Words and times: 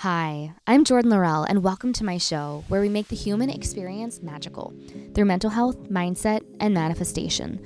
Hi, 0.00 0.52
I'm 0.66 0.84
Jordan 0.84 1.10
Laurelle, 1.10 1.46
and 1.48 1.64
welcome 1.64 1.94
to 1.94 2.04
my 2.04 2.18
show 2.18 2.64
where 2.68 2.82
we 2.82 2.90
make 2.90 3.08
the 3.08 3.16
human 3.16 3.48
experience 3.48 4.20
magical 4.20 4.74
through 5.14 5.24
mental 5.24 5.48
health, 5.48 5.88
mindset, 5.88 6.44
and 6.60 6.74
manifestation. 6.74 7.58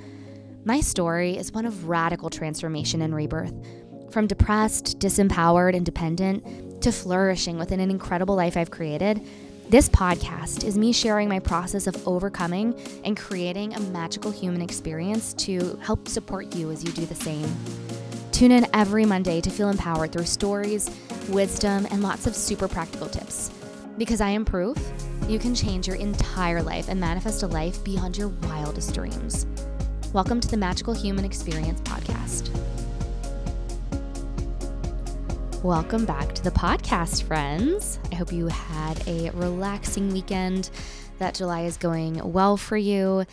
My 0.63 0.79
story 0.79 1.35
is 1.35 1.51
one 1.51 1.65
of 1.65 1.89
radical 1.89 2.29
transformation 2.29 3.01
and 3.01 3.13
rebirth. 3.13 3.53
From 4.11 4.27
depressed, 4.27 4.97
disempowered, 4.97 5.75
and 5.75 5.85
dependent 5.85 6.81
to 6.81 6.93
flourishing 6.93 7.57
within 7.57 7.81
an 7.81 7.91
incredible 7.91 8.35
life 8.35 8.55
I've 8.55 8.71
created, 8.71 9.27
this 9.67 9.89
podcast 9.89 10.63
is 10.63 10.77
me 10.77 10.93
sharing 10.93 11.27
my 11.27 11.39
process 11.39 11.85
of 11.85 12.07
overcoming 12.07 12.79
and 13.03 13.17
creating 13.17 13.73
a 13.73 13.79
magical 13.81 14.31
human 14.31 14.61
experience 14.61 15.33
to 15.33 15.77
help 15.81 16.07
support 16.07 16.55
you 16.55 16.71
as 16.71 16.81
you 16.81 16.93
do 16.93 17.05
the 17.05 17.13
same. 17.13 18.00
Tune 18.41 18.53
in 18.53 18.65
every 18.73 19.05
Monday 19.05 19.39
to 19.39 19.51
feel 19.51 19.69
empowered 19.69 20.11
through 20.11 20.25
stories, 20.25 20.89
wisdom, 21.29 21.87
and 21.91 22.01
lots 22.01 22.25
of 22.25 22.35
super 22.35 22.67
practical 22.67 23.05
tips. 23.05 23.51
Because 23.99 24.19
I 24.19 24.29
am 24.29 24.45
proof 24.45 24.75
you 25.27 25.37
can 25.37 25.53
change 25.53 25.85
your 25.85 25.97
entire 25.97 26.63
life 26.63 26.89
and 26.89 26.99
manifest 26.99 27.43
a 27.43 27.47
life 27.47 27.83
beyond 27.83 28.17
your 28.17 28.29
wildest 28.29 28.95
dreams. 28.95 29.45
Welcome 30.11 30.39
to 30.39 30.47
the 30.47 30.57
Magical 30.57 30.95
Human 30.95 31.23
Experience 31.23 31.81
Podcast. 31.81 32.49
Welcome 35.61 36.05
back 36.05 36.33
to 36.33 36.43
the 36.43 36.49
podcast, 36.49 37.21
friends. 37.21 37.99
I 38.11 38.15
hope 38.15 38.33
you 38.33 38.47
had 38.47 39.07
a 39.07 39.29
relaxing 39.35 40.11
weekend, 40.11 40.71
that 41.19 41.35
July 41.35 41.65
is 41.65 41.77
going 41.77 42.19
well 42.33 42.57
for 42.57 42.75
you. 42.75 43.23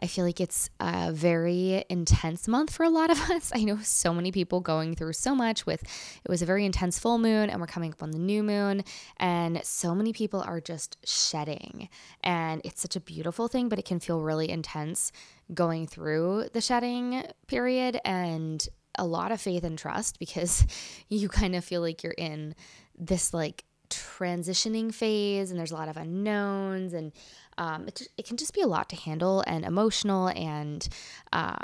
I 0.00 0.06
feel 0.06 0.24
like 0.24 0.40
it's 0.40 0.70
a 0.80 1.12
very 1.12 1.84
intense 1.88 2.46
month 2.48 2.72
for 2.72 2.84
a 2.84 2.90
lot 2.90 3.10
of 3.10 3.20
us. 3.30 3.52
I 3.54 3.64
know 3.64 3.78
so 3.82 4.12
many 4.12 4.32
people 4.32 4.60
going 4.60 4.94
through 4.94 5.14
so 5.14 5.34
much 5.34 5.66
with 5.66 5.82
it 5.82 6.28
was 6.28 6.42
a 6.42 6.46
very 6.46 6.64
intense 6.64 6.98
full 6.98 7.18
moon 7.18 7.50
and 7.50 7.60
we're 7.60 7.66
coming 7.66 7.92
up 7.92 8.02
on 8.02 8.10
the 8.10 8.18
new 8.18 8.42
moon 8.42 8.84
and 9.18 9.64
so 9.64 9.94
many 9.94 10.12
people 10.12 10.42
are 10.42 10.60
just 10.60 10.96
shedding. 11.06 11.88
And 12.22 12.60
it's 12.64 12.80
such 12.80 12.96
a 12.96 13.00
beautiful 13.00 13.48
thing, 13.48 13.68
but 13.68 13.78
it 13.78 13.84
can 13.84 14.00
feel 14.00 14.20
really 14.20 14.50
intense 14.50 15.12
going 15.52 15.86
through 15.86 16.48
the 16.52 16.60
shedding 16.60 17.24
period 17.46 18.00
and 18.04 18.66
a 18.98 19.06
lot 19.06 19.32
of 19.32 19.40
faith 19.40 19.64
and 19.64 19.78
trust 19.78 20.18
because 20.18 20.66
you 21.08 21.28
kind 21.28 21.54
of 21.54 21.64
feel 21.64 21.80
like 21.80 22.02
you're 22.02 22.12
in 22.12 22.54
this 22.98 23.32
like 23.32 23.64
transitioning 23.88 24.92
phase 24.92 25.50
and 25.50 25.60
there's 25.60 25.70
a 25.70 25.76
lot 25.76 25.88
of 25.88 25.96
unknowns 25.96 26.92
and 26.92 27.12
um, 27.58 27.88
it, 27.88 28.08
it 28.16 28.26
can 28.26 28.36
just 28.36 28.54
be 28.54 28.60
a 28.60 28.66
lot 28.66 28.88
to 28.90 28.96
handle 28.96 29.42
and 29.46 29.64
emotional 29.64 30.28
and 30.28 30.88
um, 31.32 31.56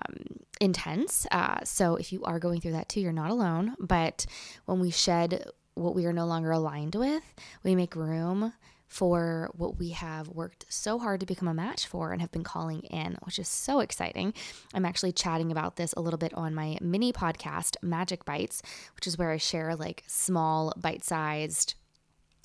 intense. 0.61 1.27
Uh, 1.31 1.59
so 1.65 1.97
if 1.97 2.13
you 2.13 2.25
are 2.25 2.39
going 2.39 2.61
through 2.61 2.73
that 2.73 2.89
too, 2.89 3.01
you're 3.01 3.13
not 3.13 3.31
alone. 3.31 3.77
But 3.79 4.27
when 4.65 4.81
we 4.81 4.91
shed 4.91 5.45
what 5.75 5.95
we 5.95 6.07
are 6.07 6.13
no 6.13 6.27
longer 6.27 6.51
aligned 6.51 6.95
with, 6.95 7.23
we 7.63 7.75
make 7.75 7.97
room 7.97 8.53
for 8.93 9.51
what 9.55 9.79
we 9.79 9.89
have 9.89 10.29
worked 10.29 10.67
so 10.69 10.99
hard 10.99 11.19
to 11.19 11.25
become 11.25 11.49
a 11.49 11.55
match 11.55 11.87
for 11.87 12.13
and 12.13 12.21
have 12.21 12.31
been 12.31 12.45
calling 12.45 12.81
in, 12.83 13.17
which 13.23 13.39
is 13.39 13.49
so 13.49 13.81
exciting. 13.81 14.35
I'm 14.75 14.85
actually 14.85 15.13
chatting 15.13 15.51
about 15.51 15.77
this 15.77 15.95
a 15.95 16.01
little 16.03 16.19
bit 16.19 16.35
on 16.35 16.55
my 16.55 16.77
mini 16.83 17.11
podcast, 17.11 17.77
Magic 17.81 18.27
Bites, 18.27 18.61
which 18.95 19.07
is 19.07 19.17
where 19.17 19.31
I 19.31 19.39
share 19.39 19.75
like 19.75 20.05
small, 20.07 20.75
bite 20.77 21.05
sized, 21.05 21.73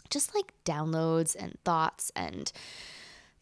just 0.10 0.34
like 0.34 0.54
downloads 0.64 1.36
and 1.38 1.58
thoughts 1.66 2.14
and 2.16 2.50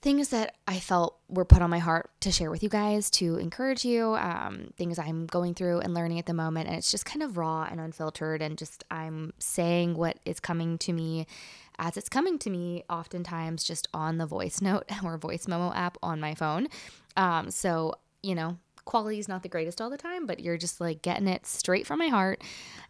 things 0.06 0.30
that 0.30 0.54
I 0.68 0.80
felt 0.80 1.18
were 1.28 1.46
put 1.46 1.64
on 1.64 1.72
my 1.72 1.80
heart 1.80 2.12
to 2.20 2.32
share 2.32 2.52
with 2.52 2.62
you 2.62 2.70
guys 2.70 3.10
to 3.10 3.38
encourage 3.38 3.84
you, 3.84 4.14
um, 4.14 4.72
things 4.78 5.00
I'm 5.00 5.26
going 5.26 5.56
through 5.56 5.80
and 5.80 5.96
learning 5.96 6.20
at 6.20 6.28
the 6.28 6.34
moment. 6.34 6.68
And 6.68 6.78
it's 6.78 6.92
just 6.92 7.08
kind 7.08 7.24
of 7.24 7.38
raw 7.38 7.64
and 7.64 7.82
unfiltered, 7.82 8.40
and 8.44 8.56
just 8.56 8.84
I'm 8.92 9.34
saying 9.40 9.96
what 9.96 10.20
is 10.24 10.40
coming 10.40 10.78
to 10.78 10.94
me 10.94 11.26
as 11.80 11.98
it's 11.98 12.08
coming 12.08 12.38
to 12.38 12.52
me, 12.52 12.84
oftentimes 12.88 13.64
just 13.64 13.88
on 13.96 14.20
the 14.20 14.28
voice 14.28 14.62
note 14.62 14.86
or 15.04 15.18
voice 15.18 15.48
memo 15.48 15.74
app 15.74 15.98
on 16.04 16.20
my 16.20 16.36
phone. 16.36 16.68
Um, 17.18 17.50
so, 17.50 17.96
you 18.22 18.36
know, 18.36 18.60
quality 18.86 19.18
is 19.18 19.28
not 19.28 19.42
the 19.42 19.50
greatest 19.50 19.82
all 19.82 19.90
the 19.90 19.98
time, 19.98 20.28
but 20.28 20.40
you're 20.40 20.56
just 20.56 20.80
like 20.80 21.02
getting 21.02 21.28
it 21.28 21.48
straight 21.48 21.88
from 21.88 21.98
my 21.98 22.10
heart. 22.10 22.44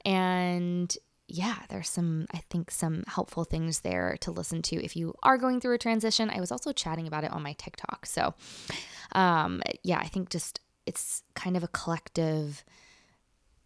And 0.03 0.93
yeah, 1.27 1.55
there's 1.69 1.89
some, 1.89 2.27
I 2.33 2.37
think, 2.49 2.71
some 2.71 3.03
helpful 3.07 3.43
things 3.43 3.79
there 3.79 4.17
to 4.21 4.31
listen 4.31 4.61
to 4.63 4.83
if 4.83 4.95
you 4.95 5.15
are 5.23 5.37
going 5.37 5.59
through 5.59 5.75
a 5.75 5.79
transition. 5.79 6.29
I 6.29 6.39
was 6.39 6.51
also 6.51 6.71
chatting 6.71 7.07
about 7.07 7.23
it 7.23 7.31
on 7.31 7.41
my 7.41 7.53
TikTok. 7.53 8.05
So, 8.05 8.35
um, 9.13 9.61
yeah, 9.83 9.97
I 9.97 10.07
think 10.07 10.29
just 10.29 10.59
it's 10.85 11.23
kind 11.33 11.57
of 11.57 11.63
a 11.63 11.67
collective 11.69 12.63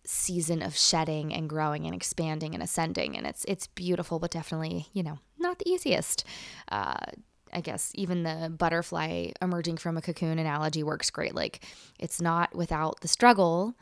season 0.05 0.61
of 0.61 0.75
shedding 0.75 1.33
and 1.33 1.49
growing 1.49 1.85
and 1.85 1.93
expanding 1.93 2.53
and 2.53 2.63
ascending 2.63 3.15
and 3.15 3.27
it's 3.27 3.45
it's 3.45 3.67
beautiful 3.67 4.17
but 4.17 4.31
definitely 4.31 4.87
you 4.91 5.03
know 5.03 5.19
not 5.37 5.59
the 5.59 5.69
easiest 5.69 6.23
uh 6.71 6.95
I 7.53 7.61
guess 7.61 7.91
even 7.95 8.23
the 8.23 8.53
butterfly 8.55 9.31
emerging 9.41 9.77
from 9.77 9.97
a 9.97 10.01
cocoon 10.01 10.39
analogy 10.39 10.83
works 10.83 11.09
great. 11.09 11.35
Like 11.35 11.65
it's 11.99 12.21
not 12.21 12.55
without 12.55 13.01
the 13.01 13.07
struggle 13.07 13.75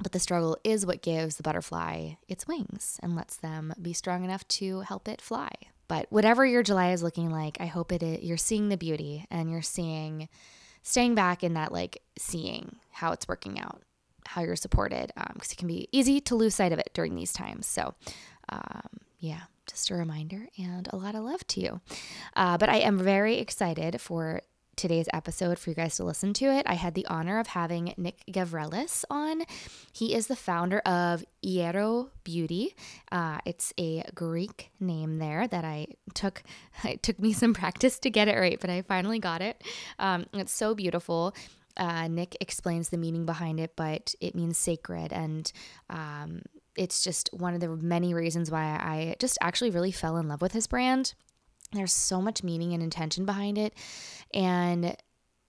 but 0.00 0.12
the 0.12 0.18
struggle 0.18 0.56
is 0.64 0.86
what 0.86 1.02
gives 1.02 1.36
the 1.36 1.42
butterfly 1.42 2.12
its 2.28 2.46
wings 2.46 2.98
and 3.02 3.16
lets 3.16 3.36
them 3.36 3.72
be 3.80 3.92
strong 3.92 4.24
enough 4.24 4.46
to 4.48 4.80
help 4.80 5.08
it 5.08 5.20
fly. 5.20 5.50
But 5.88 6.06
whatever 6.10 6.44
your 6.44 6.62
July 6.62 6.92
is 6.92 7.02
looking 7.02 7.30
like, 7.30 7.56
I 7.60 7.66
hope 7.66 7.92
it 7.92 8.02
is, 8.02 8.22
you're 8.22 8.36
seeing 8.36 8.68
the 8.68 8.76
beauty 8.76 9.24
and 9.30 9.50
you're 9.50 9.62
seeing, 9.62 10.28
staying 10.82 11.14
back 11.14 11.42
in 11.42 11.54
that 11.54 11.72
like 11.72 12.02
seeing 12.18 12.76
how 12.90 13.12
it's 13.12 13.26
working 13.26 13.58
out, 13.58 13.82
how 14.26 14.42
you're 14.42 14.56
supported, 14.56 15.10
because 15.16 15.30
um, 15.30 15.52
it 15.52 15.56
can 15.56 15.68
be 15.68 15.88
easy 15.90 16.20
to 16.20 16.36
lose 16.36 16.54
sight 16.54 16.72
of 16.72 16.78
it 16.78 16.90
during 16.92 17.14
these 17.14 17.32
times. 17.32 17.66
So, 17.66 17.94
um, 18.50 18.88
yeah, 19.18 19.42
just 19.66 19.90
a 19.90 19.94
reminder 19.94 20.46
and 20.58 20.88
a 20.92 20.96
lot 20.96 21.14
of 21.14 21.24
love 21.24 21.46
to 21.48 21.60
you. 21.60 21.80
Uh, 22.36 22.58
but 22.58 22.68
I 22.68 22.76
am 22.76 22.98
very 22.98 23.38
excited 23.38 24.00
for 24.00 24.42
today's 24.78 25.08
episode 25.12 25.58
for 25.58 25.70
you 25.70 25.76
guys 25.76 25.96
to 25.96 26.04
listen 26.04 26.32
to 26.32 26.46
it. 26.46 26.62
I 26.64 26.74
had 26.74 26.94
the 26.94 27.04
honor 27.06 27.40
of 27.40 27.48
having 27.48 27.92
Nick 27.96 28.22
Gavrelis 28.30 29.04
on. 29.10 29.42
He 29.92 30.14
is 30.14 30.28
the 30.28 30.36
founder 30.36 30.78
of 30.80 31.24
Iero 31.44 32.10
Beauty. 32.22 32.76
Uh, 33.10 33.38
it's 33.44 33.74
a 33.76 34.04
Greek 34.14 34.70
name 34.78 35.18
there 35.18 35.46
that 35.48 35.64
I 35.64 35.88
took. 36.14 36.42
It 36.84 37.02
took 37.02 37.18
me 37.18 37.32
some 37.32 37.54
practice 37.54 37.98
to 37.98 38.10
get 38.10 38.28
it 38.28 38.38
right, 38.38 38.58
but 38.60 38.70
I 38.70 38.82
finally 38.82 39.18
got 39.18 39.42
it. 39.42 39.62
Um, 39.98 40.26
it's 40.32 40.52
so 40.52 40.76
beautiful. 40.76 41.34
Uh, 41.76 42.06
Nick 42.06 42.36
explains 42.40 42.90
the 42.90 42.98
meaning 42.98 43.26
behind 43.26 43.58
it, 43.58 43.72
but 43.74 44.14
it 44.20 44.36
means 44.36 44.58
sacred 44.58 45.12
and 45.12 45.50
um, 45.90 46.42
it's 46.76 47.02
just 47.02 47.30
one 47.32 47.54
of 47.54 47.60
the 47.60 47.68
many 47.68 48.14
reasons 48.14 48.50
why 48.50 48.62
I 48.62 49.16
just 49.18 49.38
actually 49.40 49.70
really 49.70 49.92
fell 49.92 50.16
in 50.16 50.28
love 50.28 50.40
with 50.40 50.52
his 50.52 50.68
brand. 50.68 51.14
There's 51.72 51.92
so 51.92 52.20
much 52.22 52.42
meaning 52.42 52.72
and 52.72 52.82
intention 52.82 53.26
behind 53.26 53.58
it. 53.58 53.74
And 54.32 54.96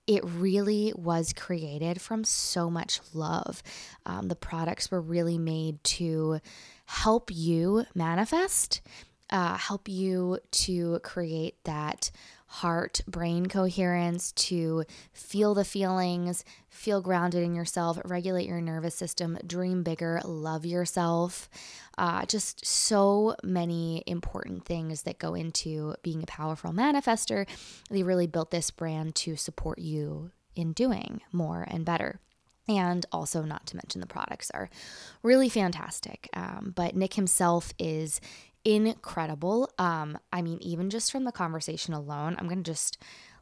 it 0.08 0.24
really 0.26 0.92
was 0.96 1.34
created 1.34 2.02
from 2.02 2.24
so 2.24 2.70
much 2.70 3.00
love. 3.14 3.62
Um, 4.08 4.28
the 4.28 4.36
products 4.36 4.90
were 4.90 5.02
really 5.02 5.38
made 5.38 5.84
to 5.84 6.40
help 6.86 7.30
you 7.32 7.86
manifest, 7.94 8.82
uh, 9.30 9.56
help 9.56 9.88
you 9.88 10.40
to 10.52 11.00
create 11.04 11.64
that 11.66 12.10
heart 12.50 13.02
brain 13.08 13.46
coherence, 13.46 14.32
to 14.34 14.84
feel 15.14 15.54
the 15.54 15.64
feelings, 15.64 16.44
feel 16.68 17.00
grounded 17.00 17.44
in 17.44 17.54
yourself, 17.54 18.00
regulate 18.04 18.48
your 18.48 18.60
nervous 18.60 18.96
system, 18.96 19.38
dream 19.46 19.84
bigger, 19.84 20.20
love 20.26 20.66
yourself. 20.66 21.48
Uh, 21.98 22.26
just 22.26 22.66
so 22.66 23.36
many 23.44 24.04
important 24.08 24.66
things 24.66 25.04
that 25.04 25.20
go 25.20 25.36
into 25.36 25.94
being 26.02 26.24
a 26.24 26.28
powerful 26.28 26.72
manifester. 26.72 27.48
They 27.90 28.04
really 28.04 28.28
built 28.28 28.52
this 28.52 28.72
brand 28.72 29.16
to 29.16 29.36
support 29.36 29.80
you 29.80 30.32
in 30.56 30.74
doing 30.74 31.22
more 31.32 31.68
and 31.70 31.86
better. 31.86 32.20
And 32.68 33.04
also, 33.12 33.42
not 33.42 33.66
to 33.68 33.78
mention, 33.78 34.00
the 34.00 34.08
products 34.08 34.52
are 34.52 34.70
really 35.24 35.50
fantastic. 35.50 36.30
Um, 36.34 36.72
but 36.76 36.96
Nick 36.96 37.16
himself 37.16 37.74
is 37.80 38.22
incredible. 38.76 39.70
Um, 39.78 40.18
I 40.32 40.42
mean, 40.42 40.60
even 40.62 40.90
just 40.90 41.12
from 41.12 41.24
the 41.24 41.32
conversation 41.32 41.94
alone, 41.94 42.36
I'm 42.38 42.48
going 42.48 42.64
to 42.64 42.72
just 42.72 42.98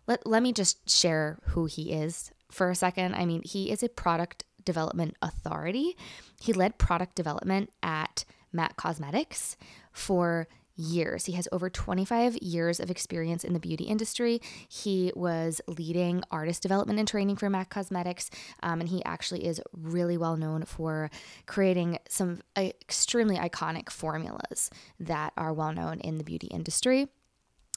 let, 0.08 0.26
let 0.26 0.42
me 0.44 0.54
just 0.54 0.90
share 0.90 1.40
who 1.48 1.66
he 1.66 1.92
is 1.92 2.32
for 2.52 2.70
a 2.70 2.76
second. 2.76 3.16
I 3.16 3.26
mean, 3.26 3.42
he 3.44 3.72
is 3.72 3.84
a 3.84 3.90
product 3.90 4.44
development 4.64 5.16
authority. 5.22 5.98
He 6.40 6.54
led 6.54 6.78
product 6.78 7.16
development 7.16 7.72
at 7.82 8.26
MAC 8.52 8.78
Cosmetics 8.78 9.58
for 9.92 10.48
years. 10.78 11.26
He 11.26 11.34
has 11.34 11.48
over 11.52 11.70
25 11.70 12.38
years 12.38 12.80
of 12.80 12.90
experience 12.90 13.44
in 13.44 13.54
the 13.54 13.60
beauty 13.60 13.86
industry. 13.86 14.40
He 14.70 15.12
was 15.16 15.60
leading 15.68 16.24
artist 16.32 16.62
development 16.62 17.00
and 17.00 17.08
training 17.08 17.36
for 17.36 17.50
MAC 17.50 17.70
Cosmetics, 17.70 18.30
um, 18.64 18.80
and 18.80 18.90
he 18.90 19.04
actually 19.04 19.46
is 19.46 19.62
really 19.74 20.18
well 20.18 20.38
known 20.38 20.64
for 20.64 21.10
creating 21.46 22.00
some 22.08 22.42
uh, 22.56 22.70
extremely 22.82 23.38
iconic 23.38 23.90
formulas 23.90 24.70
that 25.00 25.34
are 25.36 25.54
well 25.54 25.74
known 25.74 26.00
in 26.00 26.18
the 26.18 26.24
beauty 26.24 26.48
industry. 26.48 27.08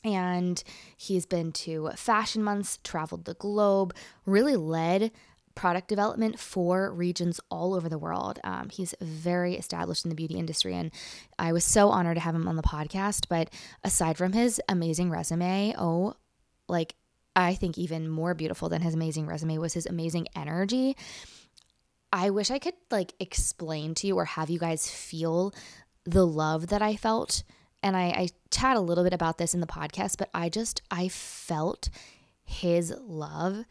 And 0.02 0.62
he's 0.96 1.26
been 1.26 1.52
to 1.52 1.90
fashion 1.94 2.42
months, 2.42 2.78
traveled 2.82 3.26
the 3.26 3.34
globe, 3.34 3.94
really 4.24 4.56
led 4.56 5.12
product 5.54 5.88
development 5.88 6.38
for 6.38 6.92
regions 6.92 7.40
all 7.50 7.74
over 7.74 7.88
the 7.88 7.98
world. 7.98 8.38
Um, 8.44 8.68
he's 8.70 8.94
very 9.00 9.56
established 9.56 10.04
in 10.04 10.08
the 10.08 10.14
beauty 10.14 10.34
industry, 10.38 10.74
and 10.74 10.90
I 11.38 11.52
was 11.52 11.64
so 11.64 11.90
honored 11.90 12.16
to 12.16 12.20
have 12.20 12.34
him 12.34 12.48
on 12.48 12.56
the 12.56 12.62
podcast. 12.62 13.26
But 13.28 13.50
aside 13.84 14.16
from 14.16 14.32
his 14.32 14.60
amazing 14.68 15.10
resume, 15.10 15.74
oh, 15.76 16.14
like 16.68 16.94
I 17.36 17.54
think 17.54 17.78
even 17.78 18.08
more 18.08 18.34
beautiful 18.34 18.68
than 18.68 18.82
his 18.82 18.94
amazing 18.94 19.26
resume 19.26 19.58
was 19.58 19.74
his 19.74 19.86
amazing 19.86 20.28
energy. 20.34 20.96
I 22.12 22.30
wish 22.30 22.50
I 22.50 22.58
could 22.58 22.74
like 22.90 23.14
explain 23.20 23.94
to 23.96 24.06
you 24.06 24.16
or 24.16 24.24
have 24.24 24.50
you 24.50 24.58
guys 24.58 24.90
feel 24.90 25.54
the 26.04 26.26
love 26.26 26.68
that 26.68 26.82
I 26.82 26.96
felt. 26.96 27.42
And 27.82 27.96
I, 27.96 28.06
I 28.08 28.28
chat 28.50 28.76
a 28.76 28.80
little 28.80 29.04
bit 29.04 29.14
about 29.14 29.38
this 29.38 29.54
in 29.54 29.60
the 29.60 29.66
podcast, 29.66 30.18
but 30.18 30.28
I 30.34 30.48
just, 30.48 30.82
I 30.90 31.08
felt 31.08 31.88
his 32.42 32.92
love, 33.00 33.64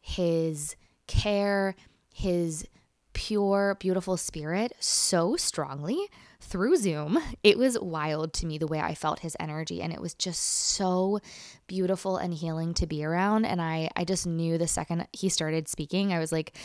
his 0.00 0.76
care, 1.06 1.74
his 2.12 2.66
pure, 3.12 3.76
beautiful 3.78 4.16
spirit 4.16 4.72
so 4.80 5.36
strongly 5.36 6.08
through 6.40 6.76
Zoom. 6.76 7.18
It 7.42 7.56
was 7.56 7.78
wild 7.78 8.32
to 8.34 8.46
me 8.46 8.58
the 8.58 8.66
way 8.66 8.80
I 8.80 8.94
felt 8.94 9.20
his 9.20 9.36
energy 9.40 9.80
and 9.80 9.92
it 9.92 10.00
was 10.00 10.14
just 10.14 10.42
so 10.42 11.20
beautiful 11.66 12.16
and 12.18 12.34
healing 12.34 12.74
to 12.74 12.86
be 12.86 13.04
around 13.04 13.46
and 13.46 13.62
I 13.62 13.88
I 13.96 14.04
just 14.04 14.26
knew 14.26 14.58
the 14.58 14.68
second 14.68 15.06
he 15.12 15.28
started 15.28 15.68
speaking, 15.68 16.12
I 16.12 16.18
was 16.18 16.32
like 16.32 16.56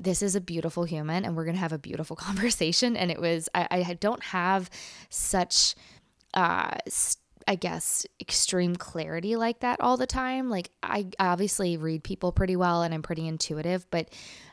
this 0.00 0.22
is 0.22 0.36
a 0.36 0.40
beautiful 0.40 0.84
human 0.84 1.24
and 1.24 1.36
we're 1.36 1.44
going 1.44 1.56
to 1.56 1.60
have 1.60 1.72
a 1.72 1.78
beautiful 1.78 2.16
conversation 2.28 2.96
and 2.96 3.10
it 3.10 3.20
was 3.20 3.48
I, 3.54 3.66
I 3.70 3.94
don't 3.94 4.22
have 4.22 4.70
such 5.10 5.74
uh 6.34 6.76
I 7.48 7.54
guess, 7.54 8.04
extreme 8.20 8.76
clarity 8.76 9.34
like 9.34 9.60
that 9.60 9.80
all 9.80 9.96
the 9.96 10.06
time. 10.06 10.50
Like, 10.50 10.70
I 10.82 11.06
obviously 11.18 11.78
read 11.78 12.04
people 12.04 12.30
pretty 12.30 12.56
well 12.56 12.82
and 12.82 12.92
I'm 12.92 13.00
pretty 13.00 13.26
intuitive, 13.26 13.90
but 13.90 14.10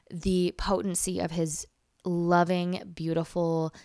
the 0.10 0.56
potency 0.58 1.20
of 1.20 1.32
his 1.32 1.68
loving, 2.06 2.82
beautiful, 2.96 3.76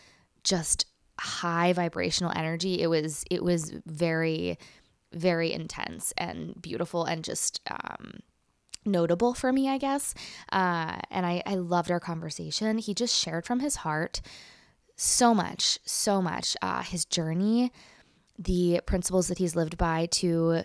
just 0.45 0.87
high 1.19 1.73
vibrational 1.73 2.33
energy, 2.37 2.81
it 2.81 2.87
was, 2.87 3.25
it 3.33 3.43
was 3.43 3.75
very, 3.85 4.57
very 5.12 5.53
intense 5.53 6.15
and 6.17 6.55
beautiful 6.62 7.05
and 7.05 7.25
just, 7.25 7.61
um, 7.69 8.21
notable 8.85 9.35
for 9.35 9.53
me, 9.53 9.69
I 9.69 9.79
guess. 9.79 10.15
Uh, 10.53 10.99
and 11.11 11.27
I, 11.27 11.43
I 11.47 11.57
loved 11.57 11.91
our 11.91 12.01
conversation. 12.01 12.79
He 12.79 12.95
just 12.95 13.15
shared 13.15 13.45
from 13.45 13.59
his 13.59 13.77
heart 13.77 14.21
so 14.95 15.35
much, 15.35 15.81
so 15.85 16.23
much. 16.23 16.57
Uh, 16.62 16.83
his 16.83 17.05
journey, 17.05 17.73
the 18.41 18.81
principles 18.87 19.29
that 19.29 19.39
he's 19.39 19.55
lived 19.55 19.77
by 19.77 20.07
to 20.07 20.65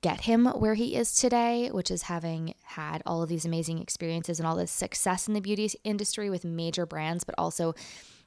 get 0.00 0.20
him 0.20 0.46
where 0.46 0.74
he 0.74 0.94
is 0.94 1.14
today, 1.14 1.68
which 1.72 1.90
is 1.90 2.02
having 2.02 2.54
had 2.62 3.02
all 3.04 3.22
of 3.22 3.28
these 3.28 3.44
amazing 3.44 3.80
experiences 3.80 4.38
and 4.38 4.46
all 4.46 4.54
this 4.54 4.70
success 4.70 5.26
in 5.26 5.34
the 5.34 5.40
beauty 5.40 5.68
industry 5.82 6.30
with 6.30 6.44
major 6.44 6.86
brands, 6.86 7.24
but 7.24 7.34
also 7.36 7.74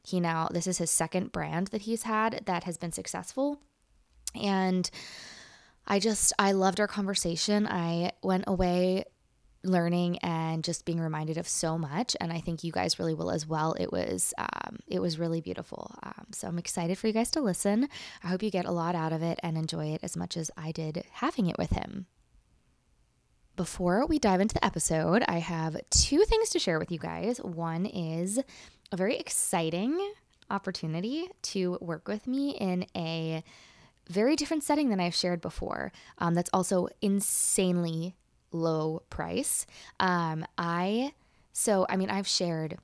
he 0.04 0.20
now, 0.20 0.50
this 0.52 0.68
is 0.68 0.80
his 0.80 0.92
second 0.92 1.32
brand 1.32 1.68
that 1.68 1.84
he's 1.84 2.04
had 2.04 2.42
that 2.46 2.66
has 2.66 2.78
been 2.78 2.92
successful. 2.92 3.62
And 4.36 4.90
I 5.88 6.00
just, 6.00 6.34
I 6.38 6.52
loved 6.52 6.80
our 6.80 6.88
conversation. 6.88 7.68
I 7.68 8.12
went 8.22 8.44
away 8.48 9.06
learning 9.63 10.18
and 10.19 10.63
just 10.63 10.86
being 10.86 11.00
reminded 11.00 11.38
of 11.38 11.48
so 11.48 11.78
much 11.78 12.16
and 12.19 12.34
i 12.34 12.40
think 12.40 12.63
you 12.63 12.72
guys 12.72 12.98
really 12.98 13.13
will 13.13 13.31
as 13.31 13.46
well. 13.46 13.75
It 13.80 13.92
was 13.92 14.34
um, 14.38 14.80
it 14.88 15.00
was 15.00 15.19
really 15.19 15.42
beautiful. 15.42 15.96
Um, 16.04 16.28
so 16.31 16.48
i'm 16.48 16.58
excited 16.58 16.98
for 16.98 17.08
you 17.08 17.13
guys 17.13 17.31
to 17.31 17.42
listen. 17.42 17.88
I 18.24 18.28
hope 18.28 18.44
you 18.44 18.52
get 18.52 18.66
a 18.66 18.72
lot 18.72 18.96
out 18.96 19.13
of 19.13 19.22
it 19.22 19.40
and 19.44 19.58
enjoy 19.58 19.88
it 19.88 20.02
as 20.04 20.18
much 20.18 20.38
as 20.38 20.52
i 20.58 20.72
did 20.72 21.04
having 21.12 21.48
it 21.48 21.58
with 21.58 21.72
him. 21.72 22.08
Before 23.56 24.06
we 24.08 24.18
dive 24.18 24.42
into 24.42 24.56
the 24.56 24.66
episode 24.66 25.24
i 25.28 25.40
have 25.40 25.78
two 25.90 26.24
things 26.24 26.50
to 26.50 26.60
share 26.60 26.80
with 26.80 26.92
you 26.92 27.00
guys. 27.00 27.38
One 27.40 27.86
is 27.86 28.40
a 28.92 28.98
very 28.98 29.18
exciting 29.18 30.13
opportunity 30.50 31.30
to 31.42 31.78
work 31.81 32.08
with 32.08 32.28
me 32.28 32.52
in 32.52 32.86
a 32.96 33.44
very 34.10 34.36
different 34.36 34.63
setting 34.63 34.90
than 34.90 35.00
I've 35.00 35.16
shared 35.16 35.42
before. 35.42 35.92
Um, 36.18 36.34
that's 36.34 36.50
also 36.54 36.90
insanely 37.02 38.16
low 38.51 39.03
price. 39.09 39.65
Um, 40.00 40.45
I, 40.57 41.13
so, 41.53 41.86
I 41.89 41.98
mean, 41.98 42.09
I've 42.09 42.27
shared 42.27 42.77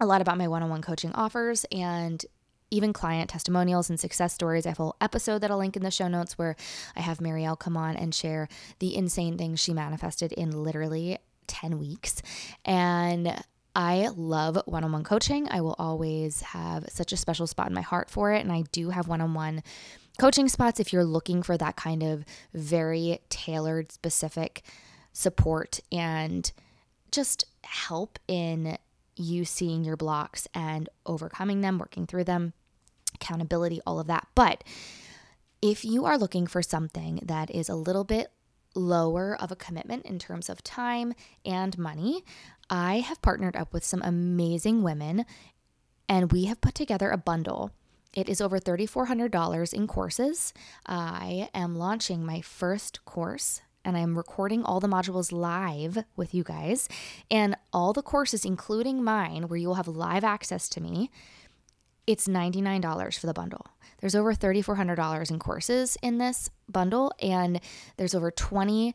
a 0.00 0.06
lot 0.06 0.20
about 0.20 0.38
my 0.38 0.48
one 0.48 0.62
on 0.62 0.70
one 0.70 0.82
coaching 0.82 1.12
offers 1.12 1.64
and 1.72 2.24
even 2.70 2.92
client 2.92 3.30
testimonials 3.30 3.88
and 3.88 3.98
success 3.98 4.34
stories. 4.34 4.66
I 4.66 4.70
have 4.70 4.78
a 4.78 4.82
whole 4.82 4.96
episode 5.00 5.40
that 5.40 5.50
I'll 5.50 5.58
link 5.58 5.76
in 5.76 5.82
the 5.82 5.90
show 5.90 6.08
notes 6.08 6.36
where 6.36 6.56
I 6.96 7.00
have 7.00 7.18
Marielle 7.18 7.58
come 7.58 7.76
on 7.76 7.96
and 7.96 8.14
share 8.14 8.48
the 8.78 8.94
insane 8.94 9.38
things 9.38 9.60
she 9.60 9.72
manifested 9.72 10.32
in 10.32 10.50
literally 10.50 11.18
10 11.46 11.78
weeks. 11.78 12.22
And 12.64 13.42
I 13.74 14.08
love 14.14 14.60
one 14.66 14.84
on 14.84 14.92
one 14.92 15.04
coaching. 15.04 15.48
I 15.50 15.60
will 15.60 15.76
always 15.78 16.42
have 16.42 16.88
such 16.88 17.12
a 17.12 17.16
special 17.16 17.46
spot 17.46 17.68
in 17.68 17.74
my 17.74 17.80
heart 17.80 18.10
for 18.10 18.32
it. 18.32 18.40
And 18.40 18.52
I 18.52 18.64
do 18.72 18.90
have 18.90 19.08
one 19.08 19.20
on 19.20 19.34
one 19.34 19.62
coaching 20.18 20.48
spots 20.48 20.80
if 20.80 20.92
you're 20.92 21.04
looking 21.04 21.42
for 21.42 21.56
that 21.56 21.76
kind 21.76 22.02
of 22.02 22.24
very 22.52 23.20
tailored, 23.28 23.92
specific 23.92 24.62
support 25.18 25.80
and 25.90 26.52
just 27.10 27.44
help 27.64 28.20
in 28.28 28.78
you 29.16 29.44
seeing 29.44 29.82
your 29.82 29.96
blocks 29.96 30.46
and 30.54 30.88
overcoming 31.06 31.60
them, 31.60 31.76
working 31.76 32.06
through 32.06 32.22
them, 32.22 32.52
accountability, 33.16 33.80
all 33.84 33.98
of 33.98 34.06
that. 34.06 34.28
But 34.36 34.62
if 35.60 35.84
you 35.84 36.04
are 36.04 36.16
looking 36.16 36.46
for 36.46 36.62
something 36.62 37.18
that 37.24 37.50
is 37.50 37.68
a 37.68 37.74
little 37.74 38.04
bit 38.04 38.28
lower 38.76 39.36
of 39.40 39.50
a 39.50 39.56
commitment 39.56 40.06
in 40.06 40.20
terms 40.20 40.48
of 40.48 40.62
time 40.62 41.14
and 41.44 41.76
money, 41.76 42.22
I 42.70 43.00
have 43.00 43.20
partnered 43.20 43.56
up 43.56 43.72
with 43.72 43.84
some 43.84 44.02
amazing 44.02 44.84
women 44.84 45.26
and 46.08 46.30
we 46.30 46.44
have 46.44 46.60
put 46.60 46.76
together 46.76 47.10
a 47.10 47.18
bundle. 47.18 47.72
It 48.14 48.28
is 48.28 48.40
over 48.40 48.60
$3,400 48.60 49.74
in 49.74 49.88
courses. 49.88 50.54
I 50.86 51.50
am 51.52 51.74
launching 51.74 52.24
my 52.24 52.40
first 52.40 53.04
course 53.04 53.62
and 53.88 53.96
I'm 53.96 54.18
recording 54.18 54.64
all 54.64 54.80
the 54.80 54.86
modules 54.86 55.32
live 55.32 56.04
with 56.14 56.34
you 56.34 56.44
guys. 56.44 56.90
And 57.30 57.56
all 57.72 57.94
the 57.94 58.02
courses, 58.02 58.44
including 58.44 59.02
mine, 59.02 59.48
where 59.48 59.56
you 59.56 59.66
will 59.68 59.76
have 59.76 59.88
live 59.88 60.24
access 60.24 60.68
to 60.70 60.80
me, 60.82 61.10
it's 62.06 62.28
$99 62.28 63.18
for 63.18 63.26
the 63.26 63.32
bundle. 63.32 63.66
There's 64.00 64.14
over 64.14 64.34
$3,400 64.34 65.30
in 65.30 65.38
courses 65.38 65.96
in 66.02 66.18
this 66.18 66.50
bundle, 66.68 67.12
and 67.20 67.60
there's 67.96 68.14
over 68.14 68.30
20 68.30 68.94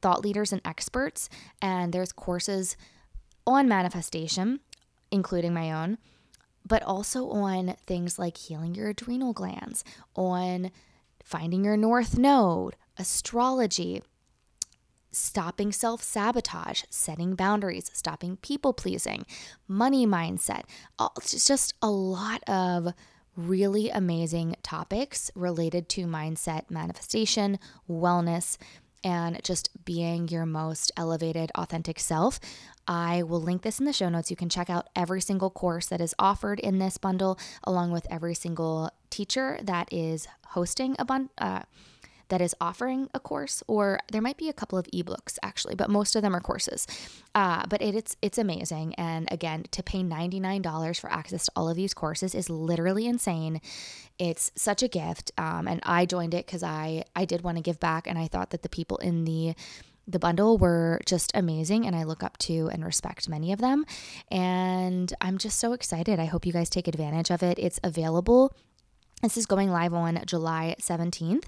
thought 0.00 0.22
leaders 0.24 0.52
and 0.52 0.60
experts, 0.64 1.28
and 1.60 1.92
there's 1.92 2.12
courses 2.12 2.76
on 3.46 3.68
manifestation, 3.68 4.58
including 5.12 5.54
my 5.54 5.70
own, 5.70 5.98
but 6.66 6.82
also 6.82 7.28
on 7.30 7.76
things 7.86 8.18
like 8.18 8.36
healing 8.36 8.74
your 8.74 8.88
adrenal 8.88 9.32
glands, 9.32 9.84
on 10.16 10.72
finding 11.22 11.64
your 11.64 11.76
north 11.76 12.18
node, 12.18 12.74
astrology, 12.98 14.02
stopping 15.12 15.72
self 15.72 16.02
sabotage, 16.02 16.82
setting 16.90 17.34
boundaries, 17.34 17.90
stopping 17.92 18.36
people 18.38 18.72
pleasing, 18.72 19.24
money 19.68 20.06
mindset. 20.06 20.62
It's 21.18 21.46
just 21.46 21.74
a 21.82 21.90
lot 21.90 22.42
of 22.48 22.92
really 23.36 23.88
amazing 23.90 24.56
topics 24.62 25.30
related 25.34 25.88
to 25.90 26.06
mindset, 26.06 26.70
manifestation, 26.70 27.58
wellness, 27.88 28.58
and 29.04 29.42
just 29.42 29.84
being 29.84 30.28
your 30.28 30.46
most 30.46 30.92
elevated, 30.96 31.50
authentic 31.54 31.98
self. 31.98 32.38
I 32.86 33.22
will 33.22 33.40
link 33.40 33.62
this 33.62 33.78
in 33.78 33.86
the 33.86 33.92
show 33.92 34.08
notes. 34.08 34.30
You 34.30 34.36
can 34.36 34.48
check 34.48 34.68
out 34.68 34.88
every 34.94 35.20
single 35.20 35.50
course 35.50 35.86
that 35.86 36.00
is 36.00 36.14
offered 36.18 36.60
in 36.60 36.78
this 36.78 36.98
bundle, 36.98 37.38
along 37.64 37.92
with 37.92 38.06
every 38.10 38.34
single 38.34 38.90
teacher 39.10 39.58
that 39.62 39.92
is 39.92 40.26
hosting 40.48 40.96
a 40.98 41.04
bundle. 41.04 41.32
Uh, 41.38 41.62
that 42.32 42.40
is 42.40 42.54
offering 42.62 43.10
a 43.12 43.20
course, 43.20 43.62
or 43.68 44.00
there 44.10 44.22
might 44.22 44.38
be 44.38 44.48
a 44.48 44.54
couple 44.54 44.78
of 44.78 44.86
ebooks 44.86 45.36
actually, 45.42 45.74
but 45.74 45.90
most 45.90 46.16
of 46.16 46.22
them 46.22 46.34
are 46.34 46.40
courses. 46.40 46.86
Uh, 47.34 47.62
but 47.68 47.82
it, 47.82 47.94
it's 47.94 48.16
it's 48.22 48.38
amazing, 48.38 48.94
and 48.94 49.28
again, 49.30 49.64
to 49.70 49.82
pay 49.82 50.02
ninety 50.02 50.40
nine 50.40 50.62
dollars 50.62 50.98
for 50.98 51.12
access 51.12 51.44
to 51.44 51.52
all 51.54 51.68
of 51.68 51.76
these 51.76 51.92
courses 51.92 52.34
is 52.34 52.48
literally 52.48 53.06
insane. 53.06 53.60
It's 54.18 54.50
such 54.56 54.82
a 54.82 54.88
gift, 54.88 55.30
um, 55.36 55.68
and 55.68 55.80
I 55.82 56.06
joined 56.06 56.32
it 56.32 56.46
because 56.46 56.62
I 56.62 57.04
I 57.14 57.26
did 57.26 57.42
want 57.42 57.58
to 57.58 57.62
give 57.62 57.78
back, 57.78 58.06
and 58.06 58.18
I 58.18 58.28
thought 58.28 58.48
that 58.50 58.62
the 58.62 58.70
people 58.70 58.96
in 58.96 59.26
the 59.26 59.54
the 60.08 60.18
bundle 60.18 60.56
were 60.56 61.00
just 61.04 61.30
amazing 61.34 61.86
and 61.86 61.94
I 61.94 62.02
look 62.02 62.24
up 62.24 62.36
to 62.38 62.68
and 62.72 62.84
respect 62.84 63.28
many 63.28 63.52
of 63.52 63.60
them. 63.60 63.84
And 64.32 65.14
I'm 65.20 65.38
just 65.38 65.60
so 65.60 65.74
excited. 65.74 66.18
I 66.18 66.24
hope 66.24 66.44
you 66.44 66.52
guys 66.52 66.68
take 66.68 66.88
advantage 66.88 67.30
of 67.30 67.40
it. 67.44 67.56
It's 67.56 67.78
available. 67.84 68.52
This 69.22 69.36
is 69.36 69.46
going 69.46 69.70
live 69.70 69.94
on 69.94 70.20
July 70.26 70.74
17th. 70.80 71.44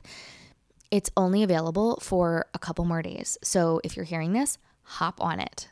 It's 0.95 1.11
only 1.17 1.43
available 1.43 1.99
for 2.01 2.47
a 2.55 2.59
couple 2.61 2.85
more 2.85 3.03
days. 3.03 3.37
So 3.43 3.81
if 3.83 3.97
you're 3.97 4.05
hearing 4.05 4.33
this, 4.33 4.59
hop 4.85 5.21
on 5.21 5.41
it. 5.41 5.69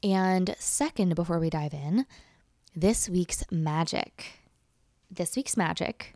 And 0.00 0.54
second, 0.60 1.16
before 1.16 1.40
we 1.40 1.50
dive 1.50 1.74
in, 1.74 2.06
this 2.76 3.08
week's 3.08 3.42
magic. 3.50 4.44
This 5.10 5.34
week's 5.34 5.56
magic 5.56 6.14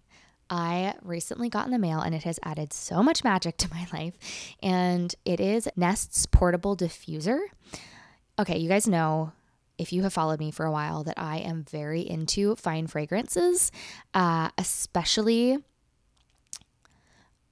I 0.49 0.95
recently 1.03 1.49
got 1.49 1.67
in 1.67 1.73
the 1.73 1.81
mail 1.81 1.99
and 1.99 2.15
it 2.15 2.23
has 2.23 2.39
added 2.45 2.73
so 2.73 3.03
much 3.03 3.25
magic 3.25 3.57
to 3.57 3.71
my 3.71 3.89
life. 3.93 4.15
And 4.63 5.13
it 5.25 5.41
is 5.41 5.69
Nest's 5.75 6.25
portable 6.27 6.77
diffuser. 6.77 7.41
okay, 8.39 8.57
you 8.57 8.69
guys 8.69 8.87
know 8.87 9.33
if 9.79 9.93
you 9.93 10.05
have 10.05 10.13
followed 10.13 10.39
me 10.39 10.53
for 10.53 10.65
a 10.65 10.71
while 10.71 11.03
that 11.03 11.19
I 11.19 11.39
am 11.39 11.65
very 11.65 12.03
into 12.03 12.55
fine 12.55 12.87
fragrances, 12.87 13.73
uh, 14.15 14.51
especially. 14.57 15.59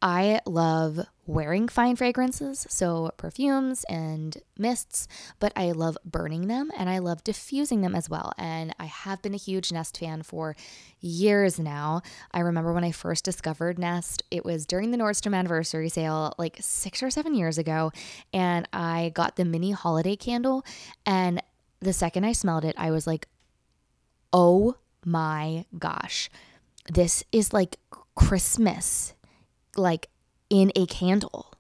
I 0.03 0.41
love 0.45 1.01
wearing 1.27 1.69
fine 1.69 1.97
fragrances, 1.97 2.67
so 2.69 3.11
perfumes 3.17 3.85
and 3.89 4.37
mists, 4.59 5.09
but 5.41 5.53
I 5.57 5.73
love 5.73 5.97
burning 6.05 6.49
them 6.49 6.71
and 6.77 6.89
I 6.89 6.99
love 6.99 7.25
diffusing 7.25 7.81
them 7.81 7.95
as 7.95 8.09
well. 8.09 8.33
And 8.39 8.75
I 8.79 8.85
have 8.85 9.23
been 9.23 9.35
a 9.35 9.39
huge 9.39 9.73
Nest 9.73 9.99
fan 9.99 10.23
for 10.23 10.55
years 11.01 11.59
now. 11.59 12.03
I 12.33 12.41
remember 12.41 12.73
when 12.73 12.85
I 12.85 12.93
first 12.93 13.25
discovered 13.25 13.79
Nest, 13.79 14.23
it 14.31 14.45
was 14.45 14.67
during 14.67 14.91
the 14.91 14.99
Nordstrom 14.99 15.35
anniversary 15.35 15.89
sale 15.89 16.35
like 16.39 16.59
six 16.61 17.03
or 17.03 17.11
seven 17.11 17.35
years 17.35 17.59
ago, 17.59 17.91
and 18.33 18.69
I 18.73 19.13
got 19.15 19.37
the 19.37 19.45
mini 19.45 19.73
holiday 19.73 20.15
candle. 20.15 20.65
And 21.05 21.43
the 21.81 21.93
second 21.93 22.25
I 22.25 22.33
smelled 22.33 22.65
it, 22.65 22.75
I 22.79 22.91
was 22.91 23.07
like, 23.07 23.27
oh 24.33 24.77
my 25.05 25.65
gosh, 25.79 26.29
this 26.89 27.25
is 27.33 27.53
like 27.53 27.77
Christmas, 28.15 29.15
like 29.77 30.09
in 30.51 30.73
a 30.75 30.87
candle. 30.87 31.53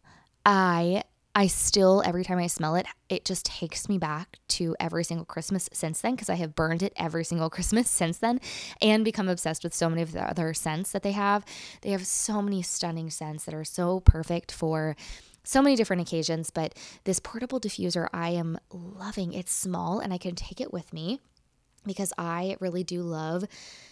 I 0.45 1.03
I 1.35 1.49
still 1.49 2.03
every 2.07 2.25
time 2.25 2.39
I 2.39 2.47
smell 2.47 2.77
it, 2.77 2.87
it 3.11 3.27
just 3.27 3.45
takes 3.45 3.91
me 3.91 3.99
back 3.99 4.39
to 4.49 4.75
every 4.81 5.05
single 5.05 5.27
Christmas 5.27 5.69
since 5.71 6.01
then 6.01 6.15
because 6.15 6.31
I 6.31 6.37
have 6.37 6.55
burned 6.55 6.83
it 6.83 6.95
every 6.97 7.25
single 7.25 7.51
Christmas 7.57 7.91
since 7.91 8.19
then 8.19 8.41
and 8.81 9.05
become 9.05 9.29
obsessed 9.29 9.63
with 9.63 9.75
so 9.75 9.91
many 9.91 10.01
of 10.01 10.13
the 10.13 10.23
other 10.23 10.55
scents 10.55 10.93
that 10.93 11.03
they 11.03 11.13
have. 11.13 11.45
They 11.83 11.91
have 11.91 12.07
so 12.07 12.41
many 12.41 12.63
stunning 12.63 13.11
scents 13.11 13.45
that 13.45 13.55
are 13.55 13.65
so 13.65 14.01
perfect 14.01 14.51
for 14.51 14.97
so 15.45 15.61
many 15.63 15.77
different 15.77 16.03
occasions, 16.03 16.51
but 16.51 16.75
this 17.05 17.21
portable 17.21 17.61
diffuser 17.61 18.09
I 18.15 18.31
am 18.31 18.59
loving. 18.73 19.33
It's 19.33 19.53
small 19.53 20.01
and 20.01 20.13
I 20.13 20.19
can 20.19 20.35
take 20.35 20.61
it 20.61 20.73
with 20.73 20.93
me 20.93 21.21
because 21.85 22.13
I 22.17 22.57
really 22.61 22.83
do 22.83 23.03
love 23.03 23.45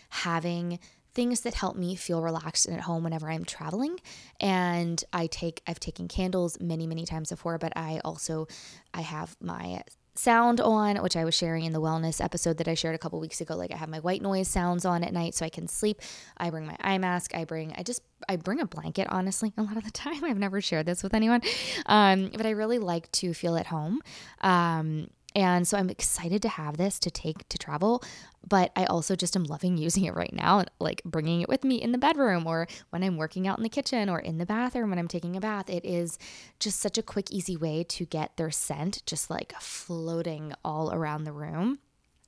having 0.09 0.79
things 1.15 1.43
that 1.43 1.55
help 1.55 1.77
me 1.77 1.95
feel 1.95 2.23
relaxed 2.23 2.67
and 2.67 2.77
at 2.77 2.83
home 2.83 3.05
whenever 3.05 3.31
I'm 3.31 3.45
traveling. 3.45 3.99
And 4.41 5.03
I 5.13 5.27
take 5.27 5.63
I've 5.67 5.81
taken 5.81 6.09
candles 6.09 6.61
many, 6.61 6.87
many 6.87 7.05
times 7.07 7.31
before, 7.31 7.59
but 7.59 7.73
I 7.77 8.01
also 8.05 8.47
I 8.93 9.03
have 9.03 9.37
my 9.41 9.83
sound 10.17 10.61
on, 10.61 10.97
which 11.03 11.17
I 11.17 11.25
was 11.25 11.35
sharing 11.35 11.65
in 11.65 11.73
the 11.73 11.81
wellness 11.81 12.23
episode 12.23 12.59
that 12.59 12.69
I 12.69 12.75
shared 12.75 12.95
a 12.95 12.99
couple 12.99 13.21
weeks 13.21 13.41
ago. 13.41 13.57
Like 13.57 13.73
I 13.73 13.77
have 13.77 13.89
my 13.89 14.01
white 14.01 14.23
noise 14.23 14.49
sounds 14.49 14.85
on 14.85 15.03
at 15.03 15.13
night 15.13 15.35
so 15.35 15.45
I 15.45 15.49
can 15.49 15.69
sleep. 15.69 16.01
I 16.37 16.51
bring 16.51 16.67
my 16.67 16.77
eye 16.81 16.99
mask. 16.99 17.35
I 17.35 17.45
bring, 17.45 17.75
I 17.77 17.83
just, 17.83 18.03
I 18.29 18.37
bring 18.37 18.61
a 18.61 18.67
blanket, 18.67 19.09
honestly, 19.11 19.53
a 19.59 19.63
lot 19.63 19.77
of 19.77 19.85
the 19.85 19.91
time. 19.91 20.25
I've 20.25 20.39
never 20.39 20.61
shared 20.61 20.87
this 20.87 21.03
with 21.03 21.15
anyone. 21.15 21.43
Um, 21.87 22.31
but 22.37 22.47
I 22.47 22.51
really 22.51 22.79
like 22.79 23.11
to 23.13 23.35
feel 23.35 23.57
at 23.57 23.67
home. 23.67 24.01
Um, 24.41 25.09
and 25.35 25.67
so 25.67 25.77
I'm 25.77 25.91
excited 25.91 26.43
to 26.43 26.49
have 26.49 26.77
this 26.77 26.99
to 27.01 27.11
take 27.11 27.49
to 27.49 27.59
travel, 27.59 28.03
but 28.47 28.71
I 28.77 28.85
also 28.85 29.17
just 29.17 29.37
am 29.37 29.45
loving 29.45 29.77
using 29.79 30.05
it 30.05 30.15
right 30.15 30.33
now, 30.33 30.65
like 30.79 31.03
bringing 31.05 31.41
it 31.41 31.49
with 31.49 31.65
me 31.65 31.83
in 31.83 31.93
the 31.93 31.99
bedroom 31.99 32.47
or 32.47 32.69
when 32.91 33.03
I'm 33.03 33.17
working 33.17 33.49
out 33.49 33.59
in 33.59 33.65
the 33.65 33.69
kitchen 33.69 34.09
or 34.09 34.19
in 34.19 34.39
the 34.39 34.47
bathroom 34.47 34.91
when 34.91 34.99
I'm 34.99 35.09
taking 35.09 35.37
a 35.37 35.41
bath. 35.41 35.69
It 35.69 35.85
is 35.85 36.19
just 36.61 36.81
such 36.81 36.99
a 36.99 37.03
quick, 37.03 37.31
easy 37.31 37.57
way 37.57 37.85
to 37.85 38.05
get 38.05 38.37
their 38.37 38.51
scent 38.51 39.03
just 39.07 39.31
like 39.31 39.55
floating 39.61 40.53
all 40.65 40.93
around 40.93 41.25
the 41.25 41.33
room. 41.33 41.79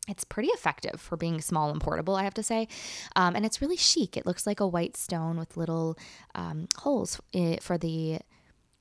It's 0.08 0.25
pretty 0.25 0.48
effective 0.50 1.00
for 1.00 1.16
being 1.16 1.40
small 1.40 1.70
and 1.70 1.80
portable, 1.80 2.14
I 2.14 2.22
have 2.22 2.34
to 2.34 2.42
say. 2.42 2.68
Um, 3.16 3.34
and 3.34 3.44
it's 3.44 3.60
really 3.60 3.76
chic. 3.76 4.16
It 4.16 4.25
looks 4.25 4.46
like 4.46 4.60
a 4.60 4.66
white 4.66 4.96
stone 4.96 5.36
with 5.36 5.56
little 5.56 5.98
um, 6.34 6.68
holes 6.76 7.20
eh, 7.34 7.56
for 7.60 7.76
the 7.76 8.20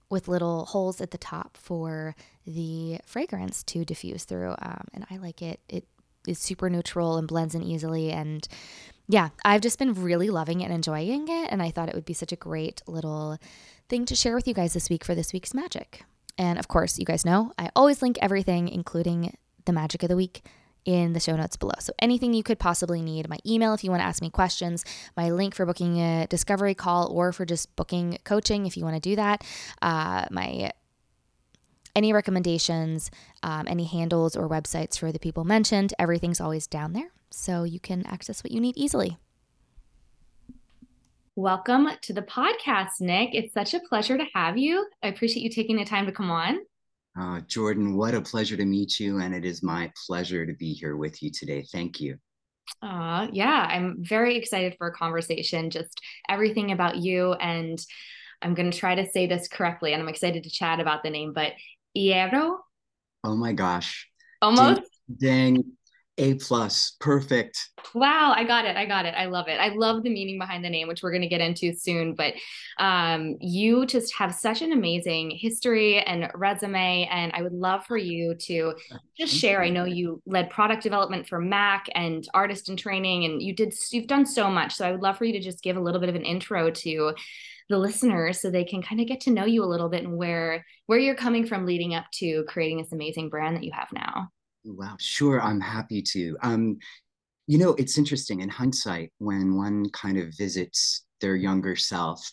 with 0.09 0.27
little 0.27 0.65
holes 0.65 1.01
at 1.01 1.11
the 1.11 1.17
top 1.17 1.57
for 1.57 2.15
the 2.45 2.99
fragrance 3.05 3.63
to 3.63 3.85
diffuse 3.85 4.23
through. 4.23 4.55
Um, 4.59 4.87
and 4.93 5.05
I 5.09 5.17
like 5.17 5.41
it. 5.41 5.59
It 5.67 5.85
is 6.27 6.39
super 6.39 6.69
neutral 6.69 7.17
and 7.17 7.27
blends 7.27 7.55
in 7.55 7.63
easily. 7.63 8.11
And 8.11 8.47
yeah, 9.07 9.29
I've 9.43 9.61
just 9.61 9.79
been 9.79 9.93
really 9.93 10.29
loving 10.29 10.61
it 10.61 10.65
and 10.65 10.73
enjoying 10.73 11.27
it. 11.27 11.51
And 11.51 11.61
I 11.61 11.71
thought 11.71 11.89
it 11.89 11.95
would 11.95 12.05
be 12.05 12.13
such 12.13 12.31
a 12.31 12.37
great 12.37 12.81
little 12.87 13.37
thing 13.89 14.05
to 14.05 14.15
share 14.15 14.35
with 14.35 14.47
you 14.47 14.53
guys 14.53 14.73
this 14.73 14.89
week 14.89 15.03
for 15.03 15.15
this 15.15 15.33
week's 15.33 15.53
magic. 15.53 16.03
And 16.37 16.59
of 16.59 16.67
course, 16.67 16.99
you 16.99 17.05
guys 17.05 17.25
know 17.25 17.53
I 17.57 17.69
always 17.75 18.01
link 18.01 18.17
everything, 18.21 18.67
including 18.67 19.37
the 19.65 19.73
magic 19.73 20.03
of 20.03 20.09
the 20.09 20.15
week, 20.15 20.43
in 20.85 21.13
the 21.13 21.19
show 21.19 21.35
notes 21.35 21.57
below. 21.57 21.73
So 21.79 21.93
anything 21.99 22.33
you 22.33 22.43
could 22.43 22.59
possibly 22.59 23.01
need, 23.01 23.27
my 23.27 23.39
email 23.45 23.73
if 23.73 23.83
you 23.83 23.89
want 23.89 24.01
to 24.01 24.05
ask 24.05 24.21
me 24.21 24.29
questions, 24.29 24.85
my 25.17 25.31
link 25.31 25.55
for 25.55 25.65
booking 25.65 25.99
a 25.99 26.27
discovery 26.27 26.75
call 26.75 27.11
or 27.11 27.33
for 27.33 27.45
just 27.45 27.75
booking 27.75 28.17
coaching 28.23 28.65
if 28.65 28.77
you 28.77 28.83
want 28.83 28.95
to 28.95 29.01
do 29.01 29.15
that, 29.15 29.43
uh, 29.81 30.25
my 30.31 30.71
any 31.95 32.11
recommendations, 32.11 33.09
um, 33.41 33.65
any 33.67 33.85
handles 33.85 34.35
or 34.35 34.49
websites 34.49 34.99
for 34.99 35.11
the 35.11 35.19
people 35.19 35.45
mentioned, 35.45 35.93
everything's 35.97 36.41
always 36.41 36.67
down 36.67 36.93
there. 36.93 37.11
So 37.29 37.63
you 37.63 37.79
can 37.79 38.05
access 38.05 38.43
what 38.43 38.51
you 38.51 38.59
need 38.59 38.77
easily. 38.77 39.17
Welcome 41.37 41.89
to 42.01 42.13
the 42.13 42.21
podcast, 42.21 43.01
Nick. 43.01 43.31
It's 43.33 43.53
such 43.53 43.73
a 43.73 43.79
pleasure 43.79 44.17
to 44.17 44.25
have 44.33 44.57
you. 44.57 44.87
I 45.03 45.07
appreciate 45.07 45.43
you 45.43 45.49
taking 45.49 45.75
the 45.77 45.83
time 45.83 46.05
to 46.05 46.11
come 46.11 46.31
on. 46.31 46.59
Uh, 47.19 47.39
Jordan, 47.41 47.95
what 47.95 48.13
a 48.13 48.21
pleasure 48.21 48.57
to 48.57 48.65
meet 48.65 48.99
you. 48.99 49.19
And 49.19 49.33
it 49.33 49.45
is 49.45 49.63
my 49.63 49.91
pleasure 50.05 50.45
to 50.45 50.53
be 50.53 50.73
here 50.73 50.97
with 50.97 51.23
you 51.23 51.31
today. 51.31 51.65
Thank 51.71 51.99
you. 52.01 52.17
Uh, 52.81 53.27
yeah, 53.31 53.67
I'm 53.69 54.03
very 54.03 54.35
excited 54.35 54.75
for 54.77 54.87
a 54.87 54.93
conversation, 54.93 55.69
just 55.69 56.01
everything 56.27 56.71
about 56.71 56.97
you. 56.97 57.33
And 57.33 57.79
I'm 58.41 58.53
going 58.53 58.69
to 58.69 58.77
try 58.77 58.95
to 58.95 59.09
say 59.09 59.27
this 59.27 59.47
correctly. 59.47 59.93
And 59.93 60.01
I'm 60.01 60.09
excited 60.09 60.43
to 60.43 60.49
chat 60.49 60.79
about 60.79 61.03
the 61.03 61.09
name, 61.09 61.31
but 61.31 61.53
Iero? 61.97 62.57
Oh 63.23 63.35
my 63.35 63.53
gosh. 63.53 64.09
Almost. 64.41 64.81
Dang, 65.17 65.55
dang 65.55 65.63
a 66.17 66.35
plus, 66.35 66.95
perfect. 66.99 67.57
Wow, 67.93 68.33
I 68.35 68.45
got 68.45 68.65
it. 68.65 68.77
I 68.77 68.85
got 68.85 69.05
it. 69.05 69.13
I 69.15 69.25
love 69.25 69.47
it. 69.47 69.59
I 69.59 69.69
love 69.69 70.03
the 70.03 70.09
meaning 70.09 70.39
behind 70.39 70.63
the 70.63 70.69
name, 70.69 70.87
which 70.87 71.03
we're 71.03 71.11
going 71.11 71.21
to 71.21 71.27
get 71.27 71.41
into 71.41 71.73
soon. 71.73 72.15
But 72.15 72.35
um, 72.79 73.35
you 73.41 73.85
just 73.85 74.15
have 74.15 74.33
such 74.33 74.61
an 74.61 74.71
amazing 74.71 75.31
history 75.31 75.99
and 75.99 76.29
resume, 76.33 77.07
and 77.11 77.31
I 77.33 77.41
would 77.41 77.53
love 77.53 77.85
for 77.85 77.97
you 77.97 78.33
to 78.33 78.73
just 79.17 79.33
share. 79.33 79.61
I 79.61 79.69
know 79.69 79.83
you 79.83 80.21
led 80.25 80.49
product 80.49 80.83
development 80.83 81.27
for 81.27 81.39
Mac 81.39 81.87
and 81.93 82.25
artist 82.33 82.69
in 82.69 82.77
training, 82.77 83.25
and 83.25 83.41
you 83.41 83.53
did. 83.53 83.73
You've 83.91 84.07
done 84.07 84.25
so 84.25 84.49
much. 84.49 84.73
So 84.73 84.87
I 84.87 84.91
would 84.91 85.01
love 85.01 85.17
for 85.17 85.25
you 85.25 85.33
to 85.33 85.41
just 85.41 85.61
give 85.61 85.75
a 85.75 85.81
little 85.81 85.99
bit 85.99 86.09
of 86.09 86.15
an 86.15 86.23
intro 86.23 86.71
to 86.71 87.13
the 87.67 87.77
listeners 87.77 88.39
so 88.39 88.49
they 88.49 88.63
can 88.63 88.81
kind 88.81 89.01
of 89.01 89.07
get 89.07 89.21
to 89.21 89.31
know 89.31 89.45
you 89.45 89.63
a 89.63 89.65
little 89.65 89.89
bit 89.89 90.03
and 90.03 90.15
where 90.15 90.63
where 90.85 90.99
you're 90.99 91.15
coming 91.15 91.47
from 91.47 91.65
leading 91.65 91.95
up 91.95 92.05
to 92.13 92.43
creating 92.47 92.77
this 92.77 92.91
amazing 92.91 93.27
brand 93.29 93.55
that 93.55 93.63
you 93.63 93.71
have 93.73 93.89
now. 93.91 94.29
Wow, 94.65 94.95
sure, 94.99 95.41
I'm 95.41 95.61
happy 95.61 96.01
to. 96.13 96.37
Um, 96.41 96.79
you 97.47 97.57
know, 97.59 97.71
it's 97.75 97.97
interesting 97.97 98.41
in 98.41 98.49
hindsight 98.49 99.13
when 99.19 99.55
one 99.57 99.89
kind 99.91 100.17
of 100.17 100.35
visits 100.37 101.05
their 101.21 101.35
younger 101.35 101.75
self, 101.75 102.31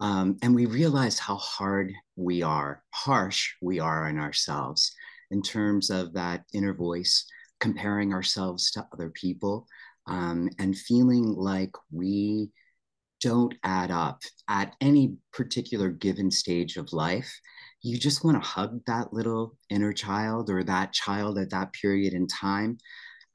um, 0.00 0.38
and 0.42 0.54
we 0.54 0.66
realize 0.66 1.18
how 1.18 1.36
hard 1.36 1.92
we 2.16 2.42
are, 2.42 2.82
harsh 2.92 3.52
we 3.62 3.80
are 3.80 4.08
on 4.08 4.18
ourselves 4.18 4.92
in 5.30 5.42
terms 5.42 5.90
of 5.90 6.14
that 6.14 6.44
inner 6.54 6.74
voice, 6.74 7.26
comparing 7.60 8.14
ourselves 8.14 8.70
to 8.72 8.86
other 8.92 9.10
people, 9.10 9.66
um, 10.06 10.50
and 10.58 10.78
feeling 10.78 11.34
like 11.34 11.72
we 11.92 12.50
don't 13.20 13.54
add 13.64 13.90
up 13.90 14.22
at 14.48 14.74
any 14.80 15.16
particular 15.32 15.90
given 15.90 16.30
stage 16.30 16.76
of 16.76 16.92
life 16.92 17.32
you 17.82 17.98
just 17.98 18.24
want 18.24 18.42
to 18.42 18.48
hug 18.48 18.80
that 18.86 19.12
little 19.12 19.56
inner 19.70 19.92
child 19.92 20.50
or 20.50 20.64
that 20.64 20.92
child 20.92 21.38
at 21.38 21.50
that 21.50 21.72
period 21.72 22.12
in 22.12 22.26
time. 22.26 22.78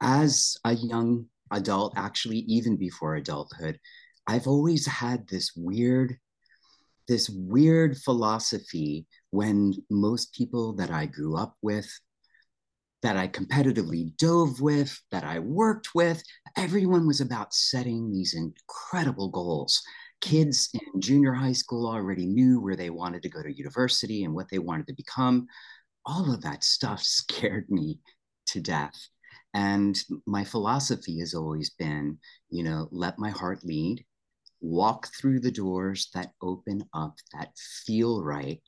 As 0.00 0.56
a 0.64 0.74
young 0.74 1.26
adult, 1.50 1.94
actually, 1.96 2.38
even 2.40 2.76
before 2.76 3.16
adulthood, 3.16 3.78
I've 4.26 4.46
always 4.46 4.86
had 4.86 5.28
this 5.28 5.52
weird, 5.56 6.16
this 7.08 7.28
weird 7.30 7.96
philosophy 7.98 9.06
when 9.30 9.74
most 9.90 10.34
people 10.34 10.74
that 10.74 10.90
I 10.90 11.06
grew 11.06 11.36
up 11.36 11.56
with, 11.62 11.88
that 13.02 13.16
I 13.16 13.28
competitively 13.28 14.16
dove 14.16 14.60
with, 14.60 14.98
that 15.10 15.24
I 15.24 15.38
worked 15.38 15.94
with, 15.94 16.22
everyone 16.56 17.06
was 17.06 17.20
about 17.20 17.52
setting 17.52 18.10
these 18.10 18.34
incredible 18.34 19.28
goals 19.28 19.82
kids 20.24 20.70
in 20.72 21.00
junior 21.02 21.34
high 21.34 21.52
school 21.52 21.86
already 21.86 22.24
knew 22.24 22.58
where 22.58 22.76
they 22.76 22.88
wanted 22.88 23.22
to 23.22 23.28
go 23.28 23.42
to 23.42 23.54
university 23.54 24.24
and 24.24 24.32
what 24.32 24.48
they 24.50 24.58
wanted 24.58 24.86
to 24.86 24.94
become. 24.94 25.46
All 26.06 26.32
of 26.32 26.40
that 26.42 26.64
stuff 26.64 27.02
scared 27.02 27.66
me 27.68 28.00
to 28.46 28.60
death. 28.60 28.98
And 29.52 29.96
my 30.26 30.42
philosophy 30.42 31.18
has 31.20 31.34
always 31.34 31.70
been, 31.70 32.18
you 32.48 32.64
know, 32.64 32.88
let 32.90 33.18
my 33.18 33.30
heart 33.30 33.60
lead, 33.64 34.04
walk 34.62 35.08
through 35.20 35.40
the 35.40 35.50
doors 35.50 36.08
that 36.14 36.32
open 36.42 36.82
up, 36.94 37.16
that 37.34 37.50
feel 37.86 38.24
right, 38.24 38.62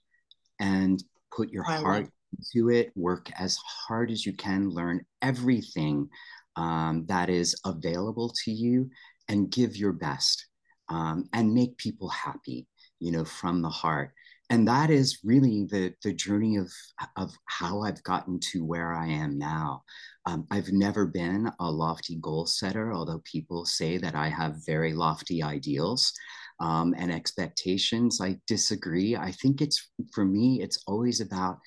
and 0.61 1.03
put 1.35 1.49
your 1.49 1.65
I 1.67 1.79
heart 1.79 2.09
into 2.37 2.69
it, 2.69 2.93
work 2.95 3.31
as 3.39 3.57
hard 3.89 4.11
as 4.11 4.27
you 4.27 4.35
can, 4.35 4.69
learn 4.69 5.05
everything 5.23 6.09
um, 6.55 7.07
that 7.07 7.31
is 7.31 7.59
available 7.65 8.33
to 8.45 8.53
you, 8.53 8.91
and 9.29 9.51
give 9.51 9.77
your 9.77 9.93
best 9.93 10.47
um, 10.89 11.25
and 11.33 11.53
make 11.55 11.77
people 11.79 12.09
happy, 12.09 12.67
you 13.01 13.13
know, 13.13 13.25
from 13.25 13.63
the 13.63 13.69
heart. 13.71 14.13
and 14.51 14.69
that 14.69 14.91
is 14.91 15.19
really 15.25 15.65
the 15.71 15.93
the 16.05 16.13
journey 16.13 16.57
of 16.57 16.71
of 17.17 17.33
how 17.47 17.83
I've 17.83 18.03
gotten 18.05 18.39
to 18.53 18.65
where 18.65 18.93
I 18.95 19.09
am 19.09 19.39
now. 19.39 19.83
Um, 20.27 20.47
I've 20.51 20.73
never 20.73 21.07
been 21.07 21.51
a 21.61 21.71
lofty 21.71 22.17
goal 22.21 22.47
setter, 22.47 22.93
although 22.93 23.23
people 23.25 23.65
say 23.65 23.99
that 23.99 24.15
I 24.15 24.29
have 24.29 24.65
very 24.67 24.93
lofty 24.93 25.43
ideals 25.43 26.13
um, 26.61 26.95
and 26.99 27.13
expectations. 27.13 28.21
I 28.21 28.39
disagree. 28.47 29.17
I 29.17 29.33
think 29.33 29.61
it's 29.61 29.91
for 30.15 30.25
me, 30.25 30.63
it's 30.63 30.83
always 30.87 31.21
about 31.21 31.59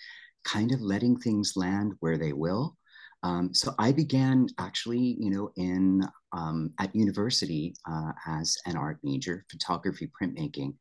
kind 0.45 0.71
of 0.71 0.81
letting 0.81 1.17
things 1.19 1.53
land 1.55 1.93
where 1.99 2.17
they 2.17 2.33
will. 2.33 2.77
Um, 3.23 3.53
so 3.53 3.73
I 3.77 3.91
began 3.91 4.47
actually, 4.59 5.17
you 5.19 5.29
know, 5.29 5.51
in 5.57 6.03
um, 6.31 6.71
at 6.79 6.95
university 6.95 7.75
uh, 7.89 8.11
as 8.27 8.55
an 8.65 8.77
art 8.77 8.99
major, 9.03 9.45
photography, 9.51 10.09
printmaking, 10.21 10.75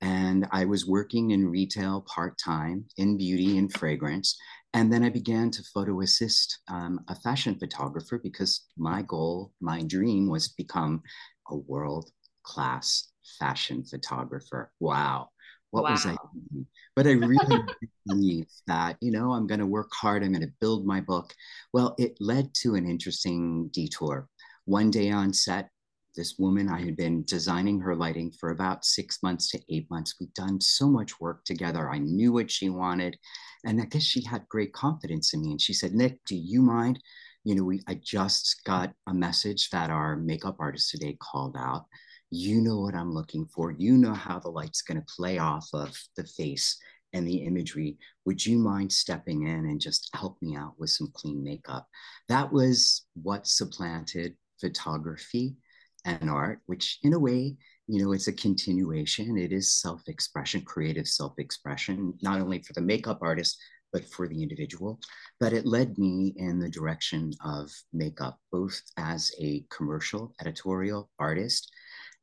and 0.00 0.46
I 0.52 0.64
was 0.64 0.86
working 0.86 1.32
in 1.32 1.48
retail 1.48 2.02
part 2.02 2.38
time 2.38 2.84
in 2.96 3.18
beauty 3.18 3.58
and 3.58 3.72
fragrance. 3.72 4.36
And 4.72 4.92
then 4.92 5.02
I 5.02 5.10
began 5.10 5.50
to 5.50 5.62
photo 5.74 6.00
assist 6.00 6.60
um, 6.68 7.00
a 7.08 7.14
fashion 7.16 7.56
photographer 7.58 8.20
because 8.22 8.66
my 8.78 9.02
goal, 9.02 9.52
my 9.60 9.82
dream 9.82 10.28
was 10.28 10.48
to 10.48 10.54
become 10.56 11.02
a 11.50 11.56
world 11.56 12.10
class 12.44 13.08
fashion 13.38 13.84
photographer. 13.84 14.70
Wow. 14.78 15.30
What 15.70 15.84
wow. 15.84 15.90
was 15.92 16.06
I 16.06 16.16
thinking? 16.32 16.66
But 16.96 17.06
I 17.06 17.12
really 17.12 17.62
believe 18.06 18.46
that, 18.66 18.96
you 19.00 19.12
know, 19.12 19.32
I'm 19.32 19.46
going 19.46 19.60
to 19.60 19.66
work 19.66 19.90
hard. 19.92 20.22
I'm 20.22 20.32
going 20.32 20.46
to 20.46 20.52
build 20.60 20.84
my 20.84 21.00
book. 21.00 21.32
Well, 21.72 21.94
it 21.98 22.16
led 22.20 22.52
to 22.62 22.74
an 22.74 22.88
interesting 22.88 23.68
detour. 23.72 24.28
One 24.64 24.90
day 24.90 25.10
on 25.10 25.32
set, 25.32 25.70
this 26.16 26.36
woman, 26.38 26.68
I 26.68 26.84
had 26.84 26.96
been 26.96 27.24
designing 27.24 27.78
her 27.80 27.94
lighting 27.94 28.32
for 28.32 28.50
about 28.50 28.84
six 28.84 29.22
months 29.22 29.48
to 29.50 29.60
eight 29.68 29.88
months. 29.90 30.16
We'd 30.18 30.34
done 30.34 30.60
so 30.60 30.88
much 30.88 31.20
work 31.20 31.44
together. 31.44 31.88
I 31.88 31.98
knew 31.98 32.32
what 32.32 32.50
she 32.50 32.68
wanted. 32.68 33.16
And 33.64 33.80
I 33.80 33.84
guess 33.84 34.02
she 34.02 34.24
had 34.24 34.48
great 34.48 34.72
confidence 34.72 35.34
in 35.34 35.42
me. 35.42 35.52
And 35.52 35.60
she 35.60 35.72
said, 35.72 35.94
Nick, 35.94 36.18
do 36.26 36.34
you 36.34 36.62
mind? 36.62 37.00
You 37.44 37.54
know, 37.54 37.64
we 37.64 37.80
I 37.86 37.94
just 37.94 38.62
got 38.64 38.92
a 39.06 39.14
message 39.14 39.70
that 39.70 39.90
our 39.90 40.16
makeup 40.16 40.56
artist 40.58 40.90
today 40.90 41.16
called 41.20 41.56
out 41.56 41.86
you 42.30 42.60
know 42.60 42.80
what 42.80 42.94
I'm 42.94 43.12
looking 43.12 43.46
for. 43.46 43.72
You 43.72 43.96
know 43.96 44.14
how 44.14 44.38
the 44.38 44.50
light's 44.50 44.82
going 44.82 44.98
to 45.00 45.14
play 45.16 45.38
off 45.38 45.68
of 45.72 45.96
the 46.16 46.24
face 46.24 46.78
and 47.12 47.26
the 47.26 47.38
imagery. 47.38 47.98
Would 48.24 48.44
you 48.44 48.58
mind 48.58 48.92
stepping 48.92 49.46
in 49.46 49.66
and 49.66 49.80
just 49.80 50.08
help 50.14 50.40
me 50.40 50.56
out 50.56 50.74
with 50.78 50.90
some 50.90 51.10
clean 51.12 51.42
makeup? 51.42 51.88
That 52.28 52.52
was 52.52 53.04
what 53.20 53.46
supplanted 53.46 54.36
photography 54.60 55.56
and 56.04 56.30
art, 56.30 56.60
which 56.66 56.98
in 57.02 57.12
a 57.14 57.18
way, 57.18 57.56
you 57.88 58.02
know, 58.02 58.12
it's 58.12 58.28
a 58.28 58.32
continuation. 58.32 59.36
It 59.36 59.52
is 59.52 59.72
self 59.72 60.02
expression, 60.06 60.62
creative 60.62 61.08
self 61.08 61.34
expression, 61.38 62.14
not 62.22 62.40
only 62.40 62.62
for 62.62 62.72
the 62.74 62.80
makeup 62.80 63.18
artist, 63.22 63.58
but 63.92 64.04
for 64.04 64.28
the 64.28 64.40
individual. 64.40 65.00
But 65.40 65.52
it 65.52 65.66
led 65.66 65.98
me 65.98 66.32
in 66.36 66.60
the 66.60 66.70
direction 66.70 67.32
of 67.44 67.70
makeup, 67.92 68.38
both 68.52 68.80
as 68.96 69.32
a 69.40 69.64
commercial 69.68 70.32
editorial 70.40 71.10
artist 71.18 71.72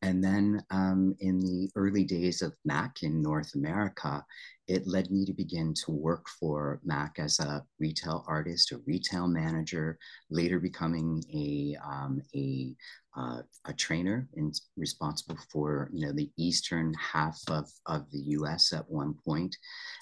and 0.02 0.24
then 0.24 0.64
um, 0.70 1.16
in 1.20 1.40
the 1.40 1.70
early 1.76 2.04
days 2.04 2.42
of 2.42 2.54
Mac 2.66 3.04
in 3.04 3.22
North 3.22 3.56
America, 3.56 4.24
it 4.68 4.86
led 4.86 5.10
me 5.12 5.26
to 5.26 5.34
begin 5.34 5.74
to 5.74 5.92
work 5.92 6.28
for 6.28 6.82
Mac 6.84 7.20
as 7.20 7.40
a 7.40 7.64
retail 7.80 8.26
artist, 8.28 8.72
a 8.74 8.82
retail 8.86 9.28
manager, 9.28 9.98
later 10.30 10.60
becoming 10.60 11.24
a, 11.34 11.78
um, 11.86 12.22
a, 12.36 12.76
uh, 13.16 13.42
a 13.66 13.74
trainer 13.74 14.28
and 14.36 14.60
responsible 14.76 15.38
for 15.50 15.90
you 15.94 16.06
know, 16.06 16.12
the 16.12 16.30
eastern 16.38 16.94
half 16.96 17.40
of, 17.48 17.70
of 17.86 18.12
the 18.12 18.20
US 18.20 18.74
at 18.74 18.90
one 18.90 19.16
point, 19.26 19.56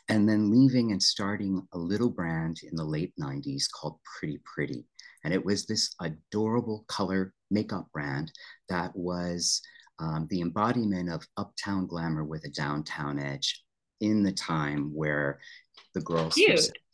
and 0.10 0.27
then 0.27 0.51
leaving 0.51 0.91
and 0.91 1.01
starting 1.01 1.62
a 1.74 1.77
little 1.77 2.10
brand 2.10 2.57
in 2.63 2.75
the 2.75 2.84
late 2.84 3.13
90s 3.22 3.65
called 3.72 4.00
Pretty 4.03 4.39
Pretty. 4.43 4.86
And 5.24 5.34
it 5.34 5.43
was 5.43 5.65
this 5.65 5.93
adorable 6.01 6.86
color 6.88 7.34
makeup 7.51 7.88
brand 7.93 8.31
that 8.69 8.95
was 8.95 9.62
um, 10.00 10.27
the 10.29 10.41
embodiment 10.41 11.10
of 11.10 11.25
uptown 11.38 11.88
glamour 11.88 12.24
with 12.24 12.43
a 12.45 12.50
downtown 12.50 13.17
edge 13.17 13.64
in 14.02 14.24
the 14.24 14.32
time 14.32 14.94
where 14.94 15.40
the 15.94 16.01
girls 16.01 16.36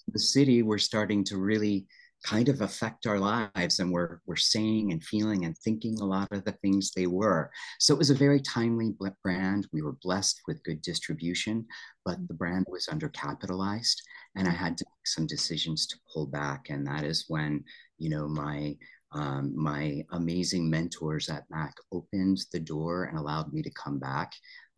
the 0.08 0.20
city 0.20 0.64
were 0.64 0.78
starting 0.78 1.24
to 1.24 1.38
really 1.38 1.86
kind 2.24 2.50
of 2.50 2.62
affect 2.62 3.08
our 3.08 3.20
lives 3.20 3.80
and 3.80 3.92
we're, 3.92 4.20
we're 4.28 4.36
saying 4.36 4.92
and 4.92 5.04
feeling 5.04 5.46
and 5.46 5.58
thinking 5.58 6.00
a 6.00 6.06
lot 6.06 6.28
of 6.32 6.44
the 6.46 6.52
things 6.52 6.92
they 6.92 7.08
were. 7.08 7.50
So 7.80 7.94
it 7.94 7.98
was 7.98 8.12
a 8.12 8.16
very 8.16 8.40
timely 8.40 8.94
brand. 9.24 9.68
We 9.74 9.82
were 9.82 9.96
blessed 10.04 10.42
with 10.48 10.64
good 10.64 10.82
distribution, 10.82 11.66
but 12.06 12.18
the 12.28 12.34
brand 12.34 12.66
was 12.70 12.88
undercapitalized 12.88 13.96
and 14.36 14.48
I 14.48 14.52
had 14.52 14.78
to 14.78 14.86
make 14.86 15.08
some 15.08 15.26
decisions 15.26 15.88
to 15.88 15.98
pull 16.14 16.28
back. 16.28 16.68
And 16.70 16.86
that 16.86 17.04
is 17.04 17.26
when, 17.28 17.64
you 17.98 18.10
know, 18.10 18.28
my 18.28 18.76
um, 19.14 19.52
my 19.54 20.06
amazing 20.14 20.70
mentors 20.70 21.28
at 21.28 21.44
Mac 21.50 21.76
opened 21.92 22.46
the 22.54 22.62
door 22.62 23.06
and 23.06 23.18
allowed 23.18 23.52
me 23.52 23.62
to 23.62 23.70
come 23.72 24.00
back 24.00 24.32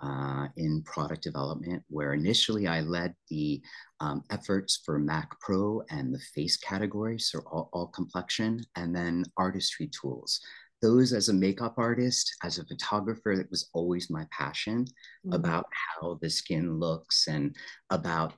uh, 0.03 0.47
in 0.57 0.83
product 0.83 1.23
development, 1.23 1.81
where 1.87 2.13
initially 2.13 2.67
I 2.67 2.81
led 2.81 3.15
the 3.29 3.61
um, 4.01 4.23
efforts 4.31 4.81
for 4.85 4.99
Mac 4.99 5.39
Pro 5.39 5.81
and 5.89 6.13
the 6.13 6.19
face 6.35 6.57
category, 6.57 7.17
so 7.19 7.39
all, 7.51 7.69
all 7.71 7.87
complexion, 7.87 8.61
and 8.75 8.93
then 8.93 9.23
artistry 9.37 9.89
tools. 9.99 10.41
Those 10.81 11.13
as 11.13 11.29
a 11.29 11.33
makeup 11.33 11.75
artist, 11.77 12.35
as 12.43 12.59
a 12.59 12.65
photographer, 12.65 13.35
that 13.37 13.49
was 13.49 13.69
always 13.73 14.09
my 14.09 14.27
passion 14.37 14.83
mm-hmm. 14.83 15.33
about 15.33 15.65
how 15.71 16.19
the 16.21 16.29
skin 16.29 16.77
looks 16.77 17.27
and 17.27 17.55
about 17.89 18.33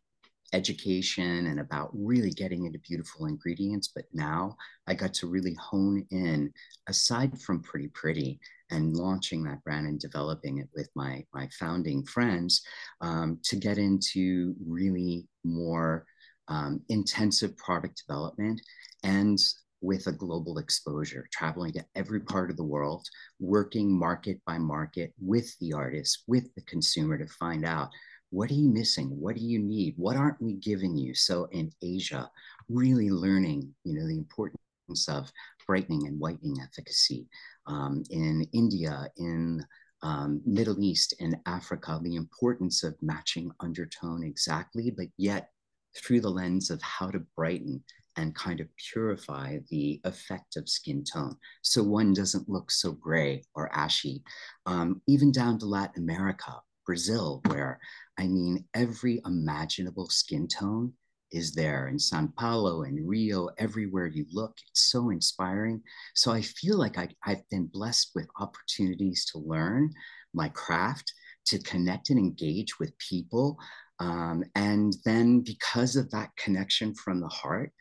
education 0.55 1.47
and 1.47 1.59
about 1.59 1.89
really 1.93 2.31
getting 2.31 2.65
into 2.65 2.79
beautiful 2.79 3.25
ingredients. 3.25 3.89
But 3.93 4.05
now 4.13 4.55
I 4.87 4.93
got 4.93 5.13
to 5.15 5.27
really 5.27 5.55
hone 5.59 6.05
in, 6.11 6.51
aside 6.87 7.39
from 7.41 7.61
Pretty 7.61 7.89
Pretty 7.89 8.39
and 8.71 8.95
launching 8.95 9.43
that 9.43 9.63
brand 9.63 9.87
and 9.87 9.99
developing 9.99 10.57
it 10.57 10.69
with 10.75 10.89
my, 10.95 11.23
my 11.33 11.47
founding 11.59 12.03
friends, 12.05 12.61
um, 13.01 13.39
to 13.43 13.55
get 13.55 13.77
into 13.77 14.55
really 14.65 15.27
more 15.43 16.05
um, 16.47 16.81
intensive 16.89 17.55
product 17.57 18.01
development 18.07 18.61
and 19.03 19.39
with 19.81 20.07
a 20.07 20.11
global 20.11 20.57
exposure, 20.57 21.27
traveling 21.31 21.71
to 21.73 21.85
every 21.95 22.19
part 22.19 22.49
of 22.49 22.57
the 22.57 22.63
world, 22.63 23.05
working 23.39 23.91
market 23.91 24.41
by 24.47 24.57
market 24.57 25.13
with 25.19 25.55
the 25.59 25.73
artist, 25.73 26.23
with 26.27 26.53
the 26.55 26.61
consumer 26.63 27.17
to 27.17 27.27
find 27.27 27.65
out 27.65 27.89
what 28.29 28.49
are 28.51 28.55
you 28.55 28.69
missing? 28.69 29.09
What 29.19 29.35
do 29.35 29.41
you 29.41 29.59
need? 29.59 29.95
What 29.97 30.15
aren't 30.15 30.41
we 30.41 30.53
giving 30.55 30.97
you? 30.97 31.13
So 31.13 31.47
in 31.51 31.71
Asia, 31.81 32.29
really 32.69 33.09
learning, 33.09 33.73
you 33.83 33.93
know, 33.93 34.07
the 34.07 34.17
importance 34.17 34.59
of 35.07 35.31
brightening 35.67 36.07
and 36.07 36.19
whitening 36.19 36.57
efficacy. 36.61 37.27
Um, 37.67 38.03
in 38.09 38.47
India, 38.53 39.07
in 39.17 39.65
um, 40.01 40.41
Middle 40.45 40.79
East, 40.83 41.15
in 41.19 41.39
Africa, 41.45 41.99
the 42.03 42.15
importance 42.15 42.83
of 42.83 42.95
matching 43.01 43.51
undertone 43.59 44.23
exactly, 44.23 44.91
but 44.91 45.07
yet 45.17 45.49
through 45.97 46.21
the 46.21 46.29
lens 46.29 46.69
of 46.69 46.81
how 46.81 47.09
to 47.09 47.19
brighten 47.35 47.83
and 48.17 48.35
kind 48.35 48.59
of 48.59 48.67
purify 48.77 49.57
the 49.69 49.99
effect 50.03 50.55
of 50.55 50.69
skin 50.69 51.03
tone 51.03 51.35
so 51.61 51.83
one 51.83 52.13
doesn't 52.13 52.49
look 52.49 52.71
so 52.71 52.91
gray 52.91 53.43
or 53.55 53.73
ashy. 53.75 54.23
Um, 54.65 55.01
even 55.07 55.31
down 55.31 55.59
to 55.59 55.65
Latin 55.65 56.03
America, 56.03 56.53
Brazil, 56.85 57.41
where 57.47 57.79
I 58.17 58.27
mean, 58.27 58.65
every 58.73 59.21
imaginable 59.25 60.09
skin 60.09 60.47
tone 60.47 60.93
is 61.31 61.53
there 61.53 61.87
in 61.87 61.99
Sao 61.99 62.27
Paulo 62.37 62.83
and 62.83 63.07
Rio, 63.07 63.49
everywhere 63.57 64.07
you 64.07 64.25
look. 64.31 64.55
It's 64.69 64.91
so 64.91 65.09
inspiring. 65.09 65.81
So 66.13 66.31
I 66.31 66.41
feel 66.41 66.77
like 66.77 66.97
I, 66.97 67.09
I've 67.25 67.47
been 67.49 67.67
blessed 67.67 68.11
with 68.15 68.27
opportunities 68.39 69.25
to 69.31 69.39
learn 69.39 69.91
my 70.33 70.49
craft, 70.49 71.11
to 71.47 71.59
connect 71.59 72.09
and 72.09 72.19
engage 72.19 72.79
with 72.79 72.97
people. 72.97 73.57
Um, 73.99 74.43
and 74.55 74.95
then 75.03 75.41
because 75.41 75.95
of 75.95 76.09
that 76.11 76.35
connection 76.37 76.93
from 76.95 77.19
the 77.19 77.27
heart, 77.27 77.71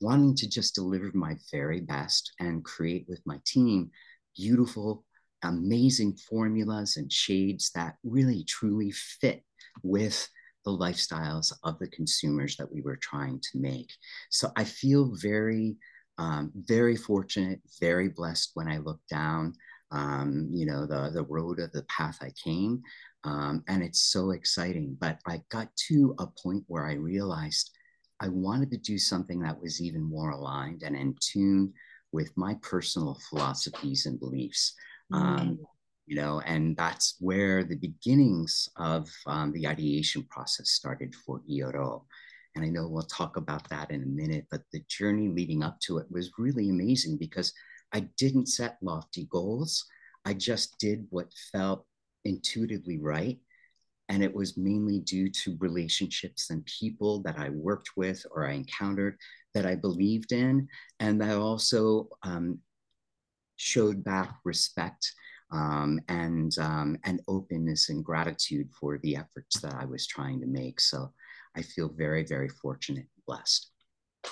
wanting 0.00 0.34
to 0.36 0.48
just 0.48 0.74
deliver 0.74 1.10
my 1.14 1.36
very 1.50 1.80
best 1.80 2.32
and 2.40 2.64
create 2.64 3.06
with 3.08 3.20
my 3.26 3.38
team 3.46 3.90
beautiful, 4.36 5.04
amazing 5.42 6.16
formulas 6.16 6.96
and 6.96 7.12
shades 7.12 7.70
that 7.74 7.96
really 8.04 8.44
truly 8.44 8.90
fit 8.90 9.42
with 9.82 10.28
the 10.64 10.70
lifestyles 10.70 11.52
of 11.64 11.78
the 11.78 11.88
consumers 11.88 12.56
that 12.56 12.72
we 12.72 12.82
were 12.82 12.96
trying 12.96 13.40
to 13.40 13.58
make. 13.58 13.92
So 14.30 14.50
I 14.56 14.64
feel 14.64 15.14
very, 15.14 15.76
um, 16.18 16.52
very 16.54 16.96
fortunate, 16.96 17.60
very 17.80 18.08
blessed 18.08 18.52
when 18.54 18.68
I 18.68 18.78
look 18.78 19.00
down, 19.10 19.54
um, 19.90 20.48
you 20.52 20.66
know, 20.66 20.86
the, 20.86 21.10
the 21.12 21.24
road 21.24 21.58
of 21.58 21.72
the 21.72 21.82
path 21.84 22.18
I 22.20 22.30
came. 22.42 22.82
Um, 23.24 23.64
and 23.68 23.82
it's 23.82 24.02
so 24.02 24.30
exciting. 24.30 24.96
But 25.00 25.18
I 25.26 25.42
got 25.50 25.68
to 25.88 26.14
a 26.18 26.26
point 26.26 26.64
where 26.68 26.86
I 26.86 26.94
realized 26.94 27.70
I 28.20 28.28
wanted 28.28 28.70
to 28.70 28.78
do 28.78 28.98
something 28.98 29.40
that 29.40 29.60
was 29.60 29.80
even 29.82 30.02
more 30.02 30.30
aligned 30.30 30.84
and 30.84 30.94
in 30.94 31.16
tune 31.20 31.72
with 32.12 32.30
my 32.36 32.54
personal 32.62 33.18
philosophies 33.28 34.06
and 34.06 34.20
beliefs. 34.20 34.74
Um, 35.12 35.58
you 36.06 36.16
know, 36.16 36.40
and 36.44 36.76
that's 36.76 37.16
where 37.20 37.64
the 37.64 37.76
beginnings 37.76 38.68
of 38.76 39.08
um, 39.26 39.52
the 39.52 39.66
ideation 39.66 40.24
process 40.28 40.70
started 40.70 41.14
for 41.14 41.40
Iero. 41.50 42.02
And 42.54 42.64
I 42.64 42.68
know 42.68 42.88
we'll 42.88 43.04
talk 43.04 43.36
about 43.36 43.68
that 43.70 43.90
in 43.90 44.02
a 44.02 44.06
minute, 44.06 44.46
but 44.50 44.62
the 44.72 44.82
journey 44.88 45.28
leading 45.28 45.62
up 45.62 45.80
to 45.80 45.98
it 45.98 46.06
was 46.10 46.32
really 46.38 46.68
amazing 46.68 47.16
because 47.16 47.52
I 47.92 48.00
didn't 48.18 48.48
set 48.48 48.78
lofty 48.82 49.26
goals. 49.30 49.84
I 50.24 50.34
just 50.34 50.78
did 50.78 51.06
what 51.10 51.32
felt 51.52 51.86
intuitively 52.24 52.98
right. 52.98 53.38
And 54.08 54.22
it 54.22 54.34
was 54.34 54.58
mainly 54.58 54.98
due 54.98 55.30
to 55.30 55.56
relationships 55.60 56.50
and 56.50 56.66
people 56.66 57.22
that 57.22 57.38
I 57.38 57.48
worked 57.50 57.90
with 57.96 58.24
or 58.30 58.46
I 58.46 58.52
encountered 58.52 59.16
that 59.54 59.64
I 59.64 59.74
believed 59.74 60.32
in, 60.32 60.68
and 61.00 61.20
that 61.20 61.36
also 61.36 62.08
um, 62.22 62.58
showed 63.56 64.02
back 64.04 64.34
respect 64.44 65.12
um, 65.52 66.00
and 66.08 66.56
um, 66.58 66.96
and 67.04 67.20
openness 67.28 67.90
and 67.90 68.04
gratitude 68.04 68.70
for 68.78 68.98
the 68.98 69.16
efforts 69.16 69.60
that 69.60 69.74
I 69.74 69.84
was 69.84 70.06
trying 70.06 70.40
to 70.40 70.46
make. 70.46 70.80
So 70.80 71.12
I 71.56 71.62
feel 71.62 71.88
very, 71.88 72.24
very 72.24 72.48
fortunate 72.48 73.00
and 73.00 73.24
blessed. 73.26 73.70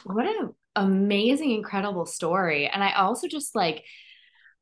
What 0.04 0.26
an 0.26 0.54
amazing, 0.76 1.50
incredible 1.50 2.06
story. 2.06 2.68
And 2.68 2.82
I 2.82 2.92
also 2.92 3.28
just 3.28 3.54
like, 3.54 3.84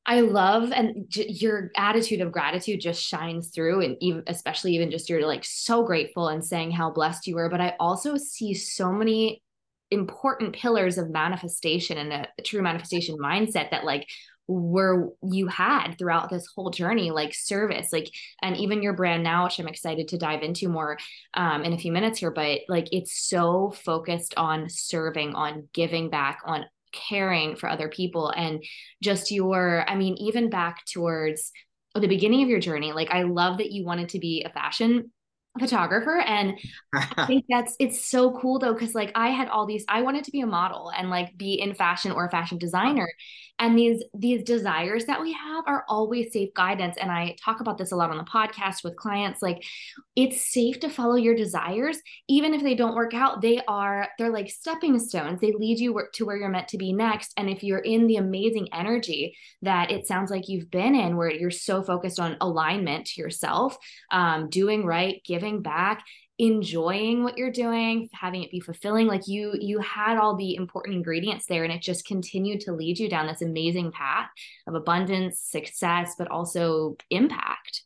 I 0.04 0.22
love 0.22 0.72
and 0.72 1.04
j- 1.08 1.28
your 1.28 1.70
attitude 1.76 2.22
of 2.22 2.32
gratitude 2.32 2.80
just 2.80 3.02
shines 3.02 3.50
through, 3.54 3.82
and 3.82 3.96
even 4.00 4.22
especially 4.26 4.74
even 4.74 4.90
just 4.90 5.08
you're 5.08 5.26
like 5.26 5.44
so 5.44 5.84
grateful 5.84 6.28
and 6.28 6.44
saying 6.44 6.72
how 6.72 6.90
blessed 6.90 7.26
you 7.26 7.36
were. 7.36 7.50
But 7.50 7.60
I 7.60 7.74
also 7.78 8.16
see 8.16 8.54
so 8.54 8.90
many 8.90 9.42
important 9.90 10.54
pillars 10.54 10.98
of 10.98 11.10
manifestation 11.10 11.98
and 11.98 12.12
a, 12.12 12.28
a 12.38 12.42
true 12.42 12.62
manifestation 12.62 13.16
mindset 13.18 13.70
that 13.70 13.84
like 13.84 14.06
were 14.48 15.11
you 15.30 15.46
had 15.46 15.92
throughout 15.92 16.30
this 16.30 16.46
whole 16.54 16.70
journey 16.70 17.11
like 17.11 17.34
service 17.34 17.92
like 17.92 18.11
and 18.42 18.56
even 18.56 18.82
your 18.82 18.94
brand 18.94 19.22
now 19.22 19.44
which 19.44 19.58
i'm 19.58 19.68
excited 19.68 20.08
to 20.08 20.16
dive 20.16 20.42
into 20.42 20.68
more 20.68 20.96
um, 21.34 21.64
in 21.64 21.74
a 21.74 21.78
few 21.78 21.92
minutes 21.92 22.18
here 22.18 22.30
but 22.30 22.61
like 22.66 22.88
it's 22.90 23.28
so 23.28 23.70
focused 23.70 24.34
on 24.38 24.68
serving 24.70 25.34
on 25.34 25.68
giving 25.74 26.08
back 26.08 26.40
on 26.46 26.64
caring 26.92 27.56
for 27.56 27.68
other 27.68 27.90
people 27.90 28.30
and 28.30 28.64
just 29.02 29.30
your 29.30 29.84
i 29.87 29.94
mean 29.94 30.14
even 30.16 30.48
back 30.48 30.82
towards 30.87 31.52
the 31.94 32.08
beginning 32.08 32.42
of 32.42 32.48
your 32.48 32.61
journey 32.61 32.92
like 32.92 33.11
i 33.11 33.24
love 33.24 33.58
that 33.58 33.70
you 33.70 33.84
wanted 33.84 34.08
to 34.08 34.18
be 34.18 34.42
a 34.44 34.50
fashion 34.50 35.11
photographer 35.58 36.18
and 36.18 36.58
i 36.94 37.24
think 37.26 37.44
that's 37.48 37.74
it's 37.78 38.04
so 38.04 38.32
cool 38.38 38.58
though 38.58 38.72
because 38.72 38.94
like 38.94 39.12
i 39.14 39.28
had 39.28 39.48
all 39.48 39.66
these 39.66 39.84
i 39.88 40.02
wanted 40.02 40.24
to 40.24 40.30
be 40.30 40.40
a 40.40 40.46
model 40.46 40.90
and 40.96 41.10
like 41.10 41.36
be 41.36 41.54
in 41.54 41.74
fashion 41.74 42.12
or 42.12 42.26
a 42.26 42.30
fashion 42.30 42.58
designer. 42.58 43.08
And 43.60 43.76
these 43.76 44.04
these 44.14 44.44
desires 44.44 45.06
that 45.06 45.20
we 45.20 45.32
have 45.32 45.64
are 45.66 45.84
always 45.88 46.32
safe 46.32 46.54
guidance. 46.54 46.96
And 46.96 47.10
i 47.10 47.36
talk 47.42 47.60
about 47.60 47.76
this 47.76 47.90
a 47.90 47.96
lot 47.96 48.10
on 48.10 48.16
the 48.16 48.22
podcast 48.22 48.84
with 48.84 48.96
clients 48.96 49.42
like 49.42 49.64
it's 50.14 50.52
safe 50.52 50.78
to 50.80 50.88
follow 50.88 51.16
your 51.16 51.34
desires. 51.34 51.98
Even 52.28 52.54
if 52.54 52.62
they 52.62 52.74
don't 52.74 52.94
work 52.94 53.14
out 53.14 53.40
they 53.40 53.60
are 53.66 54.08
they're 54.18 54.30
like 54.30 54.48
stepping 54.48 54.98
stones. 54.98 55.40
They 55.40 55.52
lead 55.52 55.80
you 55.80 56.00
to 56.14 56.24
where 56.24 56.36
you're 56.36 56.48
meant 56.48 56.68
to 56.68 56.78
be 56.78 56.92
next. 56.92 57.32
And 57.36 57.50
if 57.50 57.64
you're 57.64 57.78
in 57.78 58.06
the 58.06 58.16
amazing 58.16 58.68
energy 58.72 59.36
that 59.62 59.90
it 59.90 60.06
sounds 60.06 60.30
like 60.30 60.48
you've 60.48 60.70
been 60.70 60.94
in 60.94 61.16
where 61.16 61.30
you're 61.30 61.50
so 61.50 61.82
focused 61.82 62.20
on 62.20 62.36
alignment 62.40 63.06
to 63.06 63.20
yourself 63.20 63.76
um, 64.12 64.48
doing 64.50 64.84
right 64.84 65.20
giving 65.24 65.47
back 65.56 66.04
enjoying 66.38 67.24
what 67.24 67.37
you're 67.37 67.50
doing 67.50 68.08
having 68.12 68.44
it 68.44 68.50
be 68.50 68.61
fulfilling 68.61 69.08
like 69.08 69.26
you 69.26 69.54
you 69.61 69.80
had 69.80 70.16
all 70.16 70.37
the 70.37 70.54
important 70.54 70.94
ingredients 70.94 71.46
there 71.46 71.64
and 71.64 71.72
it 71.72 71.82
just 71.82 72.06
continued 72.06 72.61
to 72.61 72.72
lead 72.72 72.96
you 72.98 73.08
down 73.08 73.26
this 73.26 73.42
amazing 73.42 73.90
path 73.90 74.28
of 74.68 74.74
abundance 74.74 75.40
success 75.40 76.14
but 76.16 76.30
also 76.30 76.96
impact. 77.11 77.82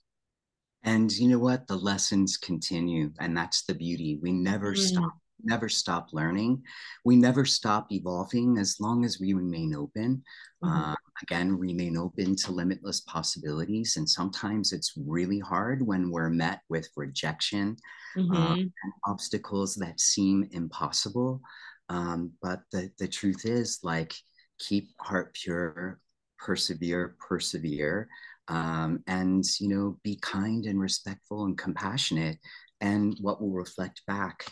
And 0.85 1.13
you 1.13 1.29
know 1.29 1.39
what? 1.39 1.69
The 1.69 1.77
lessons 1.77 2.37
continue 2.37 3.13
and 3.21 3.37
that's 3.37 3.63
the 3.63 3.75
beauty. 3.75 4.19
We 4.21 4.33
never 4.33 4.75
mm. 4.75 4.79
stop 4.79 5.15
never 5.45 5.69
stop 5.69 6.09
learning. 6.13 6.63
We 7.05 7.17
never 7.17 7.45
stop 7.45 7.91
evolving 7.91 8.59
as 8.59 8.81
long 8.81 9.05
as 9.05 9.19
we 9.21 9.33
remain 9.33 9.75
open. 9.75 10.23
Mm-hmm. 10.65 10.91
Uh, 10.91 10.95
again, 11.23 11.59
remain 11.59 11.97
open 11.97 12.37
to 12.37 12.53
limitless 12.53 13.01
possibilities. 13.01 13.97
And 13.97 14.09
sometimes 14.09 14.73
it's 14.73 14.95
really 14.97 15.39
hard 15.39 15.87
when 15.87 16.11
we're 16.11 16.31
met 16.31 16.61
with 16.69 16.89
rejection 16.97 17.77
mm-hmm. 18.17 18.35
um, 18.35 18.59
and 18.59 18.93
obstacles 19.07 19.75
that 19.77 20.01
seem 20.01 20.49
impossible. 20.53 21.41
Um, 21.89 22.33
but 22.41 22.61
the, 22.73 22.91
the 22.99 23.09
truth 23.09 23.45
is, 23.45 23.81
like, 23.83 24.15
keep 24.59 24.91
heart 24.99 25.35
pure, 25.35 26.01
persevere, 26.39 27.17
persevere. 27.19 28.09
Um, 28.49 29.05
and 29.07 29.45
you 29.61 29.69
know 29.69 29.99
be 30.03 30.19
kind 30.21 30.67
and 30.67 30.81
respectful 30.81 31.45
and 31.45 31.57
compassionate 31.57 32.39
and 32.81 33.17
what 33.21 33.41
will 33.41 33.53
reflect 33.53 34.03
back 34.09 34.45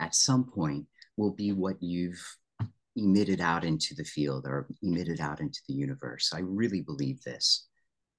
at 0.00 0.14
some 0.14 0.44
point 0.44 0.86
will 1.16 1.32
be 1.32 1.52
what 1.52 1.76
you've 1.80 2.24
emitted 2.96 3.40
out 3.40 3.64
into 3.64 3.94
the 3.94 4.04
field 4.04 4.46
or 4.46 4.66
emitted 4.82 5.20
out 5.20 5.40
into 5.40 5.60
the 5.68 5.74
universe. 5.74 6.32
I 6.34 6.40
really 6.40 6.80
believe 6.80 7.22
this. 7.22 7.66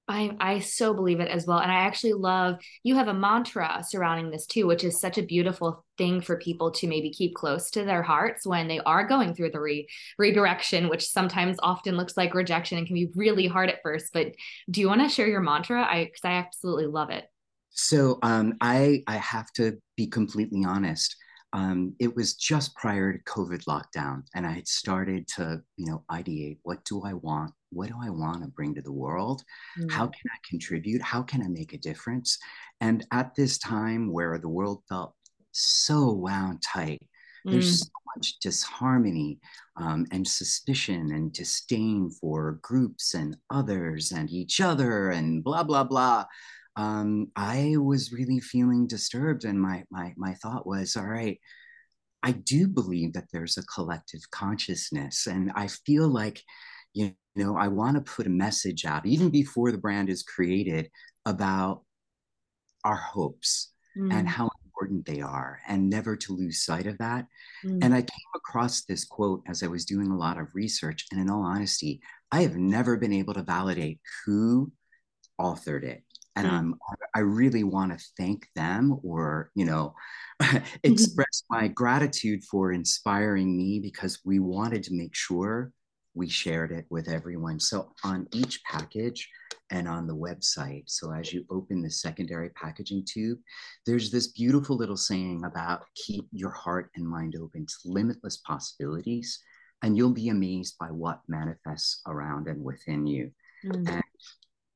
I, 0.08 0.36
I 0.40 0.58
so 0.58 0.92
believe 0.92 1.20
it 1.20 1.30
as 1.30 1.46
well. 1.46 1.58
And 1.58 1.70
I 1.70 1.76
actually 1.76 2.14
love 2.14 2.58
you 2.82 2.96
have 2.96 3.08
a 3.08 3.14
mantra 3.14 3.82
surrounding 3.88 4.30
this 4.30 4.46
too, 4.46 4.66
which 4.66 4.82
is 4.82 5.00
such 5.00 5.16
a 5.16 5.22
beautiful 5.22 5.84
thing 5.96 6.20
for 6.20 6.36
people 6.38 6.72
to 6.72 6.88
maybe 6.88 7.10
keep 7.10 7.34
close 7.34 7.70
to 7.70 7.84
their 7.84 8.02
hearts 8.02 8.44
when 8.44 8.66
they 8.66 8.80
are 8.80 9.06
going 9.06 9.34
through 9.34 9.52
the 9.52 9.60
re- 9.60 9.88
redirection, 10.18 10.88
which 10.88 11.08
sometimes 11.08 11.56
often 11.62 11.96
looks 11.96 12.16
like 12.16 12.34
rejection 12.34 12.78
and 12.78 12.86
can 12.86 12.94
be 12.94 13.10
really 13.14 13.46
hard 13.46 13.70
at 13.70 13.82
first. 13.82 14.12
But 14.12 14.34
do 14.70 14.80
you 14.80 14.88
want 14.88 15.02
to 15.02 15.08
share 15.08 15.28
your 15.28 15.40
mantra? 15.40 15.82
I 15.82 16.04
because 16.04 16.24
I 16.24 16.32
absolutely 16.32 16.86
love 16.86 17.10
it. 17.10 17.24
So 17.70 18.18
um, 18.22 18.54
I 18.60 19.04
I 19.06 19.16
have 19.16 19.52
to 19.52 19.78
be 19.96 20.08
completely 20.08 20.64
honest 20.64 21.16
um, 21.52 21.94
it 21.98 22.14
was 22.14 22.34
just 22.34 22.74
prior 22.76 23.12
to 23.12 23.24
COVID 23.24 23.64
lockdown, 23.64 24.22
and 24.34 24.46
I 24.46 24.52
had 24.52 24.68
started 24.68 25.28
to, 25.36 25.62
you 25.76 25.86
know, 25.86 26.02
ideate 26.10 26.58
what 26.62 26.84
do 26.84 27.02
I 27.04 27.12
want? 27.12 27.52
What 27.70 27.88
do 27.88 27.94
I 28.02 28.10
want 28.10 28.42
to 28.42 28.48
bring 28.48 28.74
to 28.74 28.82
the 28.82 28.92
world? 28.92 29.42
Mm. 29.78 29.90
How 29.90 30.06
can 30.06 30.30
I 30.30 30.38
contribute? 30.48 31.02
How 31.02 31.22
can 31.22 31.42
I 31.42 31.48
make 31.48 31.74
a 31.74 31.78
difference? 31.78 32.38
And 32.80 33.06
at 33.12 33.34
this 33.34 33.58
time 33.58 34.12
where 34.12 34.38
the 34.38 34.48
world 34.48 34.82
felt 34.88 35.14
so 35.52 36.12
wound 36.12 36.62
tight, 36.62 37.02
mm. 37.46 37.52
there's 37.52 37.80
so 37.80 37.88
much 38.16 38.38
disharmony 38.40 39.38
um, 39.76 40.06
and 40.10 40.26
suspicion 40.26 41.12
and 41.12 41.32
disdain 41.32 42.10
for 42.10 42.60
groups 42.62 43.14
and 43.14 43.36
others 43.50 44.12
and 44.12 44.30
each 44.30 44.60
other 44.60 45.10
and 45.10 45.44
blah, 45.44 45.62
blah, 45.62 45.84
blah 45.84 46.24
um, 46.76 47.30
I 47.36 47.74
was 47.76 48.12
really 48.12 48.40
feeling 48.40 48.86
disturbed, 48.86 49.44
and 49.44 49.60
my 49.60 49.84
my 49.90 50.14
my 50.16 50.34
thought 50.34 50.66
was, 50.66 50.96
all 50.96 51.06
right, 51.06 51.38
I 52.22 52.32
do 52.32 52.68
believe 52.68 53.12
that 53.12 53.26
there's 53.32 53.58
a 53.58 53.66
collective 53.66 54.22
consciousness, 54.30 55.26
and 55.26 55.52
I 55.54 55.68
feel 55.68 56.08
like, 56.08 56.42
you 56.94 57.14
know, 57.36 57.56
I 57.56 57.68
want 57.68 57.96
to 57.96 58.12
put 58.12 58.26
a 58.26 58.30
message 58.30 58.84
out 58.84 59.06
even 59.06 59.30
before 59.30 59.72
the 59.72 59.78
brand 59.78 60.08
is 60.08 60.22
created 60.22 60.90
about 61.26 61.82
our 62.84 62.96
hopes 62.96 63.72
mm. 63.96 64.12
and 64.12 64.28
how 64.28 64.50
important 64.64 65.04
they 65.04 65.20
are, 65.20 65.60
and 65.68 65.90
never 65.90 66.16
to 66.16 66.34
lose 66.34 66.64
sight 66.64 66.86
of 66.86 66.96
that. 66.98 67.26
Mm. 67.64 67.84
And 67.84 67.94
I 67.94 68.00
came 68.00 68.32
across 68.34 68.84
this 68.84 69.04
quote 69.04 69.42
as 69.46 69.62
I 69.62 69.66
was 69.66 69.84
doing 69.84 70.10
a 70.10 70.18
lot 70.18 70.38
of 70.38 70.54
research, 70.54 71.06
and 71.12 71.20
in 71.20 71.28
all 71.28 71.42
honesty, 71.42 72.00
I 72.30 72.42
have 72.42 72.56
never 72.56 72.96
been 72.96 73.12
able 73.12 73.34
to 73.34 73.42
validate 73.42 74.00
who 74.24 74.72
authored 75.38 75.82
it 75.82 76.02
and 76.36 76.46
mm. 76.46 76.52
I'm 76.52 76.78
I 77.14 77.20
really 77.20 77.64
want 77.64 77.96
to 77.98 78.04
thank 78.16 78.48
them 78.54 78.98
or 79.02 79.50
you 79.54 79.64
know 79.64 79.94
express 80.82 81.42
my 81.50 81.68
gratitude 81.68 82.42
for 82.44 82.72
inspiring 82.72 83.56
me 83.56 83.80
because 83.80 84.20
we 84.24 84.38
wanted 84.38 84.82
to 84.84 84.94
make 84.94 85.14
sure 85.14 85.72
we 86.14 86.28
shared 86.28 86.72
it 86.72 86.84
with 86.90 87.08
everyone. 87.08 87.58
So 87.58 87.92
on 88.04 88.28
each 88.34 88.62
package 88.64 89.28
and 89.70 89.88
on 89.88 90.06
the 90.06 90.16
website, 90.16 90.84
so 90.86 91.12
as 91.12 91.32
you 91.32 91.44
open 91.50 91.80
the 91.80 91.90
secondary 91.90 92.50
packaging 92.50 93.06
tube, 93.08 93.38
there's 93.86 94.10
this 94.10 94.28
beautiful 94.28 94.76
little 94.76 94.96
saying 94.96 95.44
about 95.44 95.84
keep 95.94 96.26
your 96.32 96.50
heart 96.50 96.90
and 96.96 97.08
mind 97.08 97.34
open 97.40 97.66
to 97.66 97.74
limitless 97.86 98.38
possibilities, 98.38 99.40
and 99.82 99.96
you'll 99.96 100.12
be 100.12 100.28
amazed 100.28 100.76
by 100.78 100.88
what 100.88 101.20
manifests 101.28 102.02
around 102.06 102.46
and 102.46 102.62
within 102.62 103.06
you. 103.06 103.30
Mm. 103.64 103.88
And 103.88 104.02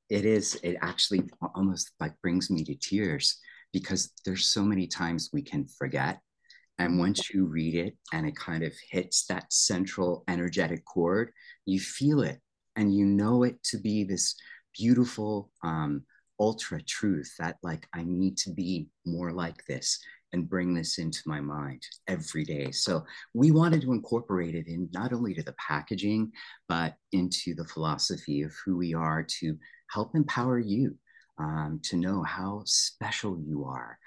it 0.09 0.25
is 0.25 0.59
it 0.63 0.77
actually 0.83 1.23
almost 1.55 1.91
like 2.01 2.21
brings 2.23 2.51
me 2.51 2.65
to 2.65 2.75
tears 2.75 3.39
because 3.73 4.13
there's 4.25 4.47
so 4.47 4.63
many 4.63 4.87
times 4.87 5.31
we 5.33 5.43
can 5.43 5.67
forget 5.67 6.21
and 6.79 6.99
once 6.99 7.31
you 7.33 7.47
read 7.47 7.75
it 7.75 7.97
and 8.13 8.27
it 8.27 8.37
kind 8.37 8.63
of 8.63 8.73
hits 8.91 9.27
that 9.27 9.53
central 9.53 10.25
energetic 10.29 10.85
chord 10.85 11.33
you 11.65 11.81
feel 11.81 12.21
it 12.21 12.39
and 12.77 12.95
you 12.95 13.05
know 13.05 13.43
it 13.43 13.63
to 13.63 13.79
be 13.79 14.05
this 14.05 14.35
beautiful 14.77 15.51
um, 15.65 16.03
ultra 16.39 16.81
truth 16.83 17.33
that 17.39 17.57
like 17.63 17.87
i 17.95 18.05
need 18.05 18.37
to 18.37 18.51
be 18.51 18.89
more 19.05 19.33
like 19.33 19.65
this 19.67 19.99
and 20.37 20.49
bring 20.49 20.73
this 20.73 20.99
into 20.99 21.21
my 21.27 21.41
mind 21.41 21.83
every 22.07 22.45
day. 22.45 22.71
So 22.71 23.05
we 23.35 23.51
wanted 23.51 23.83
to 23.83 23.93
incorporate 23.93 24.55
it 24.55 24.69
in 24.69 24.89
not 24.93 25.13
only 25.13 25.35
to 25.35 25.43
the 25.43 25.55
packaging, 25.55 26.31
but 26.69 26.95
into 27.13 27.55
the 27.55 27.65
philosophy 27.65 28.43
of 28.43 28.55
who 28.65 28.77
we 28.77 28.95
are 28.95 29.27
to 29.41 29.57
help 29.91 30.15
empower 30.15 30.59
you 30.59 30.95
um, 31.39 31.81
to 31.85 31.97
know 31.97 32.23
how 32.23 32.63
special 32.65 33.39
you 33.41 33.65
are. 33.65 33.99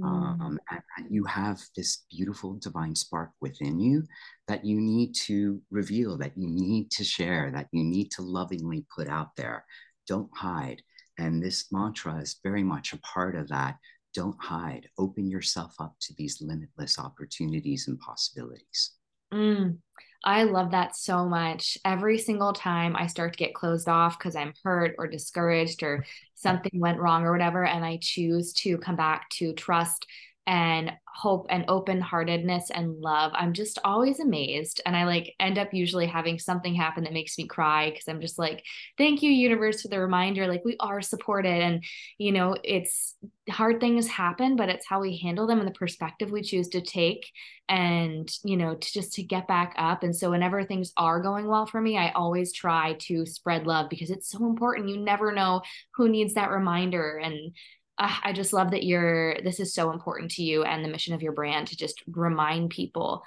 Um, 0.00 0.60
and, 0.70 0.80
and 0.96 1.06
you 1.10 1.24
have 1.24 1.60
this 1.76 2.04
beautiful 2.08 2.54
divine 2.54 2.94
spark 2.94 3.30
within 3.40 3.80
you 3.80 4.04
that 4.46 4.64
you 4.64 4.80
need 4.80 5.12
to 5.26 5.60
reveal, 5.72 6.16
that 6.18 6.36
you 6.36 6.48
need 6.48 6.92
to 6.92 7.02
share, 7.02 7.50
that 7.50 7.66
you 7.72 7.82
need 7.82 8.12
to 8.12 8.22
lovingly 8.22 8.86
put 8.94 9.08
out 9.08 9.34
there. 9.36 9.64
Don't 10.06 10.30
hide. 10.32 10.82
And 11.18 11.42
this 11.42 11.66
mantra 11.72 12.18
is 12.18 12.38
very 12.44 12.62
much 12.62 12.92
a 12.92 12.98
part 12.98 13.34
of 13.34 13.48
that. 13.48 13.74
Don't 14.14 14.40
hide. 14.40 14.88
Open 14.98 15.28
yourself 15.28 15.74
up 15.78 15.94
to 16.00 16.14
these 16.14 16.40
limitless 16.40 16.98
opportunities 16.98 17.88
and 17.88 17.98
possibilities. 17.98 18.92
Mm, 19.32 19.78
I 20.24 20.44
love 20.44 20.70
that 20.70 20.96
so 20.96 21.26
much. 21.26 21.78
Every 21.84 22.18
single 22.18 22.52
time 22.52 22.96
I 22.96 23.06
start 23.06 23.32
to 23.34 23.38
get 23.38 23.54
closed 23.54 23.88
off 23.88 24.18
because 24.18 24.34
I'm 24.34 24.54
hurt 24.64 24.94
or 24.98 25.06
discouraged 25.06 25.82
or 25.82 26.04
something 26.34 26.80
went 26.80 27.00
wrong 27.00 27.24
or 27.24 27.32
whatever, 27.32 27.64
and 27.64 27.84
I 27.84 27.98
choose 28.00 28.52
to 28.54 28.78
come 28.78 28.96
back 28.96 29.28
to 29.30 29.52
trust 29.52 30.06
and 30.48 30.90
hope 31.04 31.46
and 31.50 31.66
open 31.68 32.00
heartedness 32.00 32.70
and 32.70 33.02
love. 33.02 33.32
I'm 33.34 33.52
just 33.52 33.78
always 33.84 34.18
amazed. 34.18 34.80
And 34.86 34.96
I 34.96 35.04
like 35.04 35.34
end 35.38 35.58
up 35.58 35.74
usually 35.74 36.06
having 36.06 36.38
something 36.38 36.74
happen 36.74 37.04
that 37.04 37.12
makes 37.12 37.36
me 37.36 37.46
cry 37.46 37.90
because 37.90 38.08
I'm 38.08 38.22
just 38.22 38.38
like, 38.38 38.64
thank 38.96 39.20
you, 39.20 39.30
universe, 39.30 39.82
for 39.82 39.88
the 39.88 40.00
reminder. 40.00 40.46
Like, 40.46 40.64
we 40.64 40.76
are 40.80 41.02
supported. 41.02 41.60
And, 41.60 41.84
you 42.16 42.32
know, 42.32 42.56
it's 42.64 43.14
hard 43.50 43.78
things 43.78 44.08
happen, 44.08 44.56
but 44.56 44.70
it's 44.70 44.86
how 44.86 45.00
we 45.00 45.18
handle 45.18 45.46
them 45.46 45.58
and 45.58 45.68
the 45.68 45.72
perspective 45.72 46.30
we 46.30 46.40
choose 46.40 46.68
to 46.68 46.80
take. 46.80 47.30
And, 47.68 48.26
you 48.42 48.56
know, 48.56 48.76
to 48.76 48.92
just 48.92 49.12
to 49.14 49.22
get 49.22 49.46
back 49.46 49.74
up. 49.76 50.02
And 50.02 50.16
so, 50.16 50.30
whenever 50.30 50.64
things 50.64 50.92
are 50.96 51.20
going 51.20 51.46
well 51.46 51.66
for 51.66 51.78
me, 51.78 51.98
I 51.98 52.12
always 52.12 52.54
try 52.54 52.96
to 53.00 53.26
spread 53.26 53.66
love 53.66 53.90
because 53.90 54.08
it's 54.08 54.30
so 54.30 54.46
important. 54.46 54.88
You 54.88 54.96
never 54.96 55.32
know 55.32 55.60
who 55.94 56.08
needs 56.08 56.32
that 56.34 56.50
reminder. 56.50 57.18
And, 57.22 57.52
uh, 57.98 58.16
I 58.22 58.32
just 58.32 58.52
love 58.52 58.70
that 58.70 58.84
you're 58.84 59.40
this 59.42 59.60
is 59.60 59.74
so 59.74 59.90
important 59.90 60.30
to 60.32 60.42
you 60.42 60.62
and 60.62 60.84
the 60.84 60.88
mission 60.88 61.14
of 61.14 61.22
your 61.22 61.32
brand 61.32 61.68
to 61.68 61.76
just 61.76 62.02
remind 62.06 62.70
people 62.70 63.24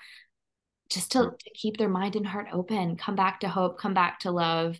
just 0.89 1.11
to, 1.13 1.31
to 1.39 1.49
keep 1.53 1.77
their 1.77 1.89
mind 1.89 2.15
and 2.15 2.27
heart 2.27 2.47
open, 2.51 2.97
come 2.97 3.15
back 3.15 3.39
to 3.39 3.47
hope, 3.47 3.79
come 3.79 3.93
back 3.93 4.19
to 4.19 4.31
love, 4.31 4.77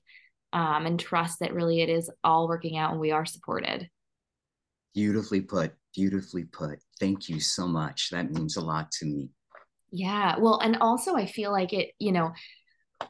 um, 0.53 0.85
and 0.85 0.99
trust 0.99 1.39
that 1.39 1.53
really 1.53 1.81
it 1.81 1.89
is 1.89 2.09
all 2.23 2.47
working 2.47 2.77
out 2.77 2.91
and 2.91 2.99
we 2.99 3.11
are 3.11 3.25
supported. 3.25 3.89
Beautifully 4.93 5.41
put. 5.41 5.73
Beautifully 5.95 6.43
put. 6.43 6.79
Thank 6.99 7.29
you 7.29 7.39
so 7.39 7.65
much. 7.65 8.09
That 8.11 8.31
means 8.31 8.57
a 8.57 8.61
lot 8.61 8.91
to 8.99 9.05
me. 9.05 9.29
Yeah. 9.91 10.37
Well, 10.37 10.59
and 10.59 10.77
also 10.77 11.15
I 11.15 11.25
feel 11.25 11.51
like 11.51 11.71
it, 11.73 11.91
you 11.99 12.11
know, 12.11 12.33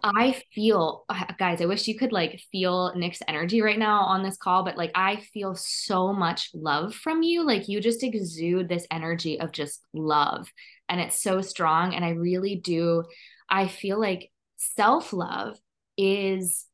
I 0.04 0.42
feel, 0.54 1.06
uh, 1.10 1.26
guys, 1.38 1.62
I 1.62 1.66
wish 1.66 1.88
you 1.88 1.98
could 1.98 2.12
like 2.12 2.42
feel 2.52 2.94
Nick's 2.96 3.22
energy 3.28 3.62
right 3.62 3.80
now 3.80 4.02
on 4.02 4.24
this 4.24 4.38
call, 4.38 4.64
but 4.64 4.78
like 4.78 4.92
I 4.96 5.18
feel 5.34 5.56
so 5.56 6.14
much 6.14 6.50
love 6.54 6.94
from 6.94 7.24
you. 7.24 7.46
Like 7.46 7.68
you 7.68 7.82
just 7.82 8.04
exude 8.04 8.70
this 8.70 8.88
energy 8.92 9.40
of 9.40 9.52
just 9.52 9.84
love, 9.94 10.52
and 10.90 11.00
it's 11.00 11.22
so 11.22 11.42
strong. 11.42 11.94
And 11.94 12.04
I 12.04 12.10
really 12.10 12.56
do, 12.56 13.04
I 13.50 13.68
feel 13.68 14.00
like 14.00 14.32
self 14.58 15.14
love 15.14 15.58
is 15.98 16.66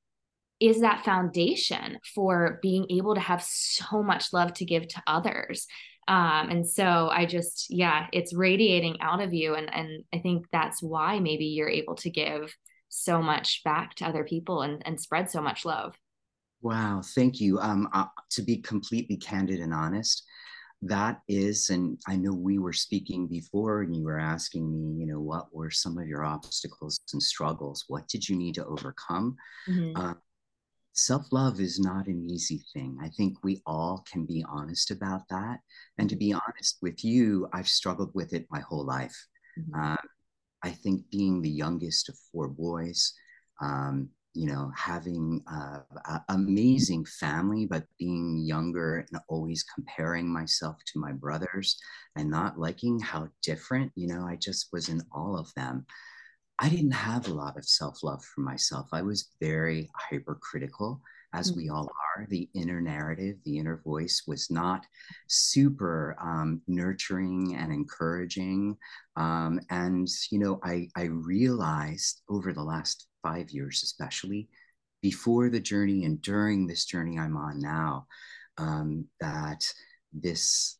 is 0.60 0.82
that 0.82 1.06
foundation 1.06 2.00
for 2.16 2.60
being 2.64 2.88
able 2.90 3.14
to 3.14 3.22
have 3.22 3.44
so 3.44 4.02
much 4.02 4.34
love 4.34 4.54
to 4.54 4.66
give 4.66 4.88
to 4.88 5.04
others 5.06 5.68
um, 6.08 6.50
and 6.50 6.68
so 6.68 7.10
i 7.12 7.26
just 7.26 7.68
yeah 7.70 8.08
it's 8.12 8.34
radiating 8.34 8.98
out 9.02 9.22
of 9.22 9.34
you 9.34 9.54
and 9.54 9.72
and 9.74 10.04
i 10.14 10.20
think 10.20 10.46
that's 10.52 10.82
why 10.82 11.20
maybe 11.20 11.46
you're 11.46 11.70
able 11.70 11.96
to 11.96 12.10
give 12.10 12.56
so 12.90 13.22
much 13.22 13.64
back 13.64 13.96
to 13.96 14.06
other 14.06 14.24
people 14.24 14.62
and, 14.62 14.82
and 14.86 15.00
spread 15.00 15.30
so 15.30 15.42
much 15.42 15.66
love. 15.66 15.96
Wow, 16.62 17.02
thank 17.04 17.40
you. 17.40 17.60
Um, 17.60 17.88
uh, 17.94 18.06
to 18.32 18.42
be 18.42 18.58
completely 18.58 19.18
candid 19.18 19.60
and 19.60 19.74
honest, 19.74 20.24
that 20.82 21.22
is, 21.28 21.70
and 21.70 22.00
I 22.08 22.16
know 22.16 22.34
we 22.34 22.60
were 22.60 22.74
speaking 22.74 23.28
before, 23.28 23.82
and 23.82 23.96
you 23.96 24.04
were 24.04 24.20
asking 24.20 24.72
me, 24.72 25.00
you 25.00 25.08
know, 25.08 25.20
what 25.20 25.54
were 25.54 25.72
some 25.72 25.98
of 25.98 26.08
your 26.08 26.24
obstacles 26.24 27.00
and 27.14 27.22
struggles? 27.22 27.86
What 27.88 28.08
did 28.08 28.28
you 28.28 28.36
need 28.36 28.56
to 28.56 28.66
overcome? 28.66 29.36
Mm-hmm. 29.68 30.00
Uh, 30.00 30.14
Self 30.98 31.32
love 31.32 31.60
is 31.60 31.80
not 31.80 32.08
an 32.08 32.28
easy 32.28 32.64
thing. 32.74 32.98
I 33.00 33.10
think 33.10 33.44
we 33.44 33.62
all 33.68 34.04
can 34.12 34.26
be 34.26 34.44
honest 34.50 34.90
about 34.90 35.28
that. 35.30 35.60
And 36.00 36.10
to 36.10 36.16
be 36.16 36.34
honest 36.34 36.80
with 36.82 37.06
you, 37.06 37.48
I've 37.54 37.68
struggled 37.68 38.10
with 38.16 38.34
it 38.34 38.48
my 38.50 38.62
whole 38.62 38.84
life. 38.84 39.16
Mm-hmm. 39.60 39.80
Uh, 39.80 39.96
I 40.68 40.72
think 40.72 41.10
being 41.10 41.42
the 41.42 41.50
youngest 41.50 42.10
of 42.10 42.16
four 42.30 42.50
boys, 42.50 43.14
um, 43.62 44.10
you 44.34 44.48
know, 44.48 44.70
having 44.76 45.42
uh, 45.50 45.80
an 46.06 46.22
amazing 46.28 47.06
family, 47.06 47.66
but 47.66 47.86
being 47.98 48.38
younger 48.38 49.06
and 49.10 49.22
always 49.30 49.64
comparing 49.64 50.28
myself 50.28 50.76
to 50.88 51.00
my 51.00 51.14
brothers 51.14 51.80
and 52.18 52.30
not 52.30 52.60
liking 52.60 53.00
how 53.00 53.30
different, 53.42 53.94
you 53.96 54.08
know, 54.08 54.28
I 54.28 54.36
just 54.36 54.68
was 54.74 54.90
in 54.90 55.02
all 55.14 55.38
of 55.40 55.48
them. 55.56 55.86
I 56.60 56.68
didn't 56.68 56.92
have 56.92 57.28
a 57.28 57.34
lot 57.34 57.58
of 57.58 57.64
self 57.66 58.04
love 58.04 58.24
for 58.26 58.42
myself. 58.42 58.90
I 58.92 59.04
was 59.04 59.30
very 59.40 59.90
hypercritical 59.96 61.02
as 61.38 61.54
we 61.56 61.70
all 61.70 61.88
are. 61.88 62.26
The 62.30 62.50
inner 62.54 62.82
narrative, 62.82 63.36
the 63.46 63.58
inner 63.58 63.82
voice 63.84 64.24
was 64.28 64.50
not 64.50 64.86
super 65.28 66.16
um, 66.20 66.62
nurturing 66.68 67.56
and 67.56 67.72
encouraging. 67.72 68.76
Um, 69.16 69.60
and, 69.70 70.08
you 70.32 70.40
know, 70.40 70.60
I, 70.64 70.90
I 70.96 71.04
realized 71.04 72.22
over 72.30 72.54
the 72.54 72.64
last 72.64 73.08
five 73.22 73.52
years, 73.52 73.82
especially 73.84 74.50
before 75.02 75.50
the 75.50 75.60
journey 75.60 76.06
and 76.06 76.22
during 76.22 76.66
this 76.66 76.86
journey 76.86 77.20
I'm 77.20 77.38
on 77.38 77.62
now, 77.62 78.08
um, 78.58 79.06
that 79.20 79.64
this 80.12 80.80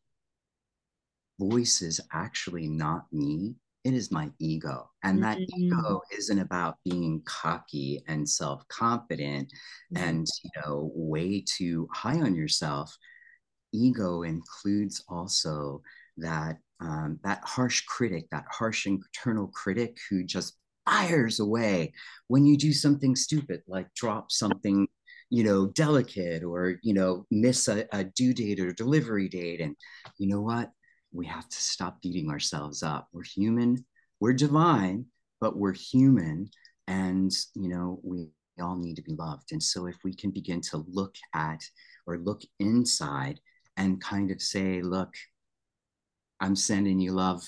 voice 1.40 1.84
is 1.84 2.02
actually 2.12 2.68
not 2.68 3.06
me 3.12 3.56
it 3.88 3.94
is 3.94 4.12
my 4.12 4.30
ego. 4.38 4.90
And 5.04 5.24
that 5.24 5.38
mm-hmm. 5.38 5.64
ego 5.64 6.02
isn't 6.18 6.40
about 6.40 6.76
being 6.84 7.22
cocky 7.26 8.04
and 8.08 8.28
self 8.28 8.68
confident 8.68 9.48
mm-hmm. 9.94 10.04
and, 10.04 10.28
you 10.44 10.50
know, 10.58 10.92
way 10.94 11.44
too 11.48 11.88
high 11.94 12.20
on 12.20 12.36
yourself. 12.36 12.94
Ego 13.74 14.24
includes 14.24 15.04
also 15.08 15.82
that 16.18 16.58
um, 16.82 17.20
that 17.24 17.42
harsh 17.44 17.86
critic, 17.86 18.26
that 18.32 18.46
harsh 18.52 18.88
internal 18.88 19.48
critic 19.48 19.98
who 20.10 20.24
just 20.24 20.58
fires 20.86 21.40
away 21.40 21.94
when 22.28 22.46
you 22.46 22.58
do 22.58 22.74
something 22.74 23.16
stupid, 23.16 23.62
like 23.68 23.94
drop 23.94 24.32
something, 24.32 24.88
you 25.30 25.44
know, 25.46 25.68
delicate 25.68 26.44
or, 26.44 26.76
you 26.84 26.94
know, 26.94 27.26
miss 27.32 27.68
a, 27.70 27.86
a 27.94 28.04
due 28.04 28.34
date 28.34 28.60
or 28.60 28.74
delivery 28.74 29.30
date. 29.30 29.62
And 29.62 29.76
you 30.18 30.28
know 30.28 30.42
what? 30.42 30.72
We 31.18 31.26
have 31.26 31.50
to 31.50 31.58
stop 31.58 32.00
beating 32.02 32.30
ourselves 32.30 32.84
up. 32.84 33.08
We're 33.12 33.24
human, 33.24 33.84
we're 34.20 34.34
divine, 34.34 35.06
but 35.42 35.58
we're 35.58 35.74
human. 35.74 36.50
And, 36.88 37.32
you 37.56 37.70
know, 37.70 38.00
we 38.04 38.30
all 38.62 38.78
need 38.78 38.96
to 38.96 39.02
be 39.02 39.16
loved. 39.16 39.52
And 39.52 39.62
so 39.62 39.88
if 39.88 39.96
we 40.04 40.14
can 40.14 40.30
begin 40.30 40.62
to 40.62 40.86
look 40.88 41.16
at 41.34 41.62
or 42.06 42.20
look 42.20 42.44
inside 42.60 43.40
and 43.76 44.02
kind 44.02 44.32
of 44.32 44.42
say, 44.42 44.82
look, 44.82 45.14
I'm 46.40 46.56
sending 46.56 47.00
you 47.00 47.14
love, 47.14 47.44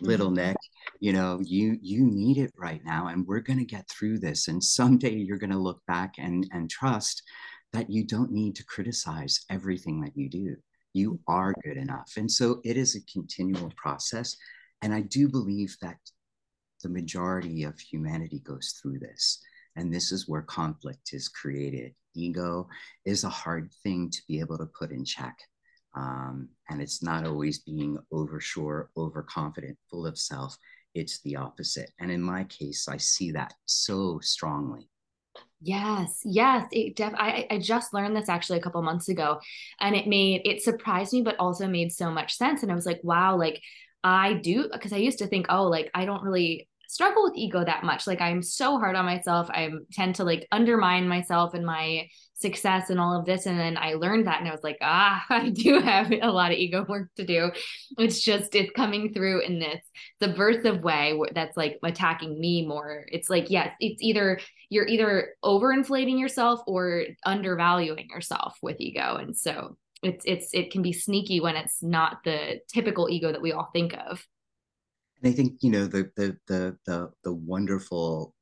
little 0.00 0.26
mm-hmm. 0.26 0.48
Nick. 0.48 0.56
You 1.00 1.12
know, 1.12 1.40
you 1.42 1.78
you 1.82 2.04
need 2.04 2.38
it 2.38 2.52
right 2.56 2.80
now, 2.84 3.08
and 3.08 3.26
we're 3.26 3.40
gonna 3.40 3.64
get 3.64 3.88
through 3.88 4.18
this. 4.18 4.48
And 4.48 4.62
someday 4.62 5.14
you're 5.14 5.38
gonna 5.38 5.58
look 5.58 5.80
back 5.86 6.14
and 6.18 6.46
and 6.52 6.70
trust 6.70 7.22
that 7.72 7.90
you 7.90 8.04
don't 8.04 8.30
need 8.30 8.56
to 8.56 8.64
criticize 8.64 9.44
everything 9.50 10.00
that 10.02 10.16
you 10.16 10.28
do 10.28 10.56
you 10.96 11.20
are 11.28 11.54
good 11.62 11.76
enough. 11.76 12.14
And 12.16 12.30
so 12.30 12.60
it 12.64 12.76
is 12.76 12.96
a 12.96 13.12
continual 13.12 13.70
process. 13.76 14.36
And 14.82 14.94
I 14.94 15.02
do 15.02 15.28
believe 15.28 15.76
that 15.82 15.98
the 16.82 16.88
majority 16.88 17.64
of 17.64 17.78
humanity 17.78 18.40
goes 18.40 18.78
through 18.80 19.00
this. 19.00 19.40
And 19.76 19.92
this 19.92 20.10
is 20.10 20.26
where 20.26 20.42
conflict 20.42 21.10
is 21.12 21.28
created. 21.28 21.94
Ego 22.14 22.66
is 23.04 23.24
a 23.24 23.28
hard 23.28 23.70
thing 23.82 24.10
to 24.10 24.22
be 24.26 24.40
able 24.40 24.56
to 24.56 24.70
put 24.78 24.90
in 24.90 25.04
check. 25.04 25.36
Um, 25.94 26.48
and 26.70 26.80
it's 26.80 27.02
not 27.02 27.26
always 27.26 27.58
being 27.58 27.98
oversure, 28.10 28.90
overconfident, 28.96 29.76
full 29.90 30.06
of 30.06 30.18
self. 30.18 30.56
It's 30.94 31.20
the 31.22 31.36
opposite. 31.36 31.90
And 32.00 32.10
in 32.10 32.22
my 32.22 32.44
case, 32.44 32.88
I 32.88 32.96
see 32.96 33.32
that 33.32 33.52
so 33.66 34.18
strongly. 34.22 34.88
Yes, 35.60 36.20
yes. 36.24 36.68
It 36.70 36.96
def- 36.96 37.14
I, 37.16 37.46
I 37.50 37.58
just 37.58 37.94
learned 37.94 38.14
this 38.16 38.28
actually 38.28 38.58
a 38.58 38.62
couple 38.62 38.82
months 38.82 39.08
ago 39.08 39.40
and 39.80 39.96
it 39.96 40.06
made 40.06 40.42
it 40.44 40.62
surprised 40.62 41.12
me, 41.12 41.22
but 41.22 41.36
also 41.38 41.66
made 41.66 41.92
so 41.92 42.10
much 42.10 42.36
sense. 42.36 42.62
And 42.62 42.70
I 42.70 42.74
was 42.74 42.86
like, 42.86 43.00
wow, 43.02 43.36
like 43.36 43.60
I 44.04 44.34
do 44.34 44.68
because 44.72 44.92
I 44.92 44.98
used 44.98 45.18
to 45.18 45.26
think, 45.26 45.46
oh, 45.48 45.64
like 45.64 45.90
I 45.94 46.04
don't 46.04 46.22
really 46.22 46.68
struggle 46.88 47.24
with 47.24 47.36
ego 47.36 47.64
that 47.64 47.84
much. 47.84 48.06
Like 48.06 48.20
I'm 48.20 48.42
so 48.42 48.78
hard 48.78 48.96
on 48.96 49.04
myself. 49.04 49.48
I 49.50 49.70
tend 49.92 50.16
to 50.16 50.24
like 50.24 50.46
undermine 50.52 51.08
myself 51.08 51.54
and 51.54 51.64
my 51.64 52.08
success 52.34 52.90
and 52.90 53.00
all 53.00 53.18
of 53.18 53.24
this. 53.24 53.46
And 53.46 53.58
then 53.58 53.76
I 53.76 53.94
learned 53.94 54.26
that 54.26 54.40
and 54.40 54.48
I 54.48 54.52
was 54.52 54.62
like, 54.62 54.78
ah, 54.82 55.24
I 55.30 55.50
do 55.50 55.80
have 55.80 56.12
a 56.12 56.30
lot 56.30 56.52
of 56.52 56.58
ego 56.58 56.84
work 56.88 57.08
to 57.16 57.24
do. 57.24 57.50
It's 57.98 58.20
just, 58.20 58.54
it's 58.54 58.72
coming 58.72 59.12
through 59.12 59.40
in 59.40 59.58
this 59.58 59.82
subversive 60.22 60.82
way 60.82 61.18
that's 61.34 61.56
like 61.56 61.78
attacking 61.82 62.38
me 62.38 62.66
more. 62.66 63.06
It's 63.08 63.30
like, 63.30 63.50
yes, 63.50 63.70
it's 63.80 64.02
either, 64.02 64.38
you're 64.68 64.86
either 64.86 65.34
overinflating 65.44 66.18
yourself 66.18 66.60
or 66.66 67.04
undervaluing 67.24 68.08
yourself 68.10 68.58
with 68.62 68.80
ego. 68.80 69.16
And 69.16 69.36
so 69.36 69.76
it's 70.02 70.24
it's 70.26 70.50
it 70.52 70.70
can 70.70 70.82
be 70.82 70.92
sneaky 70.92 71.40
when 71.40 71.56
it's 71.56 71.82
not 71.82 72.18
the 72.24 72.60
typical 72.68 73.08
ego 73.08 73.32
that 73.32 73.40
we 73.40 73.52
all 73.52 73.70
think 73.72 73.94
of 73.94 74.24
and 75.22 75.32
i 75.32 75.34
think 75.34 75.54
you 75.60 75.70
know 75.70 75.86
the 75.86 76.10
the 76.16 76.36
the 76.46 76.76
the, 76.86 77.10
the 77.24 77.32
wonderful 77.32 78.34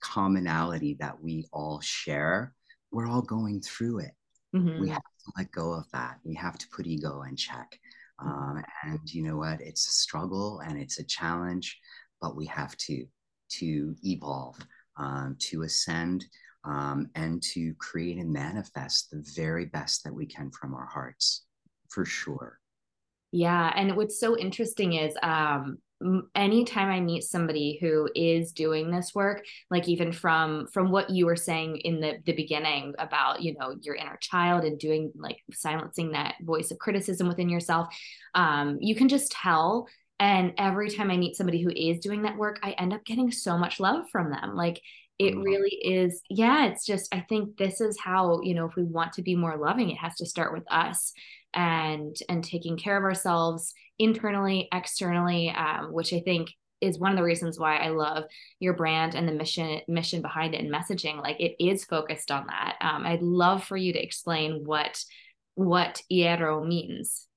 commonality 0.00 0.96
that 1.00 1.20
we 1.20 1.46
all 1.52 1.80
share 1.80 2.52
we're 2.92 3.08
all 3.08 3.22
going 3.22 3.60
through 3.60 4.00
it 4.00 4.12
mm-hmm. 4.54 4.80
we 4.80 4.88
have 4.88 5.02
to 5.02 5.32
let 5.38 5.50
go 5.50 5.72
of 5.72 5.90
that 5.92 6.18
we 6.24 6.34
have 6.34 6.58
to 6.58 6.66
put 6.68 6.86
ego 6.86 7.22
in 7.22 7.36
check 7.36 7.78
um, 8.20 8.62
and 8.84 9.12
you 9.12 9.22
know 9.22 9.36
what 9.36 9.60
it's 9.60 9.88
a 9.88 9.92
struggle 9.92 10.60
and 10.60 10.78
it's 10.78 10.98
a 10.98 11.04
challenge 11.04 11.78
but 12.20 12.36
we 12.36 12.46
have 12.46 12.76
to 12.76 13.06
to 13.48 13.94
evolve 14.02 14.58
um, 14.96 15.36
to 15.38 15.62
ascend 15.62 16.24
um, 16.64 17.10
and 17.14 17.42
to 17.42 17.74
create 17.74 18.18
and 18.18 18.32
manifest 18.32 19.10
the 19.10 19.22
very 19.36 19.66
best 19.66 20.04
that 20.04 20.14
we 20.14 20.26
can 20.26 20.50
from 20.50 20.74
our 20.74 20.86
hearts, 20.86 21.44
for 21.90 22.04
sure. 22.04 22.58
Yeah. 23.34 23.72
And 23.74 23.96
what's 23.96 24.20
so 24.20 24.38
interesting 24.38 24.92
is 24.92 25.16
um, 25.20 25.78
anytime 26.34 26.88
i 26.88 27.00
meet 27.00 27.22
somebody 27.22 27.78
who 27.80 28.08
is 28.14 28.52
doing 28.52 28.90
this 28.90 29.14
work 29.14 29.42
like 29.70 29.88
even 29.88 30.12
from 30.12 30.66
from 30.72 30.90
what 30.90 31.08
you 31.08 31.24
were 31.24 31.36
saying 31.36 31.76
in 31.78 32.00
the 32.00 32.14
the 32.26 32.34
beginning 32.34 32.92
about 32.98 33.40
you 33.40 33.54
know 33.54 33.74
your 33.80 33.94
inner 33.94 34.18
child 34.20 34.64
and 34.64 34.78
doing 34.78 35.10
like 35.14 35.38
silencing 35.52 36.10
that 36.12 36.34
voice 36.42 36.70
of 36.70 36.78
criticism 36.78 37.28
within 37.28 37.48
yourself 37.48 37.86
um 38.34 38.76
you 38.80 38.94
can 38.94 39.08
just 39.08 39.30
tell 39.32 39.86
and 40.18 40.52
every 40.58 40.90
time 40.90 41.10
i 41.10 41.16
meet 41.16 41.36
somebody 41.36 41.62
who 41.62 41.70
is 41.70 42.00
doing 42.00 42.22
that 42.22 42.36
work 42.36 42.58
i 42.62 42.72
end 42.72 42.92
up 42.92 43.04
getting 43.06 43.30
so 43.30 43.56
much 43.56 43.80
love 43.80 44.04
from 44.10 44.30
them 44.30 44.54
like 44.56 44.82
it 45.18 45.36
really 45.36 45.78
is 45.82 46.20
yeah 46.28 46.66
it's 46.66 46.84
just 46.84 47.14
i 47.14 47.20
think 47.28 47.56
this 47.56 47.80
is 47.80 47.96
how 47.98 48.40
you 48.42 48.52
know 48.52 48.66
if 48.66 48.74
we 48.74 48.82
want 48.82 49.12
to 49.12 49.22
be 49.22 49.36
more 49.36 49.56
loving 49.56 49.90
it 49.90 49.96
has 49.96 50.16
to 50.16 50.26
start 50.26 50.52
with 50.52 50.64
us 50.70 51.12
and 51.54 52.16
and 52.28 52.44
taking 52.44 52.76
care 52.76 52.96
of 52.96 53.04
ourselves 53.04 53.74
internally 53.98 54.68
externally 54.72 55.50
um, 55.50 55.92
which 55.92 56.12
i 56.12 56.20
think 56.20 56.50
is 56.80 56.98
one 56.98 57.10
of 57.10 57.16
the 57.16 57.22
reasons 57.22 57.58
why 57.58 57.76
i 57.76 57.88
love 57.88 58.24
your 58.60 58.74
brand 58.74 59.14
and 59.14 59.28
the 59.28 59.32
mission 59.32 59.80
mission 59.88 60.20
behind 60.20 60.54
it 60.54 60.60
and 60.60 60.72
messaging 60.72 61.20
like 61.22 61.40
it 61.40 61.54
is 61.64 61.84
focused 61.84 62.30
on 62.30 62.46
that 62.46 62.76
um, 62.80 63.06
i'd 63.06 63.22
love 63.22 63.64
for 63.64 63.76
you 63.76 63.92
to 63.92 64.02
explain 64.02 64.62
what 64.64 65.02
what 65.54 66.00
iero 66.12 66.66
means 66.66 67.28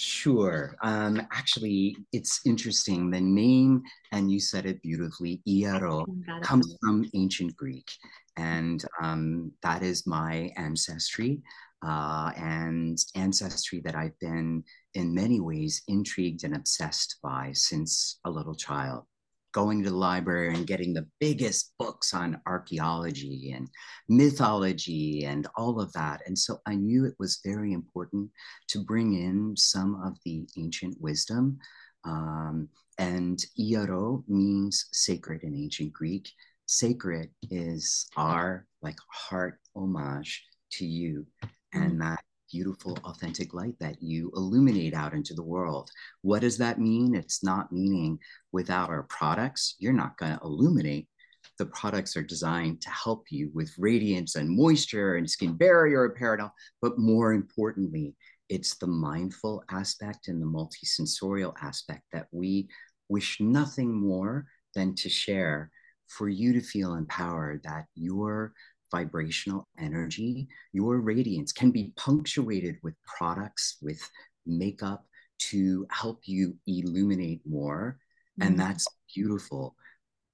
Sure. 0.00 0.76
Um, 0.80 1.20
actually, 1.32 1.96
it's 2.12 2.42
interesting. 2.46 3.10
The 3.10 3.20
name, 3.20 3.82
and 4.12 4.30
you 4.30 4.38
said 4.38 4.64
it 4.64 4.80
beautifully, 4.80 5.42
Iero, 5.44 6.06
comes 6.40 6.76
from 6.80 7.04
ancient 7.14 7.56
Greek. 7.56 7.90
And 8.36 8.84
um, 9.02 9.50
that 9.64 9.82
is 9.82 10.06
my 10.06 10.52
ancestry 10.56 11.42
uh, 11.86 12.32
and 12.36 12.98
ancestry 13.14 13.80
that 13.84 13.94
I've 13.94 14.18
been, 14.20 14.64
in 14.94 15.14
many 15.14 15.40
ways, 15.40 15.82
intrigued 15.88 16.44
and 16.44 16.56
obsessed 16.56 17.16
by 17.22 17.52
since 17.52 18.18
a 18.24 18.30
little 18.30 18.54
child 18.54 19.04
going 19.52 19.82
to 19.82 19.90
the 19.90 19.96
library 19.96 20.54
and 20.54 20.66
getting 20.66 20.92
the 20.92 21.06
biggest 21.20 21.72
books 21.78 22.12
on 22.14 22.40
archaeology 22.46 23.52
and 23.56 23.68
mythology 24.08 25.24
and 25.24 25.46
all 25.56 25.80
of 25.80 25.92
that. 25.92 26.22
And 26.26 26.38
so 26.38 26.58
I 26.66 26.74
knew 26.74 27.04
it 27.04 27.14
was 27.18 27.40
very 27.44 27.72
important 27.72 28.30
to 28.68 28.84
bring 28.84 29.14
in 29.14 29.56
some 29.56 30.00
of 30.04 30.18
the 30.24 30.46
ancient 30.56 30.96
wisdom. 31.00 31.58
Um, 32.04 32.68
and 32.98 33.38
Iero 33.58 34.22
means 34.28 34.86
sacred 34.92 35.42
in 35.42 35.54
ancient 35.54 35.92
Greek. 35.92 36.30
Sacred 36.66 37.30
is 37.50 38.06
our 38.16 38.66
like 38.82 38.98
heart 39.10 39.58
homage 39.74 40.44
to 40.72 40.86
you. 40.86 41.26
And 41.72 41.94
mm. 41.94 41.98
that 42.00 42.24
beautiful, 42.50 42.98
authentic 43.04 43.52
light 43.52 43.74
that 43.78 44.02
you 44.02 44.32
illuminate 44.34 44.94
out 44.94 45.12
into 45.12 45.34
the 45.34 45.42
world. 45.42 45.90
What 46.22 46.40
does 46.40 46.58
that 46.58 46.80
mean? 46.80 47.14
It's 47.14 47.44
not 47.44 47.72
meaning 47.72 48.18
without 48.52 48.88
our 48.88 49.04
products, 49.04 49.76
you're 49.78 49.92
not 49.92 50.16
going 50.16 50.32
to 50.32 50.44
illuminate. 50.44 51.08
The 51.58 51.66
products 51.66 52.16
are 52.16 52.22
designed 52.22 52.80
to 52.82 52.90
help 52.90 53.26
you 53.30 53.50
with 53.52 53.74
radiance 53.78 54.36
and 54.36 54.48
moisture 54.48 55.16
and 55.16 55.28
skin 55.28 55.54
barrier 55.54 56.02
repair, 56.02 56.38
but 56.80 56.98
more 56.98 57.32
importantly, 57.32 58.14
it's 58.48 58.76
the 58.76 58.86
mindful 58.86 59.62
aspect 59.70 60.28
and 60.28 60.40
the 60.40 60.46
multisensorial 60.46 61.54
aspect 61.60 62.02
that 62.12 62.28
we 62.32 62.68
wish 63.08 63.40
nothing 63.40 63.92
more 63.92 64.46
than 64.74 64.94
to 64.94 65.08
share 65.08 65.70
for 66.06 66.28
you 66.28 66.52
to 66.54 66.60
feel 66.60 66.94
empowered 66.94 67.62
that 67.64 67.86
your 67.94 68.52
vibrational 68.90 69.68
energy, 69.78 70.48
your 70.72 71.00
radiance 71.00 71.52
can 71.52 71.70
be 71.70 71.92
punctuated 71.96 72.76
with 72.82 72.94
products, 73.04 73.76
with 73.82 74.00
makeup 74.46 75.04
to 75.38 75.86
help 75.90 76.20
you 76.24 76.56
illuminate 76.66 77.40
more. 77.46 77.98
Mm-hmm. 78.40 78.48
And 78.48 78.60
that's 78.60 78.86
beautiful. 79.14 79.74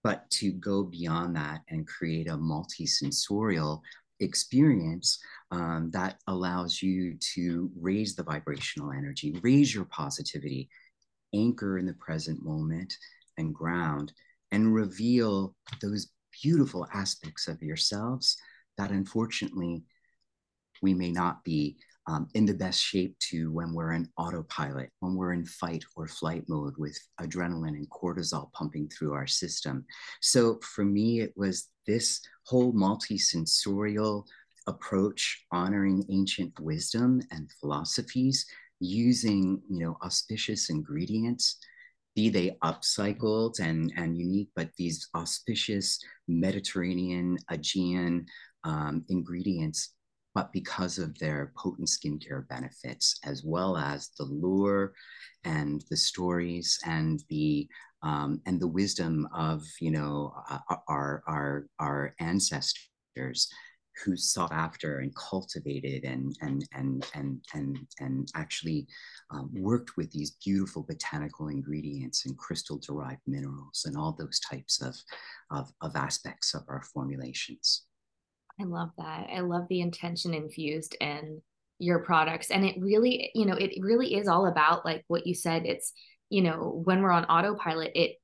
But 0.02 0.28
to 0.32 0.52
go 0.52 0.82
beyond 0.82 1.36
that 1.36 1.62
and 1.68 1.86
create 1.86 2.28
a 2.28 2.36
multisensorial 2.36 3.80
experience 4.20 5.18
um, 5.50 5.90
that 5.92 6.18
allows 6.26 6.82
you 6.82 7.16
to 7.34 7.70
raise 7.80 8.14
the 8.14 8.22
vibrational 8.22 8.92
energy, 8.92 9.38
raise 9.42 9.74
your 9.74 9.86
positivity, 9.86 10.68
anchor 11.34 11.78
in 11.78 11.86
the 11.86 11.94
present 11.94 12.44
moment, 12.44 12.94
and 13.38 13.54
ground, 13.54 14.12
and 14.52 14.74
reveal 14.74 15.54
those 15.80 16.08
beautiful 16.42 16.86
aspects 16.92 17.48
of 17.48 17.62
yourselves 17.62 18.36
that 18.78 18.90
unfortunately 18.90 19.84
we 20.82 20.94
may 20.94 21.10
not 21.10 21.44
be 21.44 21.76
um, 22.06 22.28
in 22.34 22.44
the 22.44 22.54
best 22.54 22.80
shape 22.80 23.18
to 23.18 23.50
when 23.52 23.72
we're 23.72 23.92
in 23.92 24.08
autopilot, 24.18 24.90
when 25.00 25.14
we're 25.14 25.32
in 25.32 25.46
fight 25.46 25.84
or 25.96 26.06
flight 26.06 26.44
mode 26.48 26.74
with 26.76 26.98
adrenaline 27.20 27.68
and 27.68 27.88
cortisol 27.88 28.52
pumping 28.52 28.88
through 28.88 29.14
our 29.14 29.26
system. 29.26 29.86
So 30.20 30.58
for 30.62 30.84
me, 30.84 31.20
it 31.20 31.32
was 31.36 31.68
this 31.86 32.20
whole 32.44 32.74
multisensorial 32.74 34.24
approach, 34.66 35.44
honoring 35.50 36.04
ancient 36.10 36.58
wisdom 36.60 37.22
and 37.30 37.50
philosophies, 37.60 38.46
using 38.80 39.62
you 39.70 39.78
know 39.80 39.96
auspicious 40.02 40.68
ingredients 40.68 41.58
be 42.14 42.28
they 42.28 42.56
upcycled 42.62 43.58
and, 43.60 43.92
and 43.96 44.16
unique, 44.16 44.50
but 44.54 44.70
these 44.76 45.08
auspicious 45.14 45.98
Mediterranean, 46.28 47.36
Aegean 47.50 48.26
um, 48.64 49.04
ingredients, 49.08 49.94
but 50.34 50.52
because 50.52 50.98
of 50.98 51.16
their 51.18 51.52
potent 51.56 51.88
skincare 51.88 52.46
benefits, 52.48 53.18
as 53.24 53.42
well 53.44 53.76
as 53.76 54.10
the 54.18 54.24
lure 54.24 54.92
and 55.44 55.84
the 55.90 55.96
stories 55.96 56.78
and 56.84 57.22
the 57.28 57.68
um, 58.02 58.40
and 58.44 58.60
the 58.60 58.68
wisdom 58.68 59.26
of 59.34 59.62
you 59.80 59.90
know 59.90 60.34
uh, 60.50 60.58
our 60.88 61.22
our 61.26 61.66
our 61.78 62.14
ancestors 62.20 63.48
who 64.02 64.16
sought 64.16 64.52
after 64.52 64.98
and 64.98 65.14
cultivated 65.14 66.04
and 66.04 66.36
and 66.40 66.66
and 66.72 67.06
and 67.14 67.44
and 67.54 67.78
and 68.00 68.28
actually 68.34 68.86
um, 69.30 69.50
worked 69.54 69.96
with 69.96 70.10
these 70.10 70.32
beautiful 70.44 70.82
botanical 70.82 71.48
ingredients 71.48 72.26
and 72.26 72.36
crystal 72.36 72.78
derived 72.78 73.20
minerals 73.26 73.84
and 73.86 73.96
all 73.96 74.12
those 74.18 74.40
types 74.40 74.82
of, 74.82 74.94
of 75.50 75.70
of 75.80 75.96
aspects 75.96 76.54
of 76.54 76.62
our 76.68 76.82
formulations. 76.92 77.84
I 78.60 78.64
love 78.64 78.90
that. 78.98 79.28
I 79.34 79.40
love 79.40 79.66
the 79.68 79.80
intention 79.80 80.32
infused 80.32 80.96
in 81.00 81.42
your 81.78 82.00
products. 82.00 82.50
And 82.50 82.64
it 82.64 82.76
really 82.78 83.30
you 83.34 83.46
know 83.46 83.54
it 83.54 83.72
really 83.80 84.14
is 84.14 84.28
all 84.28 84.46
about 84.46 84.84
like 84.84 85.04
what 85.08 85.26
you 85.26 85.34
said 85.34 85.66
it's 85.66 85.92
you 86.30 86.42
know 86.42 86.82
when 86.84 87.02
we're 87.02 87.12
on 87.12 87.24
autopilot 87.26 87.92
it 87.94 88.16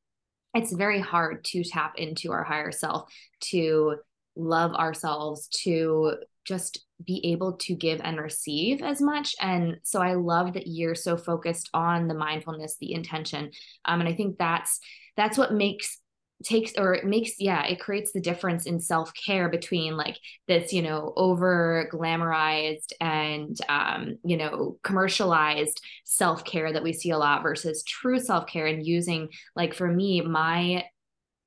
it's 0.55 0.73
very 0.73 1.01
hard 1.01 1.45
to 1.45 1.63
tap 1.63 1.95
into 1.97 2.33
our 2.33 2.43
higher 2.43 2.73
self 2.73 3.13
to 3.41 3.97
love 4.37 4.73
ourselves 4.75 5.49
to 5.49 6.15
just 6.45 6.85
be 7.05 7.25
able 7.33 7.55
to 7.55 7.75
give 7.75 8.01
and 8.03 8.19
receive 8.19 8.83
as 8.83 9.01
much. 9.01 9.35
And 9.41 9.79
so 9.83 10.01
i 10.01 10.15
love 10.15 10.55
that 10.55 10.67
you're 10.67 10.95
so 10.95 11.17
focused 11.17 11.69
on 11.75 12.09
the 12.09 12.15
mindfulness 12.15 12.77
the 12.81 12.93
intention. 12.93 13.51
Um, 13.85 14.01
and 14.01 14.09
i 14.09 14.15
think 14.15 14.39
that's 14.39 14.81
that's 15.17 15.39
what 15.39 15.53
makes 15.53 15.99
takes 16.43 16.73
or 16.79 16.95
it 16.95 17.05
makes 17.05 17.33
yeah 17.39 17.67
it 17.67 17.81
creates 17.81 18.13
the 18.13 18.21
difference 18.21 18.65
in 18.67 18.81
self-care 18.81 19.49
between 19.49 19.97
like 19.97 20.17
this 20.49 20.73
you 20.73 20.81
know 20.81 21.13
over 21.17 21.89
glamorized 21.93 22.93
and 23.01 23.59
um 23.69 24.17
you 24.25 24.37
know 24.37 24.79
commercialized 24.83 25.83
self-care 26.05 26.73
that 26.73 26.83
we 26.83 26.93
see 26.93 27.11
a 27.11 27.19
lot 27.19 27.43
versus 27.43 27.83
true 27.85 28.19
self-care 28.19 28.67
and 28.67 28.87
using 28.87 29.29
like 29.55 29.75
for 29.75 29.87
me 29.87 30.23
my 30.23 30.83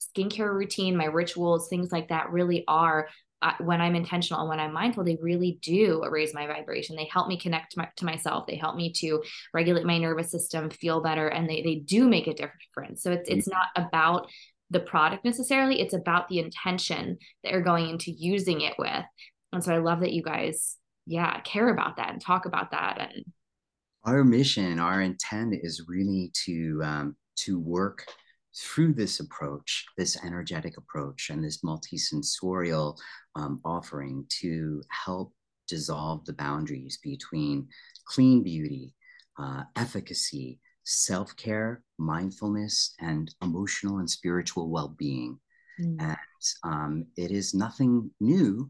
skincare 0.07 0.53
routine, 0.53 0.97
my 0.97 1.05
rituals, 1.05 1.67
things 1.69 1.91
like 1.91 2.09
that 2.09 2.31
really 2.31 2.63
are 2.67 3.07
uh, 3.41 3.53
when 3.59 3.81
I'm 3.81 3.95
intentional 3.95 4.39
and 4.39 4.49
when 4.49 4.59
I'm 4.59 4.71
mindful, 4.71 5.03
they 5.03 5.17
really 5.21 5.59
do 5.61 6.01
raise 6.09 6.33
my 6.33 6.47
vibration. 6.47 6.95
They 6.95 7.09
help 7.11 7.27
me 7.27 7.37
connect 7.37 7.73
to, 7.73 7.79
my, 7.79 7.89
to, 7.97 8.05
myself. 8.05 8.47
They 8.47 8.55
help 8.55 8.77
me 8.77 8.93
to 8.99 9.21
regulate 9.53 9.85
my 9.85 9.97
nervous 9.97 10.31
system, 10.31 10.69
feel 10.69 11.01
better, 11.01 11.27
and 11.27 11.49
they 11.49 11.61
they 11.61 11.75
do 11.75 12.07
make 12.07 12.27
a 12.27 12.33
difference. 12.33 13.03
So 13.03 13.11
it's 13.11 13.29
it's 13.29 13.47
not 13.49 13.67
about 13.75 14.27
the 14.69 14.79
product 14.79 15.25
necessarily. 15.25 15.81
It's 15.81 15.93
about 15.93 16.29
the 16.29 16.39
intention 16.39 17.17
that 17.43 17.51
you're 17.51 17.61
going 17.61 17.89
into 17.89 18.11
using 18.11 18.61
it 18.61 18.75
with. 18.79 19.03
And 19.51 19.61
so 19.61 19.75
I 19.75 19.79
love 19.79 19.99
that 19.99 20.13
you 20.13 20.23
guys 20.23 20.77
yeah 21.05 21.39
care 21.41 21.69
about 21.69 21.97
that 21.97 22.11
and 22.11 22.21
talk 22.21 22.45
about 22.45 22.71
that 22.71 22.97
and 22.99 23.25
our 24.05 24.23
mission 24.23 24.79
our 24.79 25.01
intent 25.01 25.53
is 25.61 25.83
really 25.87 26.31
to 26.33 26.81
um, 26.83 27.15
to 27.35 27.59
work 27.59 28.05
through 28.55 28.93
this 28.93 29.19
approach 29.19 29.85
this 29.97 30.23
energetic 30.23 30.77
approach 30.77 31.29
and 31.29 31.43
this 31.43 31.61
multisensorial 31.61 32.97
um, 33.35 33.59
offering 33.65 34.25
to 34.29 34.81
help 34.89 35.33
dissolve 35.67 36.23
the 36.25 36.33
boundaries 36.33 36.99
between 37.03 37.67
clean 38.05 38.43
beauty 38.43 38.93
uh, 39.39 39.63
efficacy 39.75 40.59
self-care 40.83 41.81
mindfulness 41.97 42.93
and 42.99 43.33
emotional 43.41 43.99
and 43.99 44.09
spiritual 44.09 44.69
well-being 44.69 45.39
mm. 45.81 45.95
and 45.99 46.17
um, 46.63 47.05
it 47.17 47.31
is 47.31 47.53
nothing 47.53 48.11
new 48.19 48.69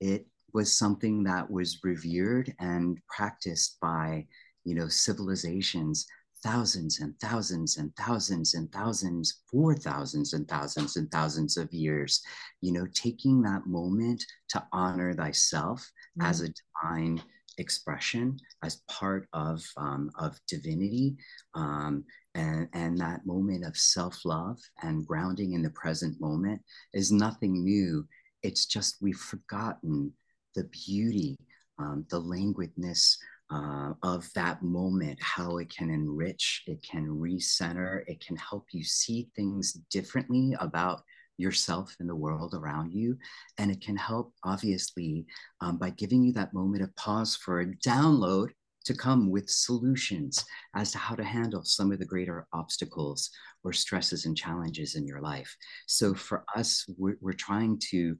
it 0.00 0.26
was 0.52 0.72
something 0.72 1.24
that 1.24 1.50
was 1.50 1.80
revered 1.82 2.54
and 2.60 2.98
practiced 3.08 3.78
by 3.80 4.24
you 4.64 4.74
know 4.74 4.88
civilizations 4.88 6.06
thousands 6.44 7.00
and 7.00 7.14
thousands 7.20 7.78
and 7.78 7.90
thousands 7.96 8.54
and 8.54 8.70
thousands 8.70 9.42
for 9.50 9.74
thousands 9.74 10.32
and 10.34 10.46
thousands 10.48 10.96
and 10.96 11.10
thousands 11.10 11.56
of 11.56 11.72
years 11.72 12.22
you 12.60 12.72
know 12.72 12.86
taking 12.94 13.42
that 13.42 13.66
moment 13.66 14.22
to 14.48 14.62
honor 14.72 15.12
thyself 15.14 15.80
mm-hmm. 16.18 16.28
as 16.28 16.40
a 16.40 16.54
divine 16.82 17.20
expression 17.58 18.36
as 18.62 18.82
part 18.88 19.28
of 19.32 19.64
um, 19.76 20.10
of 20.18 20.38
divinity 20.48 21.16
um, 21.54 22.04
and 22.34 22.68
and 22.74 22.98
that 22.98 23.24
moment 23.24 23.64
of 23.64 23.76
self-love 23.76 24.58
and 24.82 25.06
grounding 25.06 25.52
in 25.52 25.62
the 25.62 25.70
present 25.70 26.20
moment 26.20 26.60
is 26.92 27.10
nothing 27.10 27.64
new 27.64 28.06
it's 28.44 28.66
just 28.66 28.96
we've 29.00 29.16
forgotten 29.16 30.12
the 30.54 30.64
beauty, 30.64 31.36
um, 31.78 32.06
the 32.10 32.20
languidness 32.20 33.16
uh, 33.50 33.92
of 34.02 34.28
that 34.34 34.62
moment, 34.62 35.18
how 35.20 35.58
it 35.58 35.74
can 35.74 35.90
enrich, 35.90 36.62
it 36.66 36.82
can 36.82 37.06
recenter, 37.06 38.02
it 38.06 38.24
can 38.24 38.36
help 38.36 38.66
you 38.72 38.82
see 38.82 39.28
things 39.36 39.74
differently 39.90 40.54
about 40.60 41.02
yourself 41.36 41.94
and 42.00 42.08
the 42.08 42.14
world 42.14 42.54
around 42.54 42.92
you. 42.92 43.18
And 43.58 43.70
it 43.70 43.80
can 43.80 43.96
help, 43.96 44.32
obviously, 44.44 45.26
um, 45.60 45.78
by 45.78 45.90
giving 45.90 46.22
you 46.24 46.32
that 46.32 46.54
moment 46.54 46.82
of 46.82 46.94
pause 46.96 47.36
for 47.36 47.60
a 47.60 47.66
download 47.66 48.50
to 48.84 48.94
come 48.94 49.30
with 49.30 49.48
solutions 49.48 50.44
as 50.74 50.92
to 50.92 50.98
how 50.98 51.14
to 51.14 51.24
handle 51.24 51.64
some 51.64 51.90
of 51.90 51.98
the 51.98 52.04
greater 52.04 52.46
obstacles 52.52 53.30
or 53.62 53.72
stresses 53.72 54.26
and 54.26 54.36
challenges 54.36 54.94
in 54.94 55.06
your 55.06 55.20
life. 55.20 55.56
So 55.86 56.14
for 56.14 56.44
us, 56.54 56.84
we're, 56.98 57.16
we're 57.20 57.32
trying 57.32 57.80
to 57.90 58.16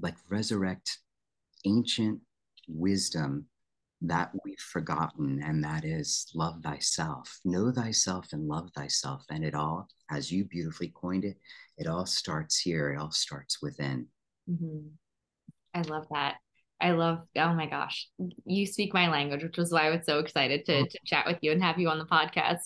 like 0.00 0.16
resurrect 0.30 0.98
ancient 1.64 2.20
wisdom 2.68 3.46
that 4.02 4.30
we've 4.44 4.58
forgotten, 4.58 5.42
and 5.42 5.64
that 5.64 5.84
is 5.84 6.30
love 6.34 6.62
thyself. 6.62 7.38
Know 7.44 7.72
thyself 7.72 8.28
and 8.32 8.46
love 8.46 8.70
thyself. 8.76 9.24
And 9.30 9.44
it 9.44 9.54
all, 9.54 9.88
as 10.10 10.30
you 10.30 10.44
beautifully 10.44 10.92
coined 10.94 11.24
it, 11.24 11.38
it 11.78 11.86
all 11.86 12.06
starts 12.06 12.58
here, 12.58 12.92
it 12.92 12.98
all 12.98 13.10
starts 13.10 13.62
within. 13.62 14.06
Mm-hmm. 14.48 14.88
I 15.74 15.82
love 15.82 16.06
that. 16.12 16.36
I 16.78 16.90
love, 16.90 17.20
oh 17.36 17.54
my 17.54 17.66
gosh, 17.66 18.08
you 18.44 18.66
speak 18.66 18.92
my 18.92 19.08
language, 19.08 19.42
which 19.42 19.56
was 19.56 19.72
why 19.72 19.86
I 19.86 19.90
was 19.90 20.04
so 20.04 20.18
excited 20.18 20.66
to, 20.66 20.80
oh. 20.80 20.84
to 20.84 20.98
chat 21.06 21.26
with 21.26 21.38
you 21.40 21.52
and 21.52 21.62
have 21.62 21.78
you 21.78 21.88
on 21.88 21.98
the 21.98 22.04
podcast. 22.04 22.64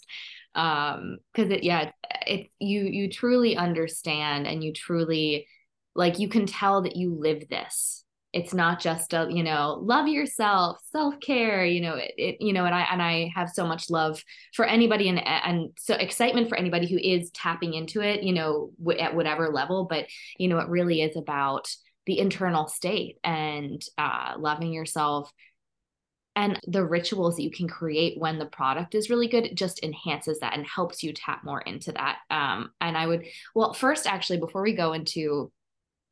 Um, 0.56 1.18
cause 1.36 1.48
it, 1.48 1.62
yeah, 1.62 1.92
it, 2.26 2.48
you, 2.58 2.82
you 2.82 3.08
truly 3.08 3.56
understand 3.56 4.48
and 4.48 4.64
you 4.64 4.72
truly, 4.72 5.46
like, 5.94 6.18
you 6.18 6.28
can 6.28 6.46
tell 6.46 6.82
that 6.82 6.96
you 6.96 7.14
live 7.16 7.48
this 7.48 8.04
it's 8.32 8.54
not 8.54 8.80
just 8.80 9.12
a 9.12 9.26
you 9.30 9.42
know 9.42 9.78
love 9.82 10.06
yourself 10.06 10.78
self-care 10.92 11.64
you 11.64 11.80
know 11.80 11.94
it, 11.94 12.12
it, 12.16 12.36
you 12.40 12.52
know 12.52 12.64
and 12.64 12.74
i 12.74 12.82
and 12.90 13.02
i 13.02 13.30
have 13.34 13.50
so 13.50 13.66
much 13.66 13.90
love 13.90 14.22
for 14.54 14.64
anybody 14.64 15.08
and 15.08 15.26
and 15.26 15.70
so 15.78 15.94
excitement 15.94 16.48
for 16.48 16.56
anybody 16.56 16.86
who 16.86 16.98
is 16.98 17.30
tapping 17.32 17.74
into 17.74 18.00
it 18.00 18.22
you 18.22 18.32
know 18.32 18.70
w- 18.78 18.98
at 18.98 19.14
whatever 19.14 19.48
level 19.48 19.86
but 19.88 20.06
you 20.38 20.48
know 20.48 20.58
it 20.58 20.68
really 20.68 21.02
is 21.02 21.16
about 21.16 21.68
the 22.06 22.18
internal 22.18 22.66
state 22.66 23.18
and 23.22 23.82
uh, 23.98 24.34
loving 24.38 24.72
yourself 24.72 25.30
and 26.36 26.58
the 26.66 26.84
rituals 26.84 27.36
that 27.36 27.42
you 27.42 27.50
can 27.50 27.68
create 27.68 28.18
when 28.18 28.38
the 28.38 28.46
product 28.46 28.94
is 28.94 29.10
really 29.10 29.28
good 29.28 29.54
just 29.54 29.82
enhances 29.82 30.38
that 30.40 30.54
and 30.54 30.66
helps 30.66 31.02
you 31.02 31.12
tap 31.12 31.44
more 31.44 31.60
into 31.60 31.92
that 31.92 32.18
um, 32.30 32.70
and 32.80 32.96
i 32.96 33.06
would 33.06 33.26
well 33.54 33.72
first 33.72 34.06
actually 34.06 34.38
before 34.38 34.62
we 34.62 34.72
go 34.72 34.92
into 34.92 35.50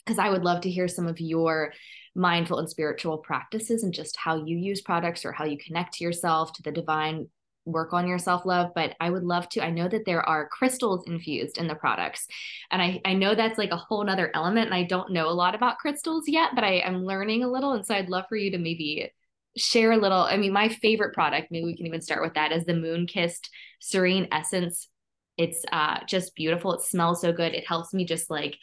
because 0.05 0.19
i 0.19 0.29
would 0.29 0.45
love 0.45 0.61
to 0.61 0.71
hear 0.71 0.89
some 0.89 1.07
of 1.07 1.21
your 1.21 1.73
mindful 2.19 2.59
and 2.59 2.69
spiritual 2.69 3.17
practices 3.19 3.85
and 3.85 3.95
just 3.95 4.17
how 4.17 4.45
you 4.45 4.59
use 4.59 4.81
products 4.81 5.25
or 5.25 5.33
how 5.33 5.45
you 5.45 5.57
connect 5.57 5.95
to 5.95 6.05
yourself, 6.05 6.53
to 6.53 6.63
the 6.63 6.73
divine, 6.73 7.29
work 7.65 7.93
on 7.93 8.09
your 8.09 8.19
self 8.19 8.45
love. 8.45 8.73
But 8.75 8.97
I 9.01 9.09
would 9.09 9.23
love 9.23 9.49
to. 9.51 9.65
I 9.65 9.71
know 9.71 9.89
that 9.89 10.05
there 10.05 10.29
are 10.29 10.49
crystals 10.49 11.07
infused 11.07 11.59
in 11.59 11.69
the 11.69 11.75
products. 11.75 12.27
And 12.71 12.83
I, 12.83 13.01
I 13.05 13.15
know 13.15 13.35
that's 13.35 13.59
like 13.59 13.71
a 13.71 13.77
whole 13.77 14.05
nother 14.05 14.31
element. 14.35 14.67
And 14.67 14.75
I 14.75 14.83
don't 14.83 15.13
know 15.13 15.29
a 15.29 15.31
lot 15.31 15.55
about 15.55 15.79
crystals 15.79 16.25
yet, 16.27 16.51
but 16.55 16.65
I 16.65 16.81
am 16.81 17.05
learning 17.05 17.45
a 17.45 17.51
little. 17.51 17.73
And 17.73 17.87
so 17.87 17.95
I'd 17.95 18.09
love 18.11 18.25
for 18.29 18.37
you 18.37 18.51
to 18.51 18.59
maybe 18.59 19.13
share 19.57 19.93
a 19.93 19.97
little. 19.97 20.19
I 20.19 20.37
mean, 20.37 20.53
my 20.53 20.69
favorite 20.69 21.15
product, 21.15 21.51
maybe 21.51 21.67
we 21.67 21.77
can 21.77 21.87
even 21.87 22.01
start 22.01 22.23
with 22.23 22.35
that, 22.35 22.53
is 22.53 22.65
the 22.65 22.75
Moon 22.75 23.07
Kissed 23.07 23.49
Serene 23.81 24.29
Essence. 24.33 24.89
It's 25.37 25.65
uh, 25.71 26.01
just 26.07 26.35
beautiful. 26.35 26.73
It 26.73 26.83
smells 26.83 27.21
so 27.21 27.33
good. 27.33 27.55
It 27.55 27.67
helps 27.67 27.95
me 27.95 28.05
just 28.05 28.29
like 28.29 28.57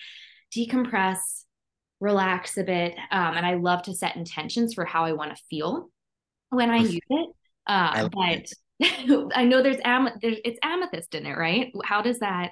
decompress 0.54 1.45
relax 2.00 2.58
a 2.58 2.64
bit. 2.64 2.94
Um, 3.12 3.38
and 3.38 3.46
I 3.46 3.56
love 3.56 3.84
to 3.84 3.94
set 3.94 4.16
intentions 4.16 4.74
for 4.74 4.86
how 4.86 5.06
I 5.06 5.14
want 5.14 5.36
to 5.36 5.42
feel 5.50 5.90
when 6.50 6.70
I 6.70 6.78
use 6.78 7.00
it. 7.10 7.30
Uh, 7.68 8.10
but 8.10 8.52
it. 8.80 9.32
I 9.36 9.46
know 9.46 9.62
there's, 9.64 9.80
am- 9.84 10.10
there's 10.22 10.38
it's 10.44 10.60
amethyst 10.62 11.16
in 11.16 11.26
it, 11.26 11.38
right? 11.38 11.72
How 11.84 12.02
does 12.02 12.20
that? 12.20 12.52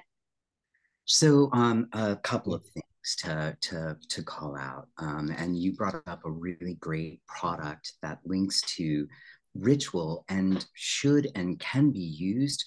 So 1.04 1.50
um, 1.52 1.88
a 1.92 2.16
couple 2.16 2.54
of 2.54 2.64
things 2.66 3.16
to 3.18 3.56
to 3.60 3.96
to 4.08 4.22
call 4.22 4.56
out, 4.56 4.88
um, 4.96 5.30
and 5.36 5.56
you 5.58 5.74
brought 5.74 6.02
up 6.06 6.20
a 6.24 6.30
really 6.30 6.78
great 6.80 7.20
product 7.26 7.92
that 8.00 8.20
links 8.24 8.62
to 8.76 9.06
ritual 9.54 10.24
and 10.28 10.64
should 10.72 11.28
and 11.34 11.60
can 11.60 11.90
be 11.90 12.00
used 12.00 12.64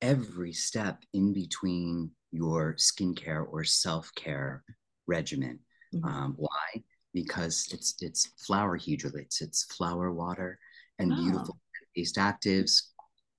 every 0.00 0.52
step 0.52 0.98
in 1.14 1.32
between 1.32 2.10
your 2.32 2.74
skincare 2.74 3.46
or 3.48 3.62
self 3.62 4.10
care 4.16 4.64
regimen. 5.06 5.60
Mm-hmm. 5.94 6.04
Um, 6.04 6.34
why? 6.36 6.82
Because 7.14 7.68
it's 7.72 7.94
it's 8.00 8.26
flower 8.46 8.78
hydrolats, 8.78 9.40
it's 9.40 9.64
flower 9.64 10.12
water, 10.12 10.58
and 10.98 11.12
oh. 11.12 11.16
beautiful 11.16 11.58
taste 11.94 12.16
actives, 12.16 12.82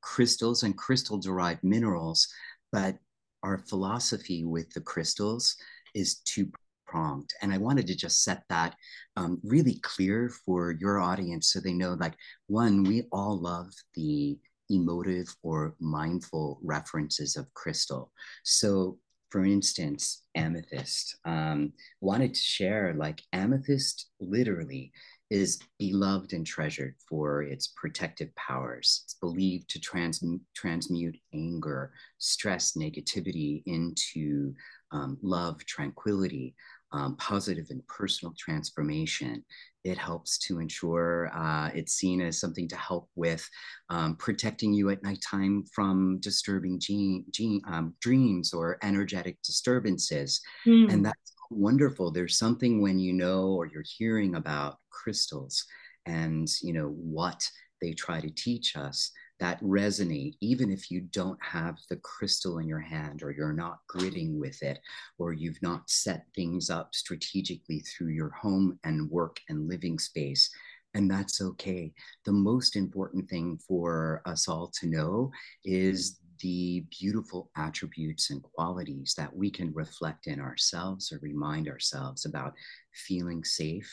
crystals, 0.01 0.63
and 0.63 0.77
crystal 0.77 1.17
derived 1.17 1.63
minerals. 1.63 2.27
But 2.71 2.97
our 3.43 3.57
philosophy 3.57 4.43
with 4.43 4.71
the 4.71 4.81
crystals 4.81 5.55
is 5.93 6.19
two 6.19 6.49
pronged. 6.93 7.31
And 7.41 7.51
I 7.51 7.57
wanted 7.57 7.87
to 7.87 7.95
just 7.95 8.23
set 8.23 8.43
that 8.49 8.75
um, 9.17 9.39
really 9.43 9.79
clear 9.81 10.31
for 10.45 10.75
your 10.79 10.99
audience 10.99 11.51
so 11.51 11.59
they 11.59 11.73
know 11.73 11.93
like, 11.93 12.13
one, 12.47 12.83
we 12.83 13.03
all 13.11 13.39
love 13.39 13.71
the 13.95 14.37
emotive 14.69 15.27
or 15.43 15.75
mindful 15.79 16.59
references 16.63 17.35
of 17.35 17.53
crystal. 17.53 18.11
So 18.43 18.97
for 19.33 19.43
instance, 19.43 20.21
amethyst. 20.35 21.17
Um, 21.25 21.73
wanted 22.01 22.35
to 22.35 22.39
share 22.39 22.93
like 22.93 23.23
amethyst 23.33 24.11
literally 24.19 24.91
is 25.31 25.59
beloved 25.79 26.33
and 26.33 26.45
treasured 26.45 26.93
for 27.09 27.41
its 27.41 27.73
protective 27.75 28.29
powers. 28.35 29.01
It's 29.05 29.15
believed 29.15 29.71
to 29.71 29.79
trans- 29.79 30.23
transmute 30.55 31.17
anger, 31.33 31.93
stress, 32.19 32.73
negativity 32.73 33.63
into 33.65 34.53
um, 34.91 35.17
love, 35.23 35.65
tranquility, 35.65 36.53
um, 36.93 37.15
positive 37.17 37.67
and 37.69 37.85
personal 37.87 38.33
transformation. 38.37 39.43
It 39.83 39.97
helps 39.97 40.37
to 40.47 40.59
ensure 40.59 41.29
uh, 41.33 41.69
it's 41.73 41.93
seen 41.93 42.21
as 42.21 42.39
something 42.39 42.69
to 42.69 42.77
help 42.77 43.09
with 43.15 43.47
um, 43.89 44.15
protecting 44.15 44.73
you 44.73 44.89
at 44.91 45.03
nighttime 45.03 45.65
from 45.73 46.19
disturbing 46.21 46.79
gene, 46.79 47.25
gene, 47.31 47.61
um, 47.67 47.93
dreams 47.99 48.53
or 48.53 48.77
energetic 48.81 49.41
disturbances. 49.43 50.39
Mm. 50.65 50.93
And 50.93 51.05
that's 51.05 51.33
wonderful. 51.49 52.11
There's 52.11 52.37
something 52.37 52.81
when 52.81 52.97
you 52.99 53.11
know 53.11 53.49
or 53.49 53.65
you're 53.65 53.83
hearing 53.97 54.35
about 54.35 54.77
crystals 54.89 55.65
and 56.05 56.49
you 56.61 56.73
know 56.73 56.89
what 56.89 57.41
they 57.81 57.93
try 57.93 58.19
to 58.21 58.29
teach 58.29 58.75
us 58.75 59.11
that 59.39 59.61
resonate, 59.61 60.35
even 60.41 60.71
if 60.71 60.89
you 60.91 61.01
don't 61.01 61.39
have 61.43 61.77
the 61.89 61.97
crystal 61.97 62.59
in 62.59 62.67
your 62.67 62.79
hand 62.79 63.23
or 63.23 63.31
you're 63.31 63.53
not 63.53 63.79
gritting 63.87 64.39
with 64.39 64.61
it 64.61 64.79
or 65.17 65.33
you've 65.33 65.61
not 65.61 65.89
set 65.89 66.25
things 66.35 66.69
up 66.69 66.93
strategically 66.93 67.79
through 67.79 68.09
your 68.09 68.29
home 68.29 68.79
and 68.83 69.09
work 69.09 69.39
and 69.49 69.67
living 69.67 69.99
space. 69.99 70.49
And 70.93 71.09
that's 71.09 71.41
okay. 71.41 71.91
The 72.25 72.31
most 72.31 72.75
important 72.75 73.27
thing 73.29 73.59
for 73.67 74.21
us 74.25 74.47
all 74.47 74.71
to 74.79 74.87
know 74.87 75.31
is 75.65 76.19
the 76.39 76.85
beautiful 76.99 77.49
attributes 77.55 78.29
and 78.29 78.43
qualities 78.43 79.15
that 79.17 79.35
we 79.35 79.49
can 79.49 79.73
reflect 79.73 80.27
in 80.27 80.39
ourselves 80.39 81.11
or 81.11 81.19
remind 81.21 81.67
ourselves 81.67 82.25
about 82.25 82.53
feeling 82.93 83.43
safe, 83.43 83.91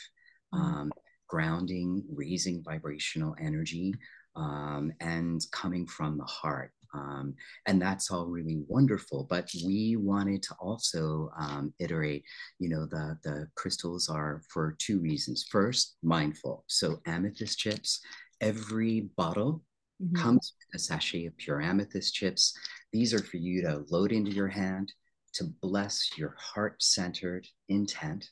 mm. 0.53 0.59
um, 0.59 0.91
grounding, 1.27 2.03
raising 2.13 2.61
vibrational 2.61 3.35
energy, 3.39 3.95
um, 4.35 4.91
and 4.99 5.41
coming 5.51 5.85
from 5.87 6.17
the 6.17 6.25
heart. 6.25 6.71
Um, 6.93 7.35
and 7.67 7.81
that's 7.81 8.11
all 8.11 8.25
really 8.25 8.63
wonderful. 8.67 9.25
But 9.29 9.49
we 9.65 9.95
wanted 9.95 10.43
to 10.43 10.55
also 10.59 11.31
um, 11.39 11.73
iterate, 11.79 12.23
you 12.59 12.69
know, 12.69 12.85
the, 12.85 13.17
the 13.23 13.47
crystals 13.55 14.09
are 14.09 14.41
for 14.49 14.75
two 14.77 14.99
reasons. 14.99 15.45
First, 15.49 15.95
mindful. 16.03 16.65
So 16.67 17.01
amethyst 17.05 17.57
chips, 17.57 18.01
every 18.41 19.09
bottle 19.15 19.63
mm-hmm. 20.03 20.15
comes 20.15 20.53
with 20.59 20.81
a 20.81 20.83
sachet 20.83 21.27
of 21.27 21.37
pure 21.37 21.61
amethyst 21.61 22.13
chips. 22.13 22.53
These 22.91 23.13
are 23.13 23.23
for 23.23 23.37
you 23.37 23.61
to 23.61 23.85
load 23.89 24.11
into 24.11 24.31
your 24.31 24.49
hand, 24.49 24.91
to 25.33 25.45
bless 25.61 26.17
your 26.17 26.35
heart 26.37 26.83
centered 26.83 27.47
intent, 27.69 28.29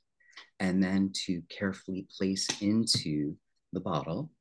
and 0.59 0.83
then 0.83 1.11
to 1.25 1.41
carefully 1.49 2.07
place 2.17 2.47
into 2.61 3.35
the 3.71 3.79
bottle 3.79 4.31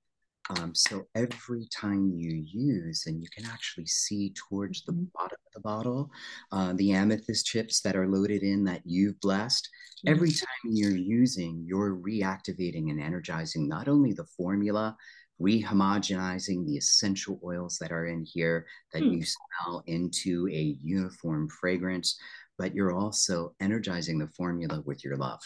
um, 0.51 0.74
so 0.74 1.05
every 1.14 1.66
time 1.66 2.12
you 2.14 2.42
use, 2.46 3.05
and 3.07 3.22
you 3.22 3.28
can 3.34 3.44
actually 3.44 3.86
see 3.86 4.32
towards 4.34 4.84
the 4.84 4.92
mm-hmm. 4.92 5.05
bottom 5.14 5.36
of 5.46 5.53
the 5.53 5.61
bottle, 5.61 6.11
uh, 6.53 6.72
the 6.74 6.92
amethyst 6.92 7.46
chips 7.46 7.80
that 7.82 7.96
are 7.96 8.09
loaded 8.09 8.42
in 8.42 8.64
that 8.64 8.82
you've 8.84 9.20
blessed, 9.20 9.68
every 10.07 10.30
time 10.30 10.49
you're 10.64 10.90
using, 10.90 11.64
you're 11.66 11.96
reactivating 11.96 12.90
and 12.90 13.01
energizing 13.01 13.68
not 13.68 13.88
only 13.88 14.12
the 14.12 14.26
formula, 14.36 14.96
rehomogenizing 15.40 16.66
the 16.66 16.76
essential 16.76 17.38
oils 17.44 17.78
that 17.78 17.92
are 17.92 18.07
in 18.07 18.24
here 18.24 18.66
that 18.92 19.03
mm. 19.03 19.12
you 19.12 19.24
smell 19.24 19.82
into 19.86 20.49
a 20.51 20.76
uniform 20.82 21.49
fragrance, 21.49 22.18
but 22.57 22.74
you're 22.74 22.92
also 22.92 23.55
energizing 23.61 24.18
the 24.18 24.28
formula 24.28 24.82
with 24.84 25.05
your 25.05 25.16
love. 25.16 25.40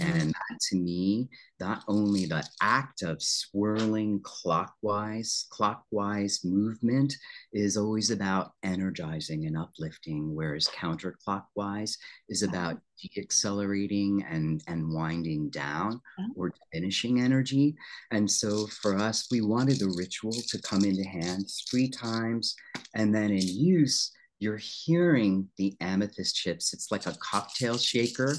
Mm-hmm. 0.00 0.20
And 0.20 0.30
that, 0.30 0.60
to 0.70 0.76
me, 0.76 1.28
not 1.60 1.84
only 1.88 2.26
the 2.26 2.44
act 2.60 3.02
of 3.02 3.22
swirling 3.22 4.20
clockwise, 4.22 5.46
clockwise 5.50 6.40
movement 6.44 7.14
is 7.52 7.76
always 7.76 8.10
about 8.10 8.52
energizing 8.62 9.46
and 9.46 9.56
uplifting, 9.56 10.34
whereas 10.34 10.68
counterclockwise 10.68 11.96
is 12.28 12.42
about 12.42 12.78
deaccelerating 13.16 14.24
and, 14.30 14.62
and 14.66 14.92
winding 14.92 15.50
down 15.50 16.00
or 16.36 16.52
diminishing 16.72 17.20
energy. 17.20 17.76
And 18.10 18.28
so 18.30 18.66
for 18.66 18.96
us, 18.96 19.28
we 19.30 19.40
wanted 19.40 19.78
the 19.78 19.94
ritual 19.96 20.32
to 20.32 20.62
come 20.62 20.84
into 20.84 21.04
hand 21.04 21.46
three 21.70 21.88
times. 21.88 22.54
And 22.94 23.14
then 23.14 23.30
in 23.30 23.46
use, 23.46 24.12
you're 24.40 24.58
hearing 24.58 25.48
the 25.56 25.76
amethyst 25.80 26.36
chips. 26.36 26.72
It's 26.72 26.90
like 26.90 27.06
a 27.06 27.16
cocktail 27.20 27.78
shaker 27.78 28.36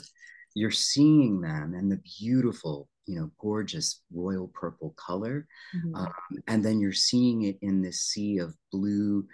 you're 0.60 0.72
seeing 0.72 1.39
them 1.39 1.74
and 1.74 1.89
the 1.89 2.01
beautiful 2.20 2.89
you 3.05 3.16
know 3.18 3.32
gorgeous 3.39 4.01
royal 4.14 4.49
purple 4.49 4.93
color 4.97 5.47
mm-hmm. 5.74 5.95
um, 5.95 6.12
and 6.47 6.64
then 6.64 6.82
you're 6.82 6.91
seeing 6.91 7.43
it 7.43 7.57
in 7.62 7.82
this 7.82 8.01
sea 8.01 8.39
of 8.39 8.53
blue 8.72 9.26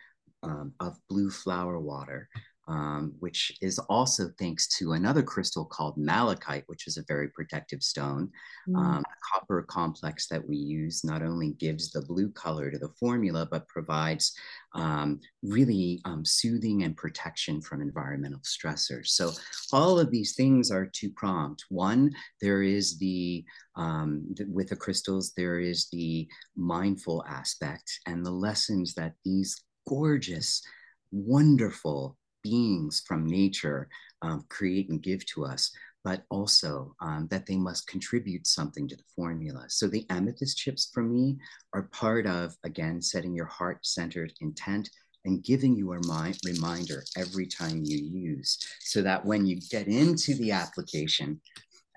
um, 0.44 0.72
of 0.80 0.98
blue 1.10 1.32
flower 1.32 1.80
water 1.80 2.30
um, 2.68 3.14
which 3.20 3.56
is 3.62 3.78
also 3.78 4.30
thanks 4.40 4.68
to 4.78 4.94
another 4.94 5.22
crystal 5.22 5.66
called 5.66 5.98
malachite, 5.98 6.64
which 6.68 6.88
is 6.88 6.98
a 6.98 7.06
very 7.08 7.30
protective 7.30 7.84
stone. 7.84 8.32
Mm. 8.68 8.78
Um, 8.78 9.04
the 9.04 9.16
copper 9.34 9.62
complex 9.64 10.28
that 10.28 10.48
we 10.48 10.58
use 10.58 11.04
not 11.04 11.22
only 11.22 11.52
gives 11.52 11.92
the 11.92 12.02
blue 12.02 12.32
color 12.32 12.72
to 12.72 12.80
the 12.80 12.94
formula, 13.00 13.48
but 13.50 13.68
provides 13.68 14.36
um, 14.74 15.20
really 15.44 16.02
um, 16.06 16.26
soothing 16.26 16.84
and 16.84 16.98
protection 16.98 17.62
from 17.62 17.82
environmental 17.82 18.42
stressors. 18.42 19.08
So, 19.08 19.32
all 19.72 20.00
of 20.00 20.10
these 20.10 20.36
things 20.36 20.72
are 20.72 20.86
two 20.86 21.12
pronged. 21.12 21.60
One, 21.70 22.12
there 22.42 22.64
is 22.64 22.98
the, 22.98 23.46
um, 23.76 24.26
the 24.36 24.46
with 24.46 24.70
the 24.70 24.76
crystals, 24.76 25.34
there 25.38 25.60
is 25.60 25.88
the 25.92 26.28
mindful 26.56 27.24
aspect 27.28 28.00
and 28.08 28.26
the 28.26 28.32
lessons 28.32 28.96
that 28.96 29.14
these 29.24 29.64
gorgeous, 29.88 30.64
wonderful 31.12 32.18
beings 32.46 33.02
from 33.08 33.26
nature 33.26 33.90
um, 34.22 34.46
create 34.50 34.90
and 34.90 35.02
give 35.02 35.26
to 35.26 35.46
us, 35.46 35.72
but 36.04 36.22
also 36.30 36.96
um, 37.02 37.28
that 37.32 37.48
they 37.48 37.56
must 37.58 37.88
contribute 37.88 38.46
something 38.46 38.88
to 38.88 38.96
the 38.96 39.04
formula. 39.16 39.66
So 39.68 39.88
the 39.88 40.06
amethyst 40.12 40.58
chips 40.58 40.92
for 40.94 41.02
me 41.02 41.38
are 41.74 41.90
part 41.92 42.28
of, 42.28 42.56
again, 42.64 43.02
setting 43.02 43.34
your 43.34 43.48
heart 43.48 43.80
centered 43.84 44.32
intent 44.42 44.90
and 45.26 45.44
giving 45.44 45.76
you 45.76 45.94
a 45.94 46.06
mind, 46.06 46.38
reminder 46.46 47.04
every 47.18 47.48
time 47.48 47.82
you 47.84 47.98
use 47.98 48.60
so 48.82 49.02
that 49.02 49.26
when 49.26 49.48
you 49.48 49.60
get 49.72 49.88
into 49.88 50.36
the 50.36 50.52
application, 50.52 51.42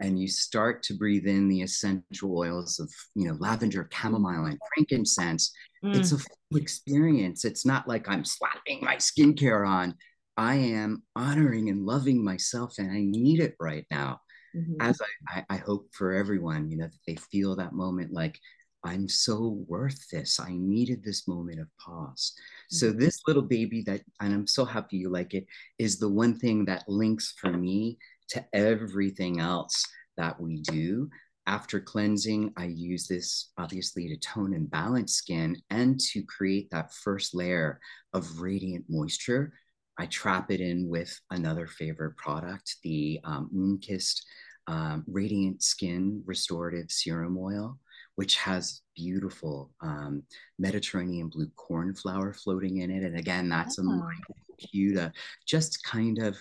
and 0.01 0.19
you 0.19 0.29
start 0.29 0.83
to 0.85 0.95
breathe 0.95 1.27
in 1.27 1.49
the 1.49 1.61
essential 1.63 2.39
oils 2.39 2.79
of 2.79 2.89
you 3.17 3.27
know 3.27 3.37
lavender 3.41 3.89
chamomile 3.93 4.47
and 4.47 4.59
frankincense 4.73 5.53
mm. 5.85 5.95
it's 5.95 6.13
a 6.13 6.19
full 6.19 6.57
experience 6.57 7.45
it's 7.45 7.67
not 7.67 7.89
like 7.89 8.09
i'm 8.09 8.25
slapping 8.25 8.79
my 8.81 8.97
skincare 8.97 9.67
on 9.67 9.93
I 10.39 10.55
am 10.55 11.03
honoring 11.17 11.69
and 11.69 11.85
loving 11.85 12.25
myself, 12.25 12.77
and 12.79 12.93
I 12.93 13.01
need 13.01 13.41
it 13.41 13.57
right 13.59 13.85
now. 13.91 14.21
Mm-hmm. 14.57 14.81
As 14.81 15.01
I, 15.29 15.41
I, 15.41 15.57
I 15.57 15.57
hope 15.59 15.89
for 15.93 16.13
everyone, 16.13 16.71
you 16.71 16.79
know, 16.79 16.87
that 16.87 17.01
they 17.07 17.17
feel 17.17 17.57
that 17.57 17.73
moment 17.73 18.13
like 18.13 18.39
I'm 18.85 19.09
so 19.09 19.65
worth 19.67 20.09
this. 20.11 20.39
I 20.39 20.53
needed 20.53 21.03
this 21.03 21.27
moment 21.27 21.59
of 21.59 21.67
pause. 21.85 22.33
Mm-hmm. 22.37 22.77
So 22.77 22.93
this 22.93 23.21
little 23.27 23.43
baby 23.43 23.83
that, 23.87 24.03
and 24.21 24.33
I'm 24.33 24.47
so 24.47 24.65
happy 24.65 24.99
you 24.99 25.11
like 25.11 25.35
it, 25.35 25.45
is 25.81 25.99
the 25.99 26.09
one 26.09 26.39
thing 26.39 26.65
that 26.67 26.89
links 26.89 27.35
for 27.41 27.51
me 27.51 27.99
to 28.29 28.45
everything 28.53 29.41
else 29.41 29.85
that 30.17 30.41
we 30.41 30.61
do. 30.63 31.11
After 31.49 31.81
cleansing, 31.81 32.53
I 32.57 32.67
use 32.67 33.09
this 33.09 33.51
obviously 33.59 34.07
to 34.09 34.17
tone 34.19 34.55
and 34.55 34.71
balance 34.71 35.15
skin 35.15 35.57
and 35.71 35.99
to 36.13 36.23
create 36.23 36.69
that 36.71 36.95
first 36.95 37.35
layer 37.35 37.81
of 38.13 38.41
radiant 38.41 38.85
moisture 38.89 39.53
I 39.99 40.07
trap 40.07 40.51
it 40.51 40.61
in 40.61 40.89
with 40.89 41.21
another 41.31 41.67
favorite 41.67 42.17
product, 42.17 42.77
the 42.83 43.21
um, 43.25 43.51
Moonkissed 43.55 44.23
um, 44.69 45.05
Radiant 45.09 45.63
Skin 45.63 46.23
Restorative 46.25 46.91
Serum 46.91 47.37
Oil, 47.37 47.79
which 48.15 48.37
has 48.37 48.83
beautiful 48.95 49.71
um, 49.81 50.23
Mediterranean 50.59 51.29
blue 51.29 51.51
cornflower 51.57 52.33
floating 52.33 52.79
in 52.79 52.91
it. 52.91 53.03
And 53.03 53.19
again, 53.19 53.49
that's 53.49 53.79
oh. 53.79 53.83
a 53.83 53.85
mindful 53.85 54.37
cue 54.59 54.95
to 54.95 55.13
just 55.47 55.83
kind 55.83 56.19
of 56.19 56.37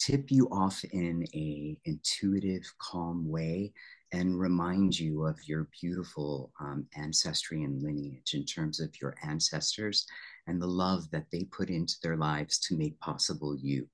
tip 0.00 0.30
you 0.30 0.48
off 0.50 0.82
in 0.92 1.24
a 1.34 1.78
intuitive, 1.84 2.62
calm 2.78 3.28
way 3.28 3.72
and 4.12 4.38
remind 4.38 4.98
you 4.98 5.24
of 5.26 5.36
your 5.46 5.68
beautiful 5.80 6.52
um, 6.60 6.86
ancestry 6.96 7.64
and 7.64 7.82
lineage 7.82 8.34
in 8.34 8.44
terms 8.44 8.80
of 8.80 8.90
your 9.00 9.16
ancestors 9.24 10.06
and 10.46 10.60
the 10.60 10.66
love 10.66 11.10
that 11.10 11.26
they 11.32 11.44
put 11.44 11.70
into 11.70 11.94
their 12.02 12.16
lives 12.16 12.58
to 12.60 12.76
make 12.76 12.98
possible 13.00 13.56
you. 13.56 13.88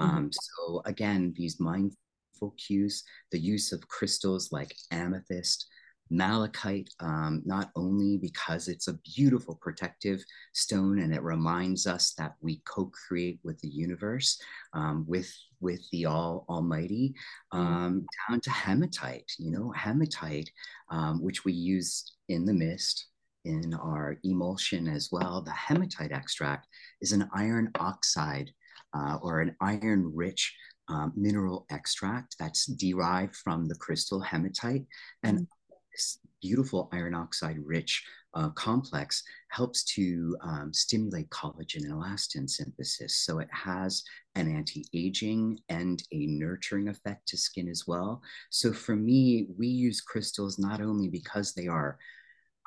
Mm-hmm. 0.00 0.16
Um, 0.16 0.30
so, 0.32 0.82
again, 0.84 1.32
these 1.36 1.60
mindful 1.60 2.54
cues, 2.58 3.04
the 3.30 3.38
use 3.38 3.72
of 3.72 3.86
crystals 3.88 4.52
like 4.52 4.74
amethyst, 4.90 5.66
malachite, 6.10 6.90
um, 7.00 7.42
not 7.44 7.70
only 7.76 8.18
because 8.18 8.68
it's 8.68 8.88
a 8.88 8.98
beautiful 9.16 9.54
protective 9.60 10.22
stone 10.52 10.98
and 11.00 11.14
it 11.14 11.22
reminds 11.22 11.86
us 11.86 12.14
that 12.14 12.34
we 12.40 12.60
co-create 12.66 13.40
with 13.42 13.58
the 13.60 13.68
universe, 13.68 14.40
um, 14.74 15.04
with 15.08 15.32
with 15.60 15.80
the 15.92 16.04
all 16.04 16.44
Almighty, 16.48 17.14
mm-hmm. 17.52 17.66
um, 17.66 18.06
down 18.28 18.40
to 18.40 18.50
hematite. 18.50 19.30
You 19.38 19.50
know, 19.50 19.72
hematite, 19.74 20.50
um, 20.90 21.22
which 21.22 21.44
we 21.44 21.52
use 21.52 22.12
in 22.28 22.44
the 22.44 22.54
mist, 22.54 23.06
in 23.44 23.74
our 23.74 24.16
emulsion 24.24 24.88
as 24.88 25.10
well. 25.12 25.42
The 25.42 25.52
hematite 25.52 26.12
extract 26.12 26.66
is 27.00 27.12
an 27.12 27.28
iron 27.34 27.70
oxide 27.78 28.50
uh, 28.94 29.18
or 29.22 29.40
an 29.40 29.56
iron 29.60 30.12
rich 30.14 30.54
um, 30.88 31.12
mineral 31.16 31.66
extract 31.70 32.36
that's 32.38 32.66
derived 32.66 33.34
from 33.36 33.66
the 33.66 33.74
crystal 33.76 34.20
hematite. 34.20 34.86
And 35.22 35.40
mm. 35.40 35.46
this 35.92 36.18
beautiful 36.42 36.88
iron 36.92 37.14
oxide 37.14 37.58
rich 37.64 38.04
uh, 38.34 38.50
complex 38.50 39.22
helps 39.50 39.84
to 39.84 40.36
um, 40.42 40.72
stimulate 40.72 41.30
collagen 41.30 41.84
and 41.84 41.92
elastin 41.92 42.50
synthesis. 42.50 43.16
So 43.16 43.38
it 43.38 43.48
has 43.52 44.02
an 44.34 44.54
anti 44.54 44.84
aging 44.92 45.60
and 45.68 46.02
a 46.12 46.26
nurturing 46.26 46.88
effect 46.88 47.28
to 47.28 47.36
skin 47.36 47.68
as 47.68 47.84
well. 47.86 48.20
So 48.50 48.72
for 48.72 48.96
me, 48.96 49.46
we 49.56 49.68
use 49.68 50.00
crystals 50.00 50.58
not 50.58 50.80
only 50.80 51.08
because 51.08 51.54
they 51.54 51.68
are 51.68 51.98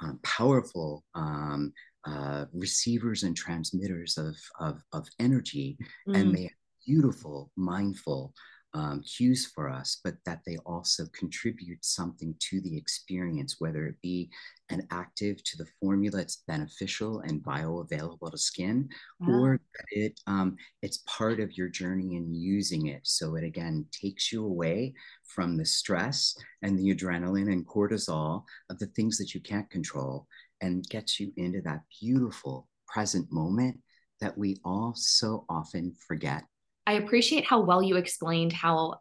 um, 0.01 0.19
powerful 0.23 1.03
um, 1.15 1.73
uh, 2.05 2.45
receivers 2.53 3.23
and 3.23 3.35
transmitters 3.35 4.17
of, 4.17 4.35
of, 4.59 4.81
of 4.93 5.07
energy, 5.19 5.77
mm. 6.07 6.17
and 6.17 6.35
they 6.35 6.45
are 6.45 6.57
beautiful, 6.85 7.51
mindful 7.55 8.33
um, 8.77 9.01
cues 9.01 9.47
for 9.47 9.69
us, 9.69 9.99
but 10.03 10.13
that 10.25 10.41
they 10.45 10.57
also 10.57 11.07
contribute 11.07 11.83
something 11.83 12.35
to 12.39 12.61
the 12.61 12.77
experience, 12.77 13.55
whether 13.57 13.87
it 13.87 13.95
be 14.03 14.29
an 14.69 14.85
active 14.91 15.43
to 15.43 15.57
the 15.57 15.65
formula 15.81 16.21
it's 16.21 16.43
beneficial 16.47 17.21
and 17.21 17.43
bioavailable 17.43 18.29
to 18.29 18.37
skin, 18.37 18.87
yeah. 19.19 19.33
or 19.33 19.59
that 19.73 19.85
it 19.89 20.19
um, 20.27 20.55
it's 20.83 21.03
part 21.07 21.39
of 21.39 21.57
your 21.57 21.69
journey 21.69 22.17
in 22.17 22.35
using 22.35 22.87
it. 22.87 23.01
So 23.03 23.35
it 23.35 23.43
again 23.43 23.87
takes 23.91 24.31
you 24.31 24.45
away 24.45 24.93
from 25.25 25.57
the 25.57 25.65
stress 25.65 26.35
and 26.61 26.77
the 26.77 26.93
adrenaline 26.93 27.51
and 27.51 27.65
cortisol 27.65 28.43
of 28.69 28.77
the 28.77 28.87
things 28.87 29.17
that 29.17 29.33
you 29.33 29.41
can't 29.41 29.69
control 29.71 30.27
and 30.61 30.87
gets 30.89 31.19
you 31.19 31.31
into 31.37 31.61
that 31.61 31.81
beautiful 31.99 32.67
present 32.87 33.31
moment 33.31 33.79
that 34.21 34.37
we 34.37 34.57
all 34.63 34.93
so 34.95 35.45
often 35.49 35.93
forget 36.07 36.43
I 36.87 36.93
appreciate 36.93 37.45
how 37.45 37.59
well 37.59 37.83
you 37.83 37.97
explained 37.97 38.53
how 38.53 38.95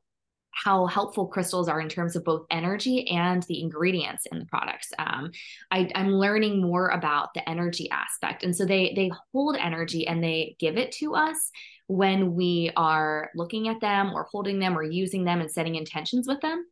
how 0.51 0.87
helpful 0.87 1.27
crystals 1.27 1.69
are 1.69 1.81
in 1.81 1.89
terms 1.89 2.17
of 2.17 2.25
both 2.25 2.47
energy 2.51 3.07
and 3.09 3.43
the 3.43 3.61
ingredients 3.61 4.25
in 4.33 4.39
the 4.39 4.47
products. 4.47 4.91
Um, 4.99 5.31
I, 5.71 5.91
am 5.95 6.15
learning 6.15 6.63
more 6.63 6.89
about 6.89 7.35
the 7.35 7.47
energy 7.47 7.91
aspect, 7.91 8.43
and 8.43 8.57
so 8.57 8.65
they 8.65 8.93
they 8.97 9.11
hold 9.33 9.57
energy 9.57 10.07
and 10.07 10.25
they 10.25 10.57
give 10.59 10.77
it 10.77 10.93
to 10.93 11.15
us 11.15 11.51
when 11.87 12.35
we 12.35 12.73
are 12.77 13.31
looking 13.37 13.69
at 13.69 13.81
them 13.81 14.13
or 14.13 14.25
holding 14.25 14.59
them 14.59 14.77
or 14.77 14.83
using 14.83 15.25
them 15.25 15.41
and 15.41 15.51
setting 15.51 15.77
intentions 15.77 16.27
with 16.27 16.41
them. 16.41 16.67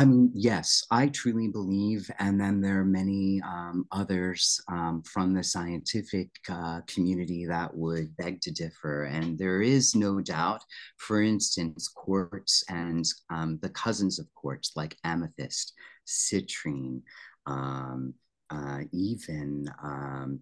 I 0.00 0.04
mean, 0.04 0.30
yes, 0.32 0.84
I 0.92 1.08
truly 1.08 1.48
believe, 1.48 2.08
and 2.20 2.40
then 2.40 2.60
there 2.60 2.78
are 2.78 2.84
many 2.84 3.42
um, 3.44 3.84
others 3.90 4.60
um, 4.70 5.02
from 5.02 5.34
the 5.34 5.42
scientific 5.42 6.30
uh, 6.48 6.82
community 6.86 7.46
that 7.46 7.76
would 7.76 8.16
beg 8.16 8.40
to 8.42 8.52
differ. 8.52 9.06
And 9.06 9.36
there 9.36 9.60
is 9.60 9.96
no 9.96 10.20
doubt, 10.20 10.62
for 10.98 11.20
instance, 11.20 11.88
quartz 11.88 12.62
and 12.68 13.04
um, 13.28 13.58
the 13.60 13.70
cousins 13.70 14.20
of 14.20 14.32
quartz, 14.34 14.76
like 14.76 14.96
amethyst, 15.02 15.74
citrine, 16.06 17.02
um, 17.46 18.14
uh, 18.50 18.82
even 18.92 19.68
um, 19.82 20.38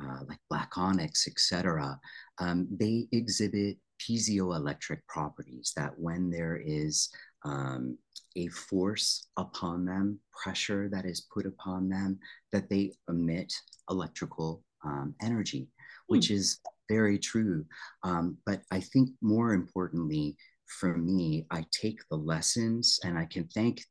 uh, 0.00 0.20
like 0.26 0.40
black 0.48 0.78
onyx, 0.78 1.28
etc. 1.28 2.00
Um, 2.38 2.68
they 2.70 3.06
exhibit 3.12 3.76
piezoelectric 4.00 5.00
properties 5.08 5.74
that 5.76 5.92
when 5.98 6.30
there 6.30 6.56
is 6.56 7.10
um, 7.44 7.98
a 8.36 8.48
force 8.48 9.28
upon 9.36 9.84
them, 9.84 10.18
pressure 10.42 10.88
that 10.90 11.04
is 11.04 11.26
put 11.32 11.46
upon 11.46 11.88
them, 11.88 12.18
that 12.52 12.68
they 12.68 12.92
emit 13.08 13.52
electrical 13.90 14.62
um, 14.84 15.14
energy, 15.22 15.68
which 16.06 16.28
mm. 16.28 16.36
is 16.36 16.60
very 16.88 17.18
true. 17.18 17.64
Um, 18.02 18.36
but 18.44 18.62
I 18.70 18.80
think 18.80 19.10
more 19.22 19.52
importantly, 19.52 20.36
for 20.66 20.96
me, 20.96 21.46
I 21.50 21.64
take 21.70 22.00
the 22.10 22.16
lessons 22.16 22.98
and 23.04 23.18
I 23.18 23.26
can 23.26 23.48
thank. 23.48 23.82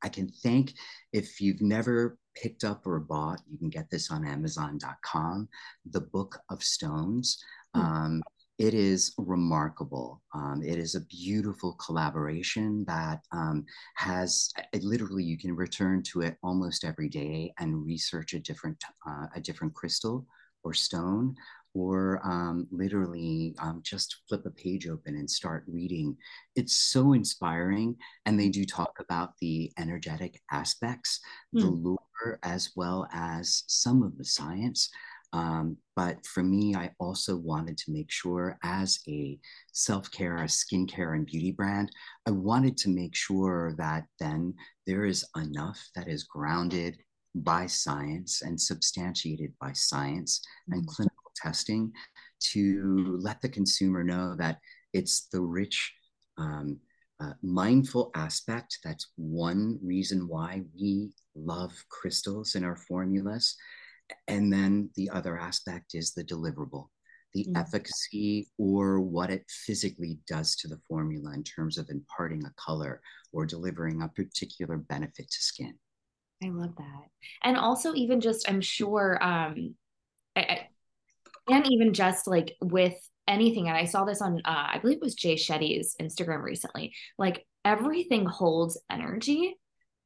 I 0.00 0.08
can 0.08 0.28
thank 0.28 0.74
if 1.12 1.40
you've 1.40 1.60
never 1.60 2.18
picked 2.36 2.62
up 2.62 2.86
or 2.86 3.00
bought, 3.00 3.40
you 3.50 3.58
can 3.58 3.68
get 3.68 3.90
this 3.90 4.12
on 4.12 4.24
Amazon.com, 4.24 5.48
the 5.90 6.02
Book 6.02 6.38
of 6.50 6.62
Stones. 6.62 7.36
Mm. 7.76 7.80
Um, 7.80 8.22
it 8.58 8.74
is 8.74 9.14
remarkable. 9.18 10.20
Um, 10.34 10.62
it 10.64 10.78
is 10.78 10.96
a 10.96 11.02
beautiful 11.02 11.74
collaboration 11.74 12.84
that 12.86 13.20
um, 13.30 13.64
has 13.94 14.50
it, 14.72 14.82
literally 14.82 15.22
you 15.22 15.38
can 15.38 15.54
return 15.54 16.02
to 16.04 16.22
it 16.22 16.36
almost 16.42 16.84
every 16.84 17.08
day 17.08 17.52
and 17.60 17.84
research 17.84 18.34
a 18.34 18.40
different 18.40 18.82
uh, 19.06 19.26
a 19.34 19.40
different 19.40 19.74
crystal 19.74 20.26
or 20.64 20.74
stone, 20.74 21.36
or 21.72 22.20
um, 22.24 22.66
literally 22.72 23.54
um, 23.60 23.80
just 23.84 24.16
flip 24.28 24.44
a 24.44 24.50
page 24.50 24.88
open 24.88 25.14
and 25.14 25.30
start 25.30 25.62
reading. 25.68 26.16
It's 26.56 26.74
so 26.74 27.12
inspiring, 27.12 27.94
and 28.26 28.38
they 28.38 28.48
do 28.48 28.64
talk 28.64 28.96
about 28.98 29.34
the 29.40 29.70
energetic 29.78 30.40
aspects, 30.50 31.20
mm. 31.54 31.60
the 31.60 31.68
hmm. 31.68 31.84
lore, 31.86 32.40
as 32.42 32.72
well 32.74 33.08
as 33.12 33.62
some 33.68 34.02
of 34.02 34.18
the 34.18 34.24
science. 34.24 34.90
Um, 35.32 35.76
but 35.94 36.24
for 36.26 36.42
me, 36.42 36.74
I 36.74 36.90
also 36.98 37.36
wanted 37.36 37.76
to 37.78 37.92
make 37.92 38.10
sure, 38.10 38.58
as 38.62 38.98
a 39.08 39.38
self 39.72 40.10
care, 40.10 40.36
a 40.36 40.44
skincare, 40.44 41.14
and 41.14 41.26
beauty 41.26 41.52
brand, 41.52 41.90
I 42.26 42.30
wanted 42.30 42.76
to 42.78 42.88
make 42.88 43.14
sure 43.14 43.74
that 43.78 44.04
then 44.18 44.54
there 44.86 45.04
is 45.04 45.26
enough 45.36 45.80
that 45.94 46.08
is 46.08 46.24
grounded 46.24 46.96
by 47.34 47.66
science 47.66 48.42
and 48.42 48.60
substantiated 48.60 49.52
by 49.60 49.72
science 49.72 50.40
and 50.68 50.82
mm-hmm. 50.82 50.90
clinical 50.90 51.32
testing 51.36 51.92
to 52.40 53.18
let 53.20 53.40
the 53.42 53.48
consumer 53.48 54.02
know 54.02 54.34
that 54.38 54.58
it's 54.92 55.28
the 55.28 55.40
rich, 55.40 55.92
um, 56.38 56.78
uh, 57.20 57.32
mindful 57.42 58.10
aspect. 58.14 58.78
That's 58.84 59.10
one 59.16 59.78
reason 59.82 60.26
why 60.28 60.62
we 60.80 61.10
love 61.34 61.72
crystals 61.90 62.54
in 62.54 62.64
our 62.64 62.76
formulas 62.76 63.56
and 64.26 64.52
then 64.52 64.90
the 64.96 65.10
other 65.10 65.38
aspect 65.38 65.94
is 65.94 66.12
the 66.12 66.24
deliverable 66.24 66.88
the 67.34 67.44
mm-hmm. 67.44 67.56
efficacy 67.56 68.48
or 68.58 69.00
what 69.00 69.30
it 69.30 69.44
physically 69.48 70.18
does 70.26 70.56
to 70.56 70.68
the 70.68 70.80
formula 70.88 71.32
in 71.34 71.44
terms 71.44 71.78
of 71.78 71.90
imparting 71.90 72.44
a 72.44 72.52
color 72.56 73.00
or 73.32 73.44
delivering 73.44 74.02
a 74.02 74.08
particular 74.08 74.76
benefit 74.76 75.30
to 75.30 75.42
skin 75.42 75.74
i 76.42 76.48
love 76.48 76.74
that 76.76 77.04
and 77.42 77.56
also 77.56 77.94
even 77.94 78.20
just 78.20 78.48
i'm 78.48 78.60
sure 78.60 79.22
um 79.22 79.74
I, 80.36 80.68
and 81.48 81.66
even 81.70 81.92
just 81.92 82.26
like 82.26 82.56
with 82.60 82.96
anything 83.26 83.68
and 83.68 83.76
i 83.76 83.84
saw 83.84 84.04
this 84.04 84.22
on 84.22 84.40
uh, 84.44 84.68
i 84.72 84.78
believe 84.78 84.98
it 84.98 85.02
was 85.02 85.14
jay 85.14 85.34
shetty's 85.34 85.96
instagram 86.00 86.42
recently 86.42 86.94
like 87.18 87.46
everything 87.64 88.24
holds 88.24 88.80
energy 88.90 89.56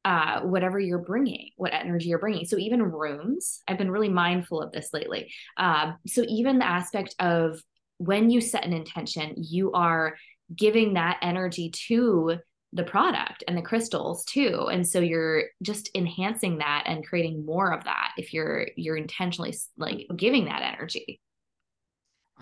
uh, 0.05 0.41
whatever 0.41 0.81
you're 0.81 0.99
bringing, 0.99 1.51
what 1.57 1.73
energy 1.73 2.09
you're 2.09 2.19
bringing. 2.19 2.45
So 2.45 2.59
even 2.59 2.83
rooms, 2.83 3.63
I've 3.69 3.79
been 3.79 3.91
really 3.91 4.09
mindful 4.09 4.61
of 4.61 4.73
this 4.73 4.91
lately. 4.93 5.33
Uh, 5.57 5.93
so 6.07 6.25
even 6.29 6.59
the 6.59 6.69
aspect 6.69 7.15
of 7.19 7.63
when 7.99 8.31
you 8.31 8.41
set 8.41 8.65
an 8.65 8.73
intention, 8.73 9.35
you 9.37 9.73
are 9.73 10.17
giving 10.55 10.95
that 10.95 11.19
energy 11.23 11.71
to 11.71 12.37
the 12.73 12.85
product 12.85 13.45
and 13.47 13.57
the 13.57 13.63
crystals 13.63 14.25
too 14.25 14.69
and 14.73 14.87
so 14.89 14.99
you're 14.99 15.45
just 15.63 15.91
enhancing 15.95 16.59
that 16.59 16.85
and 16.87 17.07
creating 17.07 17.45
more 17.45 17.71
of 17.71 17.85
that 17.85 18.13
if 18.17 18.33
you're 18.33 18.67
you're 18.77 18.97
intentionally 18.97 19.55
like 19.77 20.07
giving 20.17 20.47
that 20.47 20.63
energy 20.63 21.21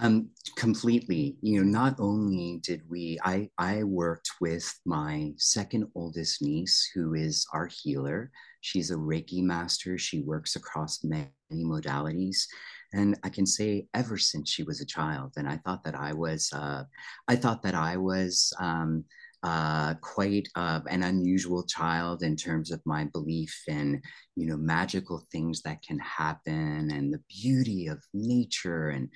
um, 0.01 0.31
completely. 0.57 1.37
You 1.43 1.61
know, 1.61 1.81
not 1.81 2.01
only 2.01 2.61
did 2.63 2.83
we, 2.89 3.19
I, 3.25 3.51
I 3.59 3.85
worked 3.85 4.31
with 4.41 4.73
my 4.85 5.33
second 5.37 5.87
oldest 5.95 6.43
niece, 6.43 6.91
who 6.95 7.15
is 7.15 7.47
our 7.53 7.69
healer. 7.83 8.31
She's 8.61 8.91
a 8.91 8.97
Reiki 8.97 9.43
master. 9.43 9.97
She 9.99 10.21
works 10.21 10.57
across 10.57 11.05
many 11.05 11.31
modalities. 11.53 12.45
And 12.93 13.17
I 13.23 13.29
can 13.29 13.47
say 13.47 13.87
ever 13.95 14.19
since 14.19 14.51
she 14.51 14.65
was 14.65 14.81
a 14.81 14.87
child, 14.87 15.35
and 15.37 15.49
I 15.49 15.59
thought 15.59 15.85
that 15.85 15.95
I 15.95 16.13
was, 16.13 16.51
uh, 16.53 16.85
I 17.29 17.37
thought 17.37 17.63
that 17.63 17.75
I 17.75 17.97
was, 17.97 18.53
um, 18.59 19.05
uh, 19.43 19.95
quite 20.03 20.49
uh, 20.55 20.81
an 20.89 21.03
unusual 21.03 21.65
child 21.65 22.23
in 22.23 22.37
terms 22.37 22.71
of 22.71 22.81
my 22.85 23.05
belief 23.13 23.55
in 23.69 24.01
you 24.37 24.47
know 24.47 24.57
magical 24.57 25.27
things 25.33 25.63
that 25.63 25.83
can 25.83 25.99
happen 25.99 26.91
and 26.91 27.13
the 27.13 27.23
beauty 27.43 27.87
of 27.87 28.03
nature 28.13 28.91
and 28.91 29.09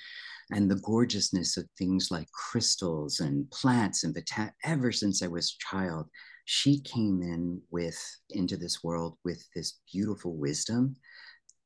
and 0.50 0.70
the 0.70 0.76
gorgeousness 0.76 1.56
of 1.56 1.66
things 1.76 2.08
like 2.10 2.30
crystals 2.32 3.20
and 3.20 3.50
plants 3.50 4.04
and 4.04 4.14
botan- 4.14 4.52
ever 4.64 4.92
since 4.92 5.22
I 5.22 5.26
was 5.26 5.54
a 5.54 5.76
child 5.76 6.08
she 6.46 6.80
came 6.80 7.22
in 7.22 7.60
with 7.70 7.98
into 8.30 8.56
this 8.56 8.82
world 8.82 9.16
with 9.24 9.42
this 9.54 9.80
beautiful 9.92 10.36
wisdom 10.36 10.96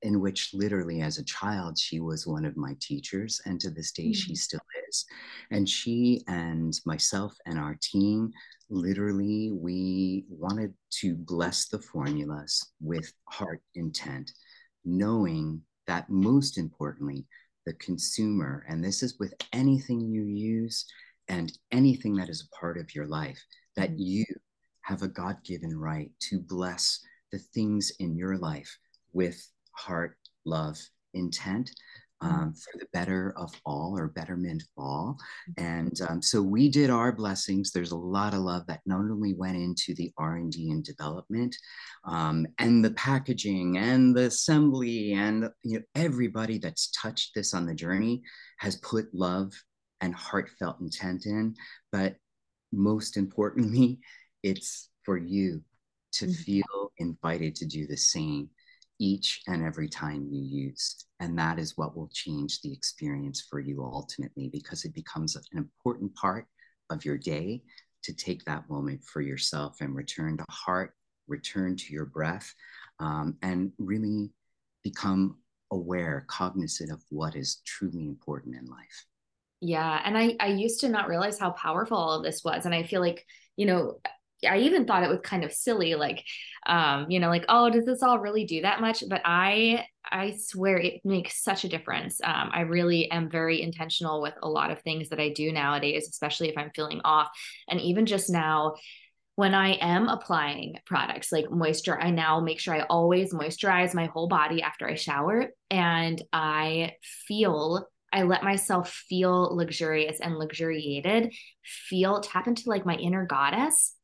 in 0.03 0.21
which 0.21 0.51
literally 0.55 1.01
as 1.01 1.19
a 1.19 1.25
child 1.25 1.79
she 1.79 2.01
was 2.01 2.27
one 2.27 2.45
of 2.45 2.57
my 2.57 2.77
teachers 2.81 3.41
and 3.47 3.61
to 3.61 3.71
this 3.71 3.93
day 3.93 4.05
mm-hmm. 4.05 4.13
she 4.13 4.35
still 4.35 4.61
is 4.89 5.05
and 5.51 5.69
she 5.69 6.23
and 6.29 6.79
myself 6.87 7.35
and 7.47 7.59
our 7.59 7.77
team 7.83 8.31
literally 8.71 9.51
we 9.53 10.25
wanted 10.29 10.73
to 10.91 11.15
bless 11.15 11.69
the 11.69 11.79
formulas 11.79 12.73
with 12.81 13.13
heart 13.29 13.63
intent 13.75 14.31
knowing 14.85 15.61
that 15.87 16.09
most 16.09 16.59
importantly 16.59 17.27
the 17.67 17.73
consumer 17.75 18.65
and 18.69 18.85
this 18.85 19.03
is 19.03 19.19
with 19.19 19.35
anything 19.53 20.01
you 20.01 20.23
use 20.23 20.87
and 21.29 21.59
anything 21.73 22.15
that 22.15 22.29
is 22.29 22.43
a 22.43 22.57
part 22.57 22.79
of 22.79 22.95
your 22.95 23.07
life 23.07 23.41
that 23.77 23.91
mm-hmm. 23.91 24.03
you 24.03 24.25
have 24.83 25.03
a 25.03 25.09
god-given 25.09 25.77
right 25.77 26.11
to 26.21 26.41
bless 26.41 27.01
the 27.33 27.39
things 27.39 27.93
in 27.99 28.17
your 28.17 28.39
life 28.39 28.79
with 29.13 29.51
heart, 29.79 30.17
love, 30.45 30.79
intent 31.15 31.71
mm-hmm. 32.23 32.35
um, 32.35 32.55
for 32.55 32.79
the 32.79 32.87
better 32.93 33.35
of 33.37 33.53
all 33.65 33.99
or 33.99 34.09
betterment 34.09 34.63
of 34.63 34.69
all. 34.83 35.19
Mm-hmm. 35.51 35.65
And 35.65 36.01
um, 36.09 36.23
so 36.23 36.43
we 36.43 36.69
did 36.69 36.91
our 36.91 37.13
blessings. 37.13 37.71
There's 37.71 37.93
a 37.93 37.97
lot 37.97 38.35
of 38.35 38.41
love 38.41 38.67
that 38.67 38.81
not 38.87 39.01
only 39.01 39.35
went 39.35 39.57
into 39.57 39.95
the 39.95 40.13
R&D 40.19 40.71
and 40.71 40.85
development 40.85 41.57
um, 42.05 42.47
and 42.59 42.85
the 42.85 42.93
packaging 42.93 43.79
and 43.79 44.17
the 44.17 44.25
assembly 44.25 45.13
and 45.13 45.49
you 45.63 45.79
know, 45.79 45.85
everybody 45.95 46.59
that's 46.59 46.91
touched 46.91 47.35
this 47.35 47.55
on 47.55 47.67
the 47.67 47.75
journey 47.75 48.23
has 48.59 48.77
put 48.77 49.13
love 49.13 49.53
and 50.01 50.15
heartfelt 50.15 50.81
intent 50.81 51.27
in. 51.27 51.55
But 51.93 52.17
most 52.73 53.17
importantly, 53.17 53.99
it's 54.43 54.91
for 55.05 55.17
you 55.17 55.63
to 56.13 56.27
mm-hmm. 56.27 56.43
feel 56.43 56.93
invited 56.99 57.55
to 57.57 57.67
do 57.67 57.87
the 57.87 57.97
same 57.97 58.49
each 58.99 59.43
and 59.47 59.65
every 59.65 59.89
time 59.89 60.27
you 60.31 60.43
use. 60.43 61.07
And 61.21 61.39
that 61.39 61.59
is 61.59 61.77
what 61.77 61.97
will 61.97 62.11
change 62.13 62.61
the 62.61 62.73
experience 62.73 63.47
for 63.49 63.61
you 63.61 63.83
ultimately, 63.83 64.49
because 64.49 64.85
it 64.85 64.95
becomes 64.95 65.37
an 65.37 65.43
important 65.57 66.15
part 66.15 66.47
of 66.91 67.05
your 67.05 67.19
day 67.19 67.63
to 68.03 68.13
take 68.13 68.45
that 68.45 68.69
moment 68.69 69.03
for 69.05 69.21
yourself 69.21 69.77
and 69.81 69.95
return 69.95 70.37
to 70.39 70.45
heart, 70.49 70.95
return 71.27 71.77
to 71.77 71.93
your 71.93 72.07
breath, 72.07 72.53
um, 73.01 73.37
and 73.43 73.73
really 73.79 74.31
become 74.83 75.37
aware, 75.71 76.25
cognizant 76.29 76.91
of 76.91 77.03
what 77.11 77.37
is 77.37 77.61
truly 77.67 78.07
important 78.07 78.57
in 78.57 78.67
life. 78.67 79.05
Yeah. 79.61 80.01
And 80.05 80.17
I, 80.17 80.37
I 80.41 80.47
used 80.47 80.81
to 80.81 80.89
not 80.89 81.09
realize 81.09 81.39
how 81.39 81.51
powerful 81.51 81.97
all 81.97 82.13
of 82.13 82.23
this 82.23 82.43
was. 82.45 82.65
And 82.65 82.75
I 82.75 82.85
feel 82.85 83.01
like, 83.01 83.27
you 83.57 83.67
know, 83.67 84.01
I 84.47 84.59
even 84.59 84.85
thought 84.85 85.03
it 85.03 85.11
was 85.11 85.21
kind 85.23 85.45
of 85.45 85.53
silly, 85.53 85.95
like, 85.95 86.25
um, 86.67 87.11
you 87.11 87.19
know, 87.21 87.29
like, 87.29 87.45
oh, 87.49 87.71
does 87.71 87.85
this 87.85 88.03
all 88.03 88.19
really 88.19 88.45
do 88.45 88.63
that 88.63 88.81
much? 88.81 89.03
But 89.09 89.23
I, 89.25 89.87
I 90.05 90.37
swear 90.39 90.79
it 90.79 91.01
makes 91.05 91.43
such 91.43 91.65
a 91.65 91.69
difference. 91.69 92.21
Um, 92.23 92.51
I 92.53 92.61
really 92.61 93.11
am 93.11 93.31
very 93.31 93.63
intentional 93.63 94.23
with 94.23 94.35
a 94.43 94.49
lot 94.49 94.71
of 94.71 94.81
things 94.83 95.09
that 95.09 95.21
I 95.21 95.31
do 95.31 95.53
nowadays, 95.53 96.09
especially 96.09 96.49
if 96.49 96.59
I'm 96.59 96.71
feeling 96.75 97.01
off. 97.05 97.29
And 97.69 97.81
even 97.81 98.07
just 98.07 98.31
now, 98.31 98.75
when 99.35 99.55
I 99.55 99.75
am 99.75 100.09
applying 100.09 100.75
products 100.85 101.31
like 101.31 101.51
moisture, 101.51 102.01
I 102.01 102.11
now 102.11 102.41
make 102.41 102.59
sure 102.59 102.75
I 102.75 102.83
always 102.83 103.33
moisturize 103.33 103.95
my 103.95 104.07
whole 104.07 104.27
body 104.27 104.63
after 104.63 104.89
I 104.89 104.95
shower 104.95 105.51
and 105.71 106.21
I 106.33 106.95
feel 107.29 107.87
I 108.13 108.23
let 108.23 108.43
myself 108.43 108.91
feel 109.09 109.55
luxurious 109.55 110.19
and 110.19 110.37
luxuriated, 110.37 111.33
feel 111.63 112.21
tap 112.21 112.49
into 112.49 112.69
like 112.69 112.87
my 112.87 112.95
inner 112.97 113.27
goddess 113.27 113.95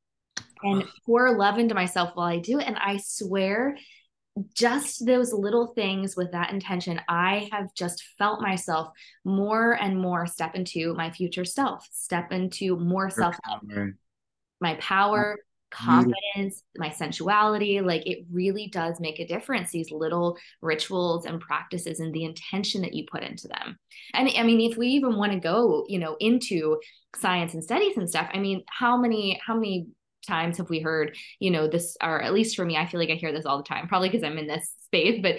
and 0.62 0.84
pour 1.04 1.36
love 1.36 1.58
into 1.58 1.74
myself 1.74 2.10
while 2.14 2.26
I 2.26 2.38
do 2.38 2.58
it. 2.58 2.66
And 2.66 2.76
I 2.78 2.98
swear, 2.98 3.76
just 4.54 5.06
those 5.06 5.32
little 5.32 5.68
things 5.74 6.16
with 6.16 6.32
that 6.32 6.52
intention, 6.52 7.00
I 7.08 7.48
have 7.52 7.72
just 7.74 8.02
felt 8.18 8.40
myself 8.40 8.88
more 9.24 9.72
and 9.72 9.98
more 9.98 10.26
step 10.26 10.54
into 10.54 10.94
my 10.94 11.10
future 11.10 11.44
self, 11.44 11.86
step 11.92 12.32
into 12.32 12.76
more 12.76 13.10
self 13.10 13.36
my 14.60 14.74
power, 14.74 15.36
confidence, 15.70 16.62
my 16.76 16.88
sensuality. 16.88 17.80
Like 17.80 18.06
it 18.06 18.24
really 18.32 18.68
does 18.68 18.98
make 19.00 19.20
a 19.20 19.26
difference, 19.26 19.70
these 19.70 19.90
little 19.90 20.38
rituals 20.62 21.26
and 21.26 21.40
practices 21.40 22.00
and 22.00 22.14
the 22.14 22.24
intention 22.24 22.82
that 22.82 22.94
you 22.94 23.04
put 23.10 23.22
into 23.22 23.48
them. 23.48 23.78
And 24.14 24.30
I 24.36 24.42
mean, 24.42 24.70
if 24.70 24.76
we 24.78 24.88
even 24.88 25.16
want 25.16 25.32
to 25.32 25.38
go, 25.38 25.84
you 25.88 25.98
know, 25.98 26.16
into 26.18 26.80
science 27.16 27.54
and 27.54 27.62
studies 27.62 27.96
and 27.96 28.08
stuff, 28.08 28.30
I 28.32 28.38
mean, 28.38 28.64
how 28.68 28.96
many, 28.96 29.40
how 29.44 29.54
many 29.54 29.88
times 30.24 30.58
have 30.58 30.70
we 30.70 30.80
heard 30.80 31.16
you 31.38 31.50
know 31.50 31.68
this 31.68 31.96
or 32.02 32.22
at 32.22 32.34
least 32.34 32.56
for 32.56 32.64
me 32.64 32.76
i 32.76 32.86
feel 32.86 33.00
like 33.00 33.10
i 33.10 33.14
hear 33.14 33.32
this 33.32 33.46
all 33.46 33.58
the 33.58 33.64
time 33.64 33.88
probably 33.88 34.08
because 34.08 34.24
i'm 34.24 34.38
in 34.38 34.46
this 34.46 34.72
space 34.84 35.20
but 35.22 35.36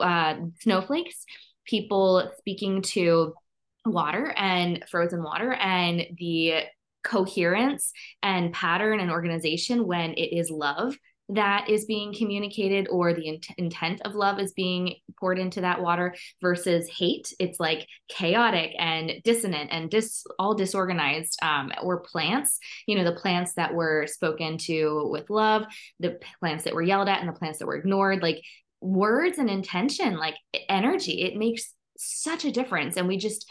uh, 0.00 0.36
snowflakes 0.60 1.24
people 1.66 2.30
speaking 2.38 2.82
to 2.82 3.34
water 3.84 4.32
and 4.36 4.84
frozen 4.88 5.22
water 5.22 5.52
and 5.52 6.06
the 6.18 6.62
coherence 7.04 7.92
and 8.22 8.52
pattern 8.52 8.98
and 8.98 9.10
organization 9.10 9.86
when 9.86 10.12
it 10.14 10.36
is 10.36 10.50
love 10.50 10.96
that 11.28 11.68
is 11.68 11.84
being 11.86 12.14
communicated 12.14 12.86
or 12.88 13.12
the 13.12 13.26
int- 13.26 13.48
intent 13.58 14.00
of 14.02 14.14
love 14.14 14.38
is 14.38 14.52
being 14.52 14.94
poured 15.18 15.38
into 15.38 15.60
that 15.60 15.82
water 15.82 16.14
versus 16.40 16.88
hate. 16.88 17.32
It's 17.40 17.58
like 17.58 17.88
chaotic 18.08 18.72
and 18.78 19.12
dissonant 19.24 19.70
and 19.72 19.90
dis 19.90 20.24
all 20.38 20.54
disorganized 20.54 21.36
um, 21.42 21.72
or 21.82 22.00
plants 22.00 22.58
you 22.86 22.96
know 22.96 23.04
the 23.04 23.18
plants 23.18 23.54
that 23.54 23.74
were 23.74 24.06
spoken 24.06 24.58
to 24.58 25.08
with 25.10 25.28
love 25.28 25.64
the 25.98 26.18
plants 26.38 26.64
that 26.64 26.74
were 26.74 26.82
yelled 26.82 27.08
at 27.08 27.20
and 27.20 27.28
the 27.28 27.32
plants 27.32 27.58
that 27.58 27.66
were 27.66 27.76
ignored. 27.76 28.22
Like 28.22 28.42
words 28.80 29.38
and 29.38 29.50
intention 29.50 30.16
like 30.16 30.34
energy 30.68 31.22
it 31.22 31.36
makes 31.36 31.72
such 31.98 32.44
a 32.44 32.52
difference. 32.52 32.96
And 32.96 33.08
we 33.08 33.16
just 33.16 33.46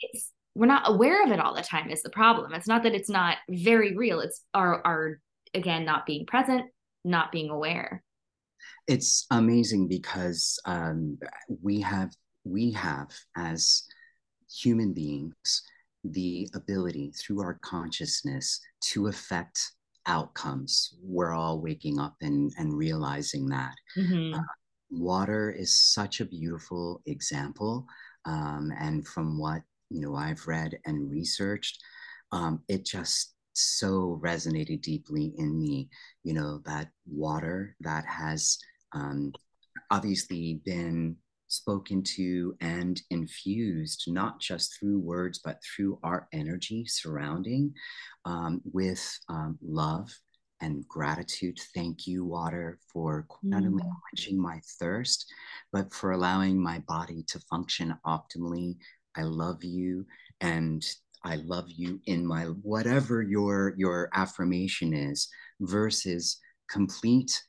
it's 0.00 0.32
we're 0.54 0.66
not 0.66 0.88
aware 0.88 1.22
of 1.24 1.30
it 1.30 1.40
all 1.40 1.54
the 1.54 1.62
time 1.62 1.90
is 1.90 2.02
the 2.02 2.10
problem. 2.10 2.52
It's 2.54 2.66
not 2.66 2.82
that 2.84 2.94
it's 2.94 3.10
not 3.10 3.36
very 3.48 3.96
real. 3.96 4.20
It's 4.20 4.42
our 4.54 4.84
our 4.86 5.20
again 5.54 5.84
not 5.84 6.06
being 6.06 6.26
present 6.26 6.62
not 7.08 7.32
being 7.32 7.50
aware. 7.50 8.02
It's 8.86 9.26
amazing 9.30 9.88
because 9.88 10.58
um, 10.64 11.18
we 11.62 11.80
have 11.80 12.10
we 12.44 12.72
have 12.72 13.08
as 13.36 13.82
human 14.50 14.94
beings 14.94 15.62
the 16.04 16.48
ability 16.54 17.12
through 17.12 17.42
our 17.42 17.58
consciousness 17.62 18.60
to 18.80 19.08
affect 19.08 19.60
outcomes. 20.06 20.94
We're 21.02 21.34
all 21.34 21.60
waking 21.60 21.98
up 21.98 22.14
and, 22.22 22.50
and 22.56 22.72
realizing 22.72 23.48
that. 23.48 23.74
Mm-hmm. 23.96 24.38
uh, 24.38 24.42
water 24.90 25.50
is 25.50 25.78
such 25.78 26.20
a 26.20 26.24
beautiful 26.24 27.02
example 27.06 27.86
um, 28.24 28.72
and 28.78 29.06
from 29.06 29.38
what 29.38 29.62
you 29.90 30.00
know 30.00 30.14
i've 30.14 30.46
read 30.46 30.78
and 30.86 31.10
researched 31.10 31.82
um, 32.32 32.62
it 32.68 32.84
just 32.84 33.34
so 33.60 34.20
resonated 34.22 34.80
deeply 34.82 35.32
in 35.38 35.58
me 35.58 35.88
you 36.24 36.34
know 36.34 36.60
that 36.64 36.88
water 37.06 37.74
that 37.80 38.04
has 38.06 38.58
um, 38.92 39.32
obviously 39.90 40.60
been 40.64 41.16
spoken 41.48 42.02
to 42.02 42.54
and 42.60 43.00
infused 43.10 44.04
not 44.08 44.38
just 44.38 44.78
through 44.78 44.98
words 44.98 45.40
but 45.42 45.58
through 45.64 45.98
our 46.02 46.28
energy 46.32 46.84
surrounding 46.86 47.72
um, 48.24 48.60
with 48.64 49.18
um, 49.28 49.58
love 49.62 50.10
and 50.60 50.86
gratitude. 50.88 51.58
Thank 51.74 52.06
you, 52.06 52.24
water, 52.24 52.78
for 52.92 53.26
not 53.42 53.64
only 53.64 53.82
mm. 53.82 53.92
quenching 54.10 54.40
my 54.40 54.60
thirst, 54.78 55.32
but 55.72 55.92
for 55.92 56.12
allowing 56.12 56.60
my 56.60 56.80
body 56.80 57.24
to 57.28 57.40
function 57.40 57.94
optimally. 58.06 58.76
I 59.16 59.22
love 59.22 59.64
you. 59.64 60.06
And 60.40 60.84
I 61.24 61.36
love 61.36 61.66
you 61.68 62.00
in 62.06 62.26
my 62.26 62.44
whatever 62.62 63.22
your 63.22 63.74
your 63.76 64.08
affirmation 64.14 64.94
is 64.94 65.28
versus 65.60 66.38
complete 66.70 67.42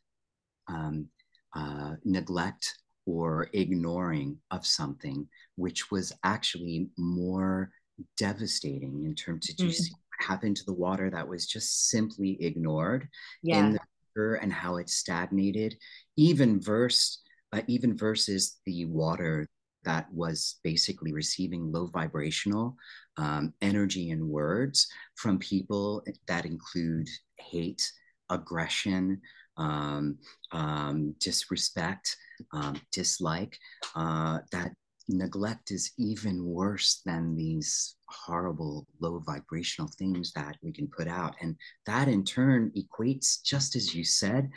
um, 0.67 1.07
uh, 1.55 1.93
neglect 2.03 2.77
or 3.05 3.49
ignoring 3.53 4.37
of 4.51 4.65
something, 4.65 5.27
which 5.55 5.91
was 5.91 6.13
actually 6.23 6.89
more 6.97 7.71
devastating 8.17 9.03
in 9.05 9.15
terms 9.15 9.49
of 9.49 9.55
mm-hmm. 9.55 9.67
you 9.67 9.73
see 9.73 9.91
what 9.91 10.27
happened 10.27 10.55
to 10.57 10.65
the 10.65 10.73
water 10.73 11.09
that 11.09 11.27
was 11.27 11.47
just 11.47 11.89
simply 11.89 12.37
ignored 12.41 13.07
yeah. 13.41 13.59
in 13.59 13.73
the 13.73 13.79
river 14.15 14.35
and 14.35 14.53
how 14.53 14.77
it 14.77 14.89
stagnated, 14.89 15.75
even 16.17 16.61
verse 16.61 17.21
uh, 17.51 17.61
even 17.67 17.97
versus 17.97 18.59
the 18.65 18.85
water 18.85 19.47
that 19.83 20.11
was 20.13 20.59
basically 20.63 21.13
receiving 21.13 21.71
low 21.71 21.87
vibrational 21.87 22.75
um, 23.17 23.53
energy 23.61 24.11
and 24.11 24.27
words 24.27 24.87
from 25.15 25.39
people 25.39 26.03
that 26.27 26.45
include 26.45 27.07
hate, 27.37 27.89
aggression, 28.29 29.21
um, 29.57 30.17
um, 30.51 31.13
disrespect, 31.19 32.15
um, 32.53 32.79
dislike. 32.91 33.57
Uh, 33.95 34.39
that 34.51 34.71
neglect 35.09 35.71
is 35.71 35.91
even 35.97 36.45
worse 36.45 37.01
than 37.05 37.35
these 37.35 37.95
horrible 38.07 38.87
low 38.99 39.19
vibrational 39.25 39.89
things 39.97 40.31
that 40.33 40.55
we 40.61 40.71
can 40.71 40.87
put 40.87 41.07
out. 41.07 41.35
And 41.41 41.55
that 41.85 42.07
in 42.07 42.23
turn 42.23 42.71
equates, 42.77 43.41
just 43.43 43.75
as 43.75 43.93
you 43.93 44.03
said, 44.03 44.49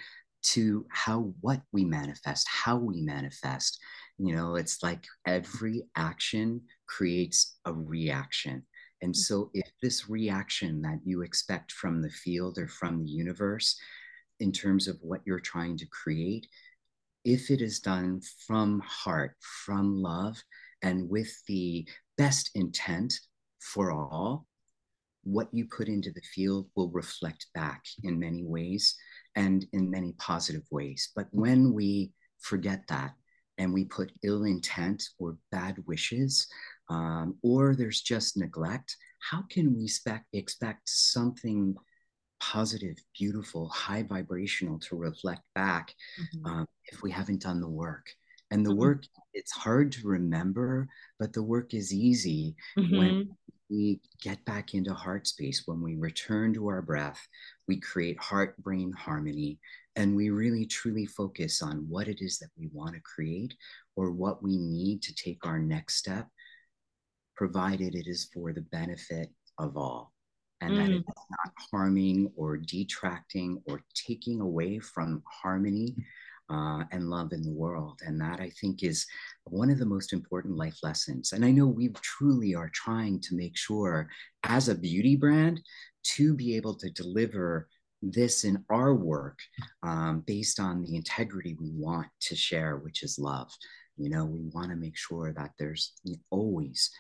to 0.42 0.84
how 0.90 1.32
what 1.40 1.62
we 1.72 1.84
manifest, 1.84 2.46
how 2.48 2.76
we 2.76 3.00
manifest. 3.00 3.78
You 4.18 4.36
know, 4.36 4.56
it's 4.56 4.82
like 4.82 5.04
every 5.26 5.84
action 5.96 6.62
creates 6.86 7.56
a 7.64 7.72
reaction. 7.72 8.64
And 9.00 9.12
mm. 9.12 9.16
so, 9.16 9.50
if 9.54 9.70
this 9.82 10.08
reaction 10.08 10.82
that 10.82 11.00
you 11.04 11.22
expect 11.22 11.72
from 11.72 12.02
the 12.02 12.10
field 12.10 12.58
or 12.58 12.68
from 12.68 13.04
the 13.04 13.10
universe, 13.10 13.78
in 14.40 14.52
terms 14.52 14.88
of 14.88 14.98
what 15.02 15.20
you're 15.24 15.40
trying 15.40 15.76
to 15.78 15.86
create, 15.86 16.46
if 17.24 17.50
it 17.50 17.60
is 17.60 17.78
done 17.78 18.20
from 18.46 18.80
heart, 18.80 19.36
from 19.40 20.02
love, 20.02 20.42
and 20.82 21.08
with 21.08 21.32
the 21.46 21.86
best 22.18 22.50
intent 22.54 23.14
for 23.60 23.92
all, 23.92 24.46
what 25.24 25.48
you 25.52 25.66
put 25.66 25.88
into 25.88 26.10
the 26.10 26.22
field 26.34 26.68
will 26.74 26.90
reflect 26.90 27.46
back 27.54 27.84
in 28.02 28.18
many 28.18 28.42
ways 28.42 28.96
and 29.36 29.64
in 29.72 29.88
many 29.88 30.12
positive 30.18 30.64
ways. 30.70 31.10
But 31.14 31.28
when 31.30 31.72
we 31.72 32.12
forget 32.40 32.82
that 32.88 33.12
and 33.62 33.72
we 33.72 33.84
put 33.84 34.12
ill 34.24 34.42
intent 34.44 35.04
or 35.20 35.36
bad 35.52 35.76
wishes, 35.86 36.48
um, 36.90 37.36
or 37.42 37.76
there's 37.76 38.00
just 38.00 38.36
neglect, 38.36 38.96
how 39.30 39.42
can 39.48 39.76
we 39.76 39.86
spec- 39.86 40.26
expect 40.32 40.88
something 40.88 41.76
positive, 42.40 42.96
beautiful, 43.16 43.68
high 43.68 44.02
vibrational 44.02 44.80
to 44.80 44.96
reflect 44.96 45.42
back 45.54 45.94
mm-hmm. 46.20 46.46
um, 46.46 46.66
if 46.86 47.02
we 47.02 47.10
haven't 47.12 47.42
done 47.42 47.60
the 47.60 47.68
work? 47.68 48.06
And 48.50 48.66
the 48.66 48.70
mm-hmm. 48.70 48.80
work, 48.80 49.04
it's 49.32 49.52
hard 49.52 49.92
to 49.92 50.08
remember, 50.08 50.88
but 51.20 51.32
the 51.32 51.42
work 51.42 51.72
is 51.72 51.94
easy 51.94 52.56
mm-hmm. 52.76 52.98
when 52.98 53.30
we 53.70 54.00
get 54.20 54.44
back 54.44 54.74
into 54.74 54.92
heart 54.92 55.26
space, 55.28 55.62
when 55.66 55.80
we 55.80 55.94
return 55.94 56.52
to 56.54 56.66
our 56.66 56.82
breath, 56.82 57.26
we 57.68 57.80
create 57.80 58.18
heart 58.18 58.58
brain 58.58 58.92
harmony, 58.92 59.60
and 59.96 60.16
we 60.16 60.30
really 60.30 60.66
truly 60.66 61.06
focus 61.06 61.62
on 61.62 61.86
what 61.88 62.08
it 62.08 62.20
is 62.20 62.38
that 62.38 62.50
we 62.58 62.68
want 62.72 62.94
to 62.94 63.00
create 63.00 63.54
or 63.96 64.10
what 64.10 64.42
we 64.42 64.56
need 64.58 65.02
to 65.02 65.14
take 65.14 65.44
our 65.44 65.58
next 65.58 65.96
step, 65.96 66.26
provided 67.36 67.94
it 67.94 68.06
is 68.06 68.30
for 68.32 68.52
the 68.52 68.62
benefit 68.62 69.28
of 69.58 69.76
all 69.76 70.12
and 70.62 70.72
mm. 70.72 70.76
that 70.76 70.90
it's 70.90 71.06
not 71.06 71.52
harming 71.72 72.30
or 72.36 72.56
detracting 72.56 73.60
or 73.66 73.82
taking 73.94 74.40
away 74.40 74.78
from 74.78 75.22
harmony 75.26 75.94
uh, 76.50 76.84
and 76.92 77.10
love 77.10 77.32
in 77.32 77.42
the 77.42 77.50
world. 77.50 78.00
And 78.04 78.20
that 78.20 78.40
I 78.40 78.50
think 78.60 78.82
is 78.82 79.06
one 79.44 79.70
of 79.70 79.78
the 79.78 79.86
most 79.86 80.12
important 80.12 80.56
life 80.56 80.78
lessons. 80.82 81.32
And 81.32 81.44
I 81.44 81.50
know 81.50 81.66
we 81.66 81.88
truly 82.00 82.54
are 82.54 82.70
trying 82.72 83.20
to 83.20 83.34
make 83.34 83.56
sure, 83.56 84.08
as 84.44 84.68
a 84.68 84.74
beauty 84.74 85.16
brand, 85.16 85.60
to 86.04 86.34
be 86.34 86.56
able 86.56 86.74
to 86.76 86.90
deliver 86.90 87.68
this 88.02 88.44
in 88.44 88.64
our 88.68 88.94
work 88.94 89.38
um, 89.82 90.20
based 90.26 90.58
on 90.58 90.82
the 90.82 90.96
integrity 90.96 91.56
we 91.58 91.70
want 91.70 92.08
to 92.20 92.36
share, 92.36 92.76
which 92.76 93.02
is 93.02 93.18
love. 93.18 93.50
You 93.96 94.10
know, 94.10 94.24
we 94.24 94.40
want 94.52 94.70
to 94.70 94.76
make 94.76 94.96
sure 94.96 95.32
that 95.32 95.52
there's 95.58 95.92
always 96.30 96.90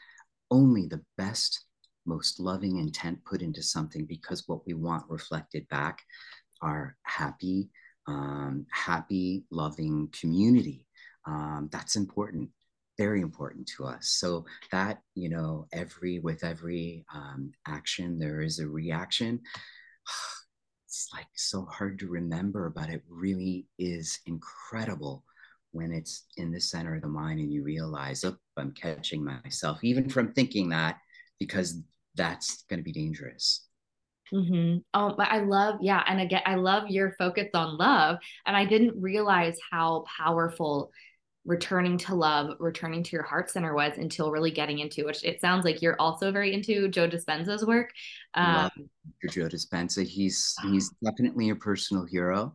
only 0.50 0.86
the 0.86 1.02
best, 1.16 1.64
most 2.06 2.38
loving 2.38 2.78
intent 2.78 3.24
put 3.24 3.42
into 3.42 3.62
something 3.62 4.04
because 4.04 4.44
what 4.46 4.64
we 4.66 4.74
want 4.74 5.04
reflected 5.08 5.66
back 5.68 6.00
are 6.60 6.96
happy, 7.02 7.70
um, 8.06 8.66
happy, 8.70 9.44
loving 9.50 10.08
community. 10.18 10.86
Um, 11.26 11.68
that's 11.72 11.96
important, 11.96 12.50
very 12.98 13.20
important 13.20 13.66
to 13.76 13.84
us. 13.84 14.08
So 14.08 14.44
that 14.70 15.00
you 15.14 15.28
know, 15.28 15.66
every 15.72 16.18
with 16.18 16.44
every 16.44 17.04
um, 17.12 17.52
action, 17.66 18.18
there 18.18 18.42
is 18.42 18.58
a 18.58 18.68
reaction. 18.68 19.40
It's 20.92 21.08
like 21.14 21.28
so 21.36 21.64
hard 21.64 21.98
to 22.00 22.06
remember, 22.06 22.68
but 22.68 22.90
it 22.90 23.02
really 23.08 23.66
is 23.78 24.20
incredible 24.26 25.24
when 25.70 25.90
it's 25.90 26.26
in 26.36 26.52
the 26.52 26.60
center 26.60 26.96
of 26.96 27.00
the 27.00 27.08
mind 27.08 27.40
and 27.40 27.50
you 27.50 27.62
realize, 27.62 28.24
oh, 28.24 28.36
I'm 28.58 28.72
catching 28.72 29.24
myself, 29.24 29.82
even 29.82 30.10
from 30.10 30.34
thinking 30.34 30.68
that, 30.68 30.98
because 31.40 31.80
that's 32.14 32.64
going 32.68 32.80
to 32.80 32.84
be 32.84 32.92
dangerous. 32.92 33.64
Mm-hmm. 34.34 34.80
Oh, 34.92 35.14
but 35.16 35.28
I 35.28 35.38
love, 35.38 35.76
yeah. 35.80 36.04
And 36.06 36.20
again, 36.20 36.42
I 36.44 36.56
love 36.56 36.88
your 36.88 37.14
focus 37.18 37.48
on 37.54 37.78
love. 37.78 38.18
And 38.44 38.54
I 38.54 38.66
didn't 38.66 39.00
realize 39.00 39.56
how 39.70 40.04
powerful 40.18 40.90
returning 41.44 41.98
to 41.98 42.14
love, 42.14 42.56
returning 42.60 43.02
to 43.02 43.10
your 43.12 43.24
heart 43.24 43.50
center 43.50 43.74
was 43.74 43.98
until 43.98 44.30
really 44.30 44.50
getting 44.50 44.78
into 44.78 45.04
which 45.04 45.24
it 45.24 45.40
sounds 45.40 45.64
like 45.64 45.82
you're 45.82 46.00
also 46.00 46.30
very 46.30 46.52
into 46.54 46.88
Joe 46.88 47.08
Dispenza's 47.08 47.66
work. 47.66 47.92
Um, 48.34 48.70
Joe 49.28 49.48
Dispenza. 49.48 50.06
He's 50.06 50.54
he's 50.62 50.90
definitely 51.04 51.50
a 51.50 51.56
personal 51.56 52.04
hero. 52.04 52.54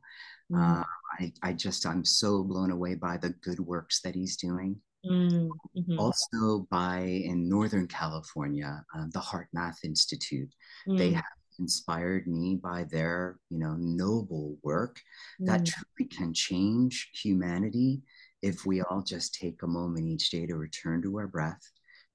Mm-hmm. 0.51 0.79
Uh, 0.79 0.83
I, 1.19 1.33
I 1.43 1.53
just 1.53 1.85
I'm 1.85 2.05
so 2.05 2.43
blown 2.43 2.71
away 2.71 2.95
by 2.95 3.17
the 3.17 3.29
good 3.29 3.59
works 3.59 4.01
that 4.01 4.15
he's 4.15 4.38
doing. 4.38 4.77
Mm-hmm. 5.05 5.99
Also 5.99 6.67
by 6.69 6.99
in 6.99 7.47
Northern 7.47 7.88
California, 7.88 8.83
um, 8.95 9.09
the 9.11 9.19
HeartMath 9.19 9.83
Institute. 9.83 10.53
Mm. 10.88 10.97
They 10.97 11.11
have 11.11 11.23
inspired 11.59 12.27
me 12.27 12.55
by 12.55 12.85
their 12.85 13.39
you 13.49 13.57
know 13.57 13.75
noble 13.77 14.57
work 14.63 15.01
mm. 15.41 15.47
that 15.47 15.65
truly 15.65 16.09
can 16.09 16.33
change 16.33 17.09
humanity 17.13 18.01
if 18.47 18.65
we 18.65 18.81
all 18.81 19.01
just 19.01 19.35
take 19.35 19.61
a 19.63 19.67
moment 19.67 20.07
each 20.07 20.29
day 20.29 20.45
to 20.45 20.55
return 20.55 21.01
to 21.01 21.17
our 21.17 21.27
breath 21.27 21.61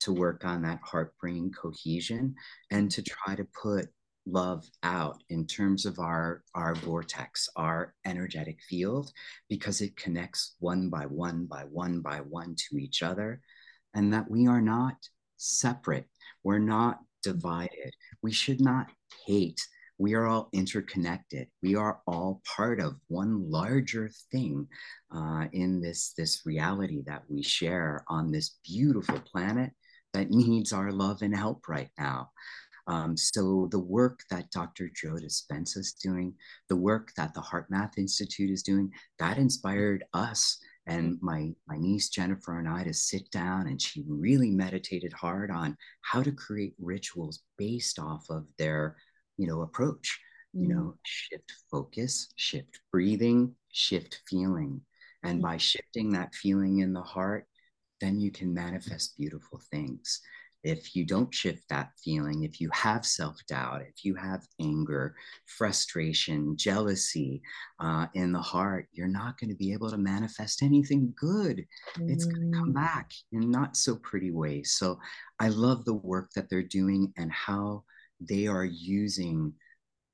to 0.00 0.12
work 0.12 0.44
on 0.44 0.62
that 0.62 0.80
heart 0.82 1.14
brain 1.20 1.50
cohesion 1.52 2.34
and 2.70 2.90
to 2.90 3.02
try 3.02 3.34
to 3.34 3.46
put 3.62 3.86
love 4.26 4.64
out 4.82 5.22
in 5.30 5.46
terms 5.46 5.84
of 5.84 5.98
our 5.98 6.42
our 6.54 6.74
vortex 6.76 7.48
our 7.56 7.92
energetic 8.04 8.60
field 8.68 9.12
because 9.48 9.80
it 9.80 9.96
connects 9.96 10.54
one 10.60 10.88
by 10.88 11.04
one 11.06 11.44
by 11.44 11.62
one 11.62 12.00
by 12.00 12.18
one 12.18 12.54
to 12.56 12.78
each 12.78 13.02
other 13.02 13.40
and 13.94 14.12
that 14.12 14.30
we 14.30 14.46
are 14.46 14.60
not 14.60 14.96
separate. 15.42 16.06
We're 16.44 16.58
not 16.58 17.00
divided. 17.22 17.94
We 18.22 18.32
should 18.32 18.60
not 18.60 18.88
hate 19.26 19.60
we 20.02 20.14
are 20.14 20.26
all 20.26 20.48
interconnected 20.52 21.46
we 21.62 21.76
are 21.76 22.00
all 22.08 22.42
part 22.56 22.80
of 22.80 22.96
one 23.06 23.48
larger 23.48 24.10
thing 24.32 24.66
uh, 25.14 25.44
in 25.52 25.80
this 25.80 26.12
this 26.18 26.42
reality 26.44 27.02
that 27.06 27.22
we 27.28 27.40
share 27.40 28.04
on 28.08 28.32
this 28.32 28.58
beautiful 28.64 29.20
planet 29.20 29.70
that 30.12 30.30
needs 30.30 30.72
our 30.72 30.90
love 30.90 31.22
and 31.22 31.36
help 31.36 31.68
right 31.68 31.90
now 31.98 32.28
um, 32.88 33.16
so 33.16 33.68
the 33.70 33.78
work 33.78 34.24
that 34.28 34.50
Dr. 34.50 34.90
Joe 34.92 35.14
Dispenza 35.14 35.78
is 35.78 35.92
doing, 35.92 36.34
the 36.68 36.74
work 36.74 37.12
that 37.16 37.32
the 37.32 37.40
HeartMath 37.40 37.96
Institute 37.96 38.50
is 38.50 38.64
doing, 38.64 38.90
that 39.20 39.38
inspired 39.38 40.02
us 40.14 40.58
and 40.86 41.16
my 41.22 41.50
my 41.68 41.78
niece 41.78 42.08
Jennifer 42.08 42.58
and 42.58 42.68
I 42.68 42.82
to 42.82 42.92
sit 42.92 43.30
down 43.30 43.68
and 43.68 43.80
she 43.80 44.02
really 44.08 44.50
meditated 44.50 45.12
hard 45.12 45.50
on 45.50 45.76
how 46.00 46.24
to 46.24 46.32
create 46.32 46.74
rituals 46.80 47.44
based 47.56 48.00
off 48.00 48.26
of 48.30 48.48
their 48.58 48.96
you 49.36 49.46
know 49.46 49.62
approach 49.62 50.18
you 50.52 50.68
know 50.68 50.94
mm. 50.94 50.98
shift 51.02 51.52
focus 51.70 52.32
shift 52.36 52.80
breathing 52.90 53.54
shift 53.72 54.20
feeling 54.28 54.80
and 55.22 55.38
mm. 55.38 55.42
by 55.42 55.56
shifting 55.56 56.12
that 56.12 56.34
feeling 56.34 56.80
in 56.80 56.92
the 56.92 57.02
heart 57.02 57.46
then 58.00 58.18
you 58.20 58.30
can 58.30 58.52
manifest 58.52 59.16
beautiful 59.16 59.60
things 59.70 60.20
if 60.64 60.94
you 60.94 61.04
don't 61.04 61.34
shift 61.34 61.68
that 61.68 61.90
feeling, 62.02 62.44
if 62.44 62.60
you 62.60 62.70
have 62.72 63.04
self 63.04 63.36
doubt, 63.48 63.82
if 63.82 64.04
you 64.04 64.14
have 64.14 64.46
anger, 64.60 65.16
frustration, 65.46 66.56
jealousy 66.56 67.42
uh, 67.80 68.06
in 68.14 68.32
the 68.32 68.40
heart, 68.40 68.86
you're 68.92 69.08
not 69.08 69.38
going 69.38 69.50
to 69.50 69.56
be 69.56 69.72
able 69.72 69.90
to 69.90 69.98
manifest 69.98 70.62
anything 70.62 71.12
good. 71.16 71.66
Mm. 71.98 72.10
It's 72.10 72.26
going 72.26 72.52
to 72.52 72.58
come 72.58 72.72
back 72.72 73.10
in 73.32 73.50
not 73.50 73.76
so 73.76 73.96
pretty 73.96 74.30
ways. 74.30 74.72
So 74.72 74.98
I 75.40 75.48
love 75.48 75.84
the 75.84 75.94
work 75.94 76.30
that 76.36 76.48
they're 76.48 76.62
doing 76.62 77.12
and 77.16 77.32
how 77.32 77.84
they 78.28 78.46
are 78.46 78.64
using 78.64 79.52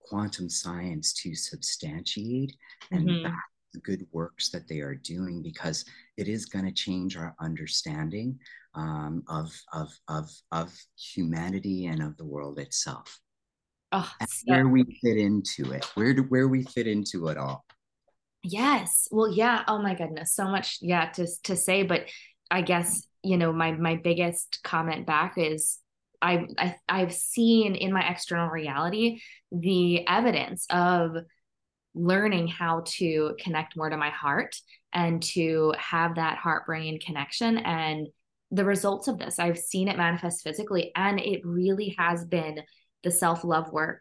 quantum 0.02 0.48
science 0.48 1.12
to 1.12 1.34
substantiate 1.34 2.56
and 2.90 3.08
mm-hmm. 3.08 3.24
back 3.24 3.44
the 3.74 3.80
good 3.80 4.06
works 4.12 4.50
that 4.50 4.66
they 4.68 4.80
are 4.80 4.94
doing 4.94 5.42
because 5.42 5.84
it 6.16 6.28
is 6.28 6.46
going 6.46 6.64
to 6.64 6.72
change 6.72 7.16
our 7.16 7.34
understanding 7.40 8.38
um, 8.74 9.22
of, 9.28 9.52
of, 9.72 9.90
of, 10.08 10.30
of 10.52 10.72
humanity 10.96 11.86
and 11.86 12.02
of 12.02 12.16
the 12.16 12.24
world 12.24 12.58
itself. 12.58 13.20
Oh, 13.92 14.10
so- 14.20 14.42
where 14.46 14.68
we 14.68 14.84
fit 15.02 15.16
into 15.16 15.72
it, 15.72 15.84
where 15.94 16.12
do 16.14 16.22
where 16.24 16.48
we 16.48 16.64
fit 16.64 16.86
into 16.86 17.28
it 17.28 17.38
all. 17.38 17.64
Yes. 18.42 19.08
Well, 19.10 19.32
yeah. 19.32 19.64
Oh 19.66 19.82
my 19.82 19.94
goodness. 19.94 20.32
So 20.32 20.44
much, 20.44 20.78
yeah, 20.80 21.10
to 21.12 21.26
to 21.44 21.56
say, 21.56 21.82
but 21.82 22.08
I 22.50 22.62
guess, 22.62 23.06
you 23.22 23.36
know, 23.36 23.52
my 23.52 23.72
my 23.72 23.96
biggest 23.96 24.60
comment 24.62 25.06
back 25.06 25.34
is 25.36 25.78
I, 26.20 26.46
I 26.56 26.76
I've 26.88 27.14
seen 27.14 27.74
in 27.74 27.92
my 27.92 28.08
external 28.08 28.48
reality 28.48 29.20
the 29.52 30.06
evidence 30.06 30.66
of 30.70 31.16
learning 31.94 32.48
how 32.48 32.82
to 32.86 33.34
connect 33.40 33.76
more 33.76 33.90
to 33.90 33.96
my 33.96 34.10
heart 34.10 34.56
and 34.92 35.22
to 35.22 35.74
have 35.78 36.14
that 36.14 36.38
heart 36.38 36.66
brain 36.66 36.98
connection 37.00 37.58
and 37.58 38.08
the 38.50 38.64
results 38.64 39.08
of 39.08 39.18
this. 39.18 39.38
I've 39.38 39.58
seen 39.58 39.88
it 39.88 39.96
manifest 39.96 40.42
physically, 40.42 40.90
and 40.96 41.20
it 41.20 41.40
really 41.44 41.94
has 41.98 42.24
been 42.24 42.62
the 43.02 43.10
self 43.10 43.44
love 43.44 43.72
work, 43.72 44.00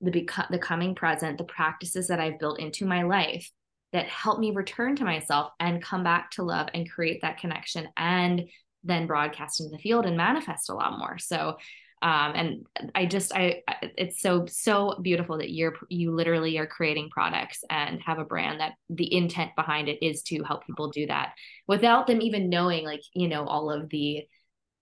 the 0.00 0.10
beco- 0.10 0.48
the 0.50 0.58
coming 0.58 0.94
present, 0.94 1.38
the 1.38 1.44
practices 1.44 2.08
that 2.08 2.20
I've 2.20 2.38
built 2.38 2.60
into 2.60 2.86
my 2.86 3.02
life 3.02 3.50
that 3.92 4.06
help 4.06 4.38
me 4.38 4.50
return 4.50 4.96
to 4.96 5.04
myself 5.04 5.52
and 5.60 5.82
come 5.82 6.04
back 6.04 6.30
to 6.32 6.42
love 6.42 6.68
and 6.74 6.90
create 6.90 7.22
that 7.22 7.38
connection 7.38 7.88
and 7.96 8.42
then 8.84 9.06
broadcast 9.06 9.60
into 9.60 9.70
the 9.70 9.82
field 9.82 10.06
and 10.06 10.16
manifest 10.16 10.70
a 10.70 10.74
lot 10.74 10.98
more. 10.98 11.18
So 11.18 11.56
um, 12.02 12.32
and 12.34 12.66
i 12.94 13.06
just 13.06 13.34
i 13.34 13.62
it's 13.96 14.20
so 14.20 14.46
so 14.46 14.96
beautiful 15.02 15.38
that 15.38 15.50
you're 15.50 15.74
you 15.88 16.12
literally 16.12 16.56
are 16.58 16.66
creating 16.66 17.10
products 17.10 17.64
and 17.70 18.00
have 18.02 18.18
a 18.18 18.24
brand 18.24 18.60
that 18.60 18.74
the 18.88 19.12
intent 19.12 19.50
behind 19.56 19.88
it 19.88 20.04
is 20.04 20.22
to 20.22 20.42
help 20.44 20.64
people 20.64 20.90
do 20.90 21.06
that 21.06 21.32
without 21.66 22.06
them 22.06 22.22
even 22.22 22.48
knowing 22.48 22.84
like 22.84 23.02
you 23.14 23.28
know 23.28 23.44
all 23.44 23.70
of 23.70 23.88
the 23.90 24.22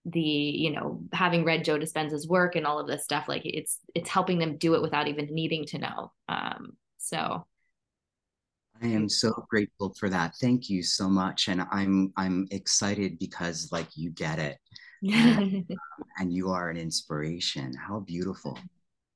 the 0.04 0.20
you 0.20 0.70
know 0.70 1.02
having 1.12 1.44
read 1.44 1.64
joe 1.64 1.78
dispenza's 1.78 2.28
work 2.28 2.54
and 2.54 2.66
all 2.66 2.78
of 2.78 2.86
this 2.86 3.04
stuff 3.04 3.28
like 3.28 3.42
it's 3.44 3.78
it's 3.94 4.10
helping 4.10 4.38
them 4.38 4.58
do 4.58 4.74
it 4.74 4.82
without 4.82 5.08
even 5.08 5.26
needing 5.26 5.64
to 5.64 5.78
know 5.78 6.12
um 6.28 6.72
so 6.98 7.46
I 8.82 8.86
am 8.88 9.08
so 9.08 9.32
grateful 9.48 9.94
for 9.98 10.08
that. 10.08 10.34
Thank 10.40 10.68
you 10.68 10.82
so 10.82 11.08
much. 11.08 11.48
And 11.48 11.66
I'm 11.70 12.12
I'm 12.16 12.46
excited 12.50 13.18
because 13.18 13.70
like 13.72 13.88
you 13.96 14.10
get 14.10 14.38
it. 14.38 14.58
and, 15.02 15.54
um, 15.54 15.66
and 16.18 16.32
you 16.32 16.50
are 16.50 16.68
an 16.68 16.76
inspiration. 16.76 17.72
How 17.74 18.00
beautiful. 18.00 18.58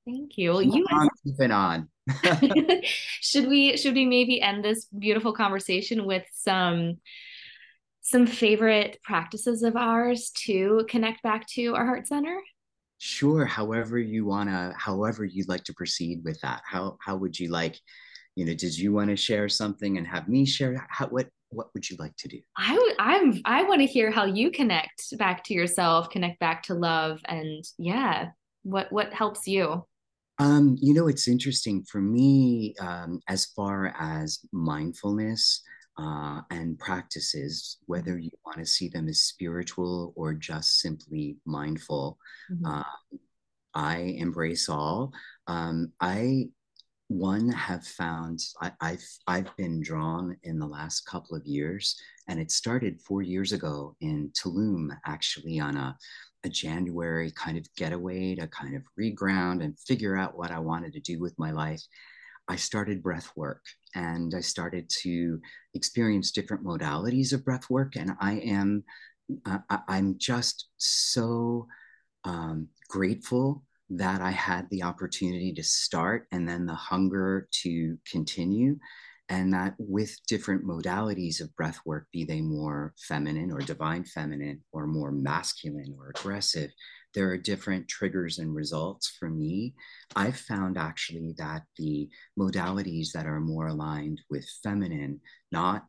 Thank 0.06 0.38
you. 0.38 0.50
Well, 0.50 0.62
you 0.62 0.86
on, 0.90 1.08
keep 1.24 1.50
on. 1.50 1.88
should 3.20 3.48
we 3.48 3.76
should 3.76 3.94
we 3.94 4.06
maybe 4.06 4.40
end 4.40 4.64
this 4.64 4.86
beautiful 4.86 5.32
conversation 5.32 6.06
with 6.06 6.24
some 6.32 6.98
some 8.00 8.26
favorite 8.26 8.98
practices 9.04 9.62
of 9.62 9.76
ours 9.76 10.30
to 10.34 10.84
connect 10.88 11.22
back 11.22 11.46
to 11.48 11.74
our 11.74 11.86
heart 11.86 12.06
center? 12.06 12.40
Sure. 12.98 13.44
However 13.44 13.98
you 13.98 14.26
wanna, 14.26 14.74
however 14.76 15.24
you'd 15.24 15.48
like 15.48 15.64
to 15.64 15.74
proceed 15.74 16.22
with 16.24 16.40
that. 16.40 16.62
How 16.66 16.96
how 17.00 17.16
would 17.16 17.38
you 17.38 17.50
like, 17.50 17.78
you 18.36 18.44
know, 18.44 18.54
did 18.54 18.76
you 18.76 18.92
want 18.92 19.10
to 19.10 19.16
share 19.16 19.48
something 19.48 19.98
and 19.98 20.06
have 20.06 20.28
me 20.28 20.46
share? 20.46 20.86
How 20.88 21.06
what 21.06 21.28
what 21.50 21.68
would 21.74 21.88
you 21.88 21.96
like 21.98 22.16
to 22.16 22.28
do? 22.28 22.40
I 22.56 22.76
would 22.76 22.94
I'm 22.98 23.40
I 23.44 23.64
want 23.64 23.80
to 23.80 23.86
hear 23.86 24.10
how 24.10 24.24
you 24.24 24.50
connect 24.50 25.16
back 25.18 25.44
to 25.44 25.54
yourself, 25.54 26.10
connect 26.10 26.38
back 26.38 26.62
to 26.64 26.74
love 26.74 27.20
and 27.26 27.64
yeah, 27.78 28.30
what 28.62 28.92
what 28.92 29.12
helps 29.12 29.46
you? 29.46 29.84
Um, 30.38 30.76
you 30.80 30.94
know, 30.94 31.06
it's 31.08 31.28
interesting 31.28 31.84
for 31.84 32.00
me 32.00 32.74
um, 32.80 33.20
as 33.28 33.46
far 33.46 33.94
as 34.00 34.38
mindfulness 34.52 35.62
uh, 35.98 36.40
and 36.50 36.78
practices, 36.78 37.76
whether 37.84 38.18
you 38.18 38.30
want 38.46 38.56
to 38.56 38.64
see 38.64 38.88
them 38.88 39.06
as 39.06 39.20
spiritual 39.20 40.14
or 40.16 40.32
just 40.32 40.80
simply 40.80 41.36
mindful. 41.44 42.16
Mm-hmm. 42.50 42.64
Uh, 42.64 42.82
I 43.74 43.96
embrace 44.18 44.70
all. 44.70 45.12
Um, 45.46 45.92
I 46.00 46.48
one 47.10 47.50
have 47.50 47.84
found 47.84 48.38
I, 48.60 48.70
have 48.80 49.02
I've 49.26 49.56
been 49.56 49.82
drawn 49.82 50.36
in 50.44 50.60
the 50.60 50.66
last 50.66 51.06
couple 51.06 51.36
of 51.36 51.44
years, 51.44 52.00
and 52.28 52.38
it 52.38 52.52
started 52.52 53.00
four 53.00 53.20
years 53.20 53.50
ago 53.50 53.96
in 54.00 54.30
Tulum, 54.30 54.90
actually 55.04 55.58
on 55.58 55.76
a, 55.76 55.98
a 56.44 56.48
January 56.48 57.32
kind 57.32 57.58
of 57.58 57.66
getaway 57.74 58.36
to 58.36 58.46
kind 58.46 58.76
of 58.76 58.82
reground 58.98 59.64
and 59.64 59.76
figure 59.80 60.16
out 60.16 60.38
what 60.38 60.52
I 60.52 60.60
wanted 60.60 60.92
to 60.92 61.00
do 61.00 61.18
with 61.18 61.36
my 61.36 61.50
life. 61.50 61.82
I 62.46 62.54
started 62.54 63.02
breath 63.02 63.32
work 63.34 63.64
and 63.96 64.32
I 64.32 64.40
started 64.40 64.88
to 65.02 65.40
experience 65.74 66.30
different 66.30 66.64
modalities 66.64 67.32
of 67.32 67.44
breath 67.44 67.68
work, 67.68 67.96
and 67.96 68.12
I 68.20 68.34
am 68.34 68.84
uh, 69.46 69.58
I'm 69.88 70.16
just 70.16 70.68
so 70.76 71.66
um, 72.22 72.68
grateful 72.88 73.64
that 73.90 74.20
I 74.20 74.30
had 74.30 74.68
the 74.70 74.84
opportunity 74.84 75.52
to 75.52 75.62
start 75.62 76.26
and 76.32 76.48
then 76.48 76.66
the 76.66 76.74
hunger 76.74 77.48
to 77.62 77.98
continue. 78.10 78.78
And 79.28 79.52
that 79.54 79.74
with 79.78 80.16
different 80.26 80.66
modalities 80.66 81.40
of 81.40 81.54
breath 81.54 81.78
work, 81.84 82.06
be 82.12 82.24
they 82.24 82.40
more 82.40 82.94
feminine 82.98 83.52
or 83.52 83.60
divine 83.60 84.04
feminine 84.04 84.62
or 84.72 84.86
more 84.86 85.12
masculine 85.12 85.94
or 85.96 86.10
aggressive, 86.16 86.70
there 87.14 87.28
are 87.30 87.36
different 87.36 87.88
triggers 87.88 88.38
and 88.38 88.54
results 88.54 89.08
for 89.18 89.30
me. 89.30 89.74
I've 90.16 90.36
found 90.36 90.78
actually 90.78 91.34
that 91.38 91.62
the 91.76 92.08
modalities 92.38 93.12
that 93.12 93.26
are 93.26 93.40
more 93.40 93.68
aligned 93.68 94.20
with 94.30 94.48
feminine, 94.62 95.20
not 95.52 95.86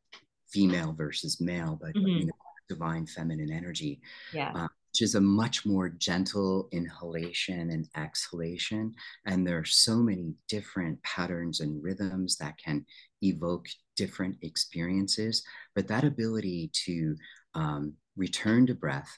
female 0.52 0.93
versus 0.93 1.41
male, 1.41 1.80
but 1.82 1.93
mm-hmm. 1.95 2.08
you 2.08 2.26
know, 2.26 2.34
divine 2.70 3.06
feminine 3.06 3.52
energy, 3.52 4.02
yeah. 4.34 4.52
Uh, 4.56 4.68
which 5.02 5.08
is 5.08 5.16
a 5.16 5.22
much 5.22 5.66
more 5.66 5.89
gentle 5.89 6.70
inhalation 6.72 7.72
and 7.72 7.88
exhalation. 7.97 8.93
And 9.26 9.47
there 9.47 9.58
are 9.58 9.66
so 9.66 9.95
many 9.95 10.36
different 10.47 11.02
patterns 11.02 11.60
and 11.60 11.84
rhythms 11.84 12.38
that 12.38 12.60
can 12.64 12.86
evoke 13.24 13.66
different 13.95 14.38
experiences. 14.43 15.43
But 15.74 15.88
that 15.88 16.04
ability 16.04 16.70
to 16.86 17.16
um, 17.56 17.93
return 18.16 18.68
to 18.68 18.76
breath, 18.76 19.10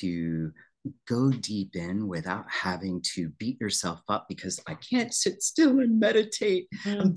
to 0.00 0.50
go 1.06 1.30
deep 1.30 1.76
in 1.76 2.08
without 2.08 2.46
having 2.50 3.00
to 3.14 3.28
beat 3.38 3.60
yourself 3.60 4.02
up 4.08 4.26
because 4.28 4.58
I 4.66 4.74
can't 4.74 5.14
sit 5.14 5.40
still 5.40 5.78
and 5.78 6.00
meditate. 6.00 6.66
Mm. 6.84 7.16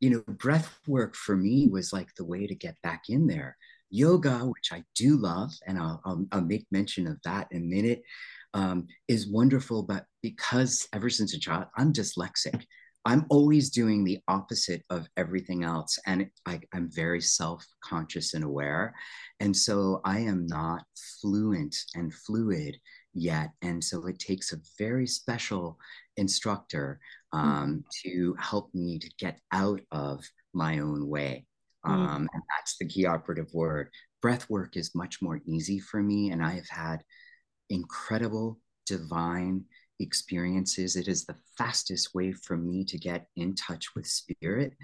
You 0.00 0.10
know, 0.10 0.34
breath 0.34 0.78
work 0.86 1.16
for 1.16 1.34
me 1.34 1.66
was 1.66 1.94
like 1.94 2.14
the 2.14 2.26
way 2.26 2.46
to 2.46 2.54
get 2.54 2.76
back 2.82 3.04
in 3.08 3.26
there 3.26 3.56
yoga, 3.90 4.38
which 4.38 4.70
I 4.72 4.82
do 4.94 5.16
love, 5.16 5.50
and 5.66 5.78
I'll, 5.78 6.00
I'll, 6.04 6.26
I'll 6.32 6.40
make 6.40 6.66
mention 6.70 7.06
of 7.06 7.18
that 7.24 7.48
in 7.50 7.62
a 7.62 7.64
minute, 7.64 8.02
um, 8.54 8.86
is 9.08 9.30
wonderful. 9.30 9.82
But 9.82 10.04
because 10.22 10.86
ever 10.92 11.10
since 11.10 11.34
a 11.34 11.40
child, 11.40 11.66
I'm 11.76 11.92
dyslexic. 11.92 12.64
I'm 13.04 13.24
always 13.30 13.70
doing 13.70 14.04
the 14.04 14.18
opposite 14.28 14.82
of 14.90 15.08
everything 15.16 15.64
else. 15.64 15.98
And 16.06 16.28
I, 16.44 16.60
am 16.74 16.90
very 16.92 17.22
self 17.22 17.66
conscious 17.82 18.34
and 18.34 18.44
aware. 18.44 18.94
And 19.40 19.56
so 19.56 20.00
I 20.04 20.20
am 20.20 20.46
not 20.46 20.84
fluent 21.20 21.74
and 21.94 22.12
fluid 22.12 22.76
yet. 23.14 23.50
And 23.62 23.82
so 23.82 24.06
it 24.06 24.18
takes 24.18 24.52
a 24.52 24.60
very 24.78 25.06
special 25.06 25.78
instructor 26.16 27.00
hmm. 27.32 27.38
um, 27.40 27.68
mm. 27.76 27.84
to 28.04 28.36
help 28.38 28.74
me 28.74 28.98
to 28.98 29.10
get 29.18 29.40
out 29.52 29.80
of 29.90 30.22
my 30.52 30.80
own 30.80 31.08
way. 31.08 31.46
Mm. 31.86 31.90
Um, 31.90 32.28
and 32.32 32.42
that's 32.56 32.76
the 32.78 32.88
key 32.88 33.06
operative 33.06 33.52
word. 33.52 33.90
Breath 34.20 34.48
work 34.50 34.76
is 34.76 34.94
much 34.94 35.22
more 35.22 35.40
easy 35.46 35.78
for 35.78 36.02
me, 36.02 36.30
and 36.30 36.42
I 36.42 36.52
have 36.52 36.68
had 36.68 37.04
incredible 37.70 38.58
divine 38.86 39.64
experiences. 40.00 40.96
It 40.96 41.08
is 41.08 41.24
the 41.24 41.36
fastest 41.56 42.14
way 42.14 42.32
for 42.32 42.56
me 42.56 42.84
to 42.84 42.98
get 42.98 43.26
in 43.36 43.54
touch 43.54 43.94
with 43.94 44.06
spirit. 44.06 44.74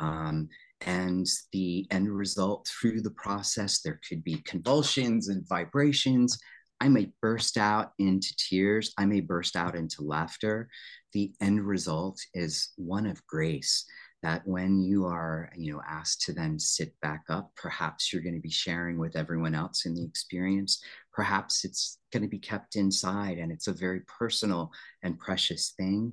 Um, 0.00 0.48
and 0.80 1.26
the 1.52 1.86
end 1.90 2.10
result 2.10 2.68
through 2.68 3.02
the 3.02 3.10
process, 3.10 3.80
there 3.80 4.00
could 4.08 4.24
be 4.24 4.42
convulsions 4.44 5.28
and 5.28 5.46
vibrations. 5.48 6.38
I 6.80 6.88
may 6.88 7.12
burst 7.20 7.56
out 7.56 7.92
into 8.00 8.34
tears. 8.36 8.92
I 8.98 9.06
may 9.06 9.20
burst 9.20 9.54
out 9.54 9.76
into 9.76 10.02
laughter. 10.02 10.68
The 11.12 11.32
end 11.40 11.64
result 11.64 12.18
is 12.34 12.72
one 12.76 13.06
of 13.06 13.24
grace 13.28 13.84
that 14.22 14.46
when 14.46 14.80
you 14.80 15.06
are 15.06 15.50
you 15.56 15.72
know 15.72 15.82
asked 15.88 16.22
to 16.22 16.32
then 16.32 16.58
sit 16.58 16.98
back 17.00 17.24
up 17.28 17.50
perhaps 17.56 18.12
you're 18.12 18.22
going 18.22 18.34
to 18.34 18.40
be 18.40 18.50
sharing 18.50 18.98
with 18.98 19.16
everyone 19.16 19.54
else 19.54 19.84
in 19.86 19.94
the 19.94 20.04
experience. 20.04 20.82
Perhaps 21.12 21.64
it's 21.64 21.98
going 22.12 22.22
to 22.22 22.28
be 22.28 22.38
kept 22.38 22.76
inside 22.76 23.38
and 23.38 23.52
it's 23.52 23.66
a 23.66 23.72
very 23.72 24.00
personal 24.00 24.70
and 25.02 25.18
precious 25.18 25.74
thing. 25.76 26.12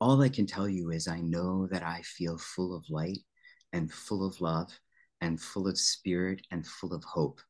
All 0.00 0.20
i 0.22 0.28
can 0.28 0.46
tell 0.46 0.68
you 0.68 0.90
is 0.90 1.08
i 1.08 1.20
know 1.20 1.66
that 1.70 1.82
i 1.82 2.02
feel 2.02 2.36
full 2.36 2.76
of 2.76 2.84
light 2.90 3.20
and 3.72 3.90
full 3.90 4.26
of 4.26 4.40
love 4.40 4.68
and 5.20 5.40
full 5.40 5.66
of 5.68 5.78
spirit 5.78 6.40
and 6.50 6.66
full 6.66 6.92
of 6.92 7.02
hope 7.04 7.40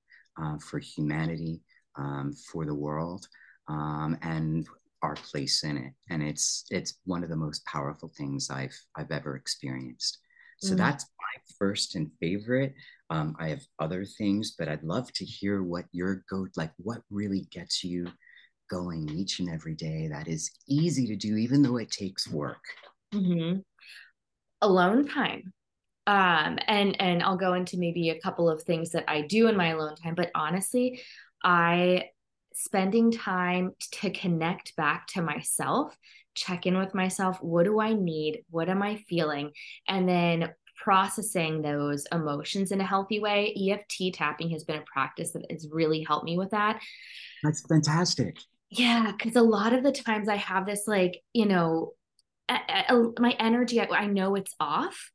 uh, 0.40 0.58
for 0.58 0.78
humanity 0.78 1.62
um, 1.96 2.32
for 2.32 2.64
the 2.64 2.74
world 2.74 3.26
um, 3.68 4.16
and 4.22 4.66
our 5.04 5.14
place 5.16 5.64
in 5.64 5.76
it 5.76 5.92
and 6.08 6.22
it's 6.22 6.64
it's 6.70 6.94
one 7.04 7.22
of 7.22 7.28
the 7.28 7.36
most 7.36 7.64
powerful 7.66 8.10
things 8.16 8.48
i've 8.50 8.76
i've 8.96 9.10
ever 9.10 9.36
experienced 9.36 10.18
so 10.60 10.72
mm. 10.72 10.78
that's 10.78 11.04
my 11.04 11.42
first 11.58 11.94
and 11.94 12.10
favorite 12.20 12.72
um, 13.10 13.36
i 13.38 13.48
have 13.48 13.60
other 13.78 14.04
things 14.06 14.54
but 14.58 14.66
i'd 14.66 14.82
love 14.82 15.12
to 15.12 15.24
hear 15.24 15.62
what 15.62 15.84
your 15.92 16.24
go 16.30 16.46
like 16.56 16.72
what 16.78 17.02
really 17.10 17.46
gets 17.50 17.84
you 17.84 18.06
going 18.70 19.06
each 19.10 19.40
and 19.40 19.50
every 19.50 19.74
day 19.74 20.08
that 20.10 20.26
is 20.26 20.50
easy 20.66 21.06
to 21.06 21.16
do 21.16 21.36
even 21.36 21.60
though 21.60 21.76
it 21.76 21.90
takes 21.90 22.26
work 22.26 22.64
mm-hmm. 23.12 23.58
alone 24.62 25.06
time 25.06 25.52
um 26.06 26.58
and 26.66 26.98
and 26.98 27.22
i'll 27.22 27.36
go 27.36 27.52
into 27.52 27.76
maybe 27.76 28.08
a 28.08 28.20
couple 28.20 28.48
of 28.48 28.62
things 28.62 28.90
that 28.90 29.04
i 29.06 29.20
do 29.20 29.48
in 29.48 29.56
my 29.56 29.68
alone 29.68 29.96
time 29.96 30.14
but 30.14 30.30
honestly 30.34 31.02
i 31.42 32.04
spending 32.54 33.10
time 33.10 33.72
to 33.92 34.10
connect 34.10 34.74
back 34.76 35.06
to 35.08 35.20
myself, 35.20 35.96
check 36.34 36.66
in 36.66 36.78
with 36.78 36.94
myself. 36.94 37.42
What 37.42 37.64
do 37.64 37.80
I 37.80 37.92
need? 37.92 38.44
What 38.50 38.68
am 38.68 38.82
I 38.82 38.96
feeling? 39.08 39.50
And 39.88 40.08
then 40.08 40.50
processing 40.82 41.62
those 41.62 42.06
emotions 42.12 42.72
in 42.72 42.80
a 42.80 42.84
healthy 42.84 43.20
way. 43.20 43.54
EFT 43.70 44.14
tapping 44.14 44.50
has 44.50 44.64
been 44.64 44.80
a 44.80 44.84
practice 44.92 45.32
that 45.32 45.44
has 45.50 45.68
really 45.70 46.02
helped 46.02 46.24
me 46.24 46.36
with 46.38 46.50
that. 46.50 46.80
That's 47.42 47.64
fantastic. 47.66 48.36
Yeah, 48.70 49.12
because 49.12 49.36
a 49.36 49.42
lot 49.42 49.72
of 49.72 49.82
the 49.82 49.92
times 49.92 50.28
I 50.28 50.36
have 50.36 50.66
this, 50.66 50.84
like, 50.86 51.22
you 51.32 51.46
know, 51.46 51.92
my 52.48 53.36
energy, 53.38 53.80
I 53.80 54.06
know 54.06 54.34
it's 54.34 54.54
off 54.58 55.10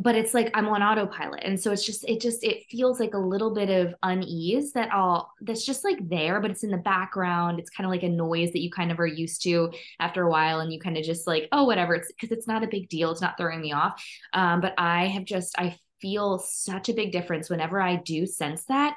but 0.00 0.16
it's 0.16 0.32
like 0.32 0.50
I'm 0.54 0.66
on 0.68 0.82
autopilot. 0.82 1.42
And 1.44 1.60
so 1.60 1.72
it's 1.72 1.84
just, 1.84 2.08
it 2.08 2.22
just, 2.22 2.42
it 2.42 2.64
feels 2.70 2.98
like 2.98 3.12
a 3.12 3.18
little 3.18 3.52
bit 3.52 3.68
of 3.68 3.94
unease 4.02 4.72
that 4.72 4.90
all 4.92 5.34
that's 5.42 5.66
just 5.66 5.84
like 5.84 6.08
there, 6.08 6.40
but 6.40 6.50
it's 6.50 6.64
in 6.64 6.70
the 6.70 6.78
background. 6.78 7.58
It's 7.58 7.68
kind 7.68 7.84
of 7.84 7.90
like 7.90 8.02
a 8.02 8.08
noise 8.08 8.52
that 8.52 8.62
you 8.62 8.70
kind 8.70 8.90
of 8.90 8.98
are 8.98 9.06
used 9.06 9.42
to 9.42 9.70
after 9.98 10.22
a 10.22 10.30
while. 10.30 10.60
And 10.60 10.72
you 10.72 10.80
kind 10.80 10.96
of 10.96 11.04
just 11.04 11.26
like, 11.26 11.48
oh, 11.52 11.64
whatever. 11.64 11.94
It's 11.94 12.10
because 12.10 12.30
it's 12.30 12.48
not 12.48 12.64
a 12.64 12.68
big 12.68 12.88
deal. 12.88 13.10
It's 13.10 13.20
not 13.20 13.36
throwing 13.36 13.60
me 13.60 13.72
off. 13.72 14.02
Um, 14.32 14.62
but 14.62 14.72
I 14.78 15.08
have 15.08 15.26
just, 15.26 15.58
I 15.58 15.76
feel 16.00 16.38
such 16.38 16.88
a 16.88 16.94
big 16.94 17.12
difference 17.12 17.50
whenever 17.50 17.78
I 17.78 17.96
do 17.96 18.24
sense 18.24 18.64
that 18.66 18.96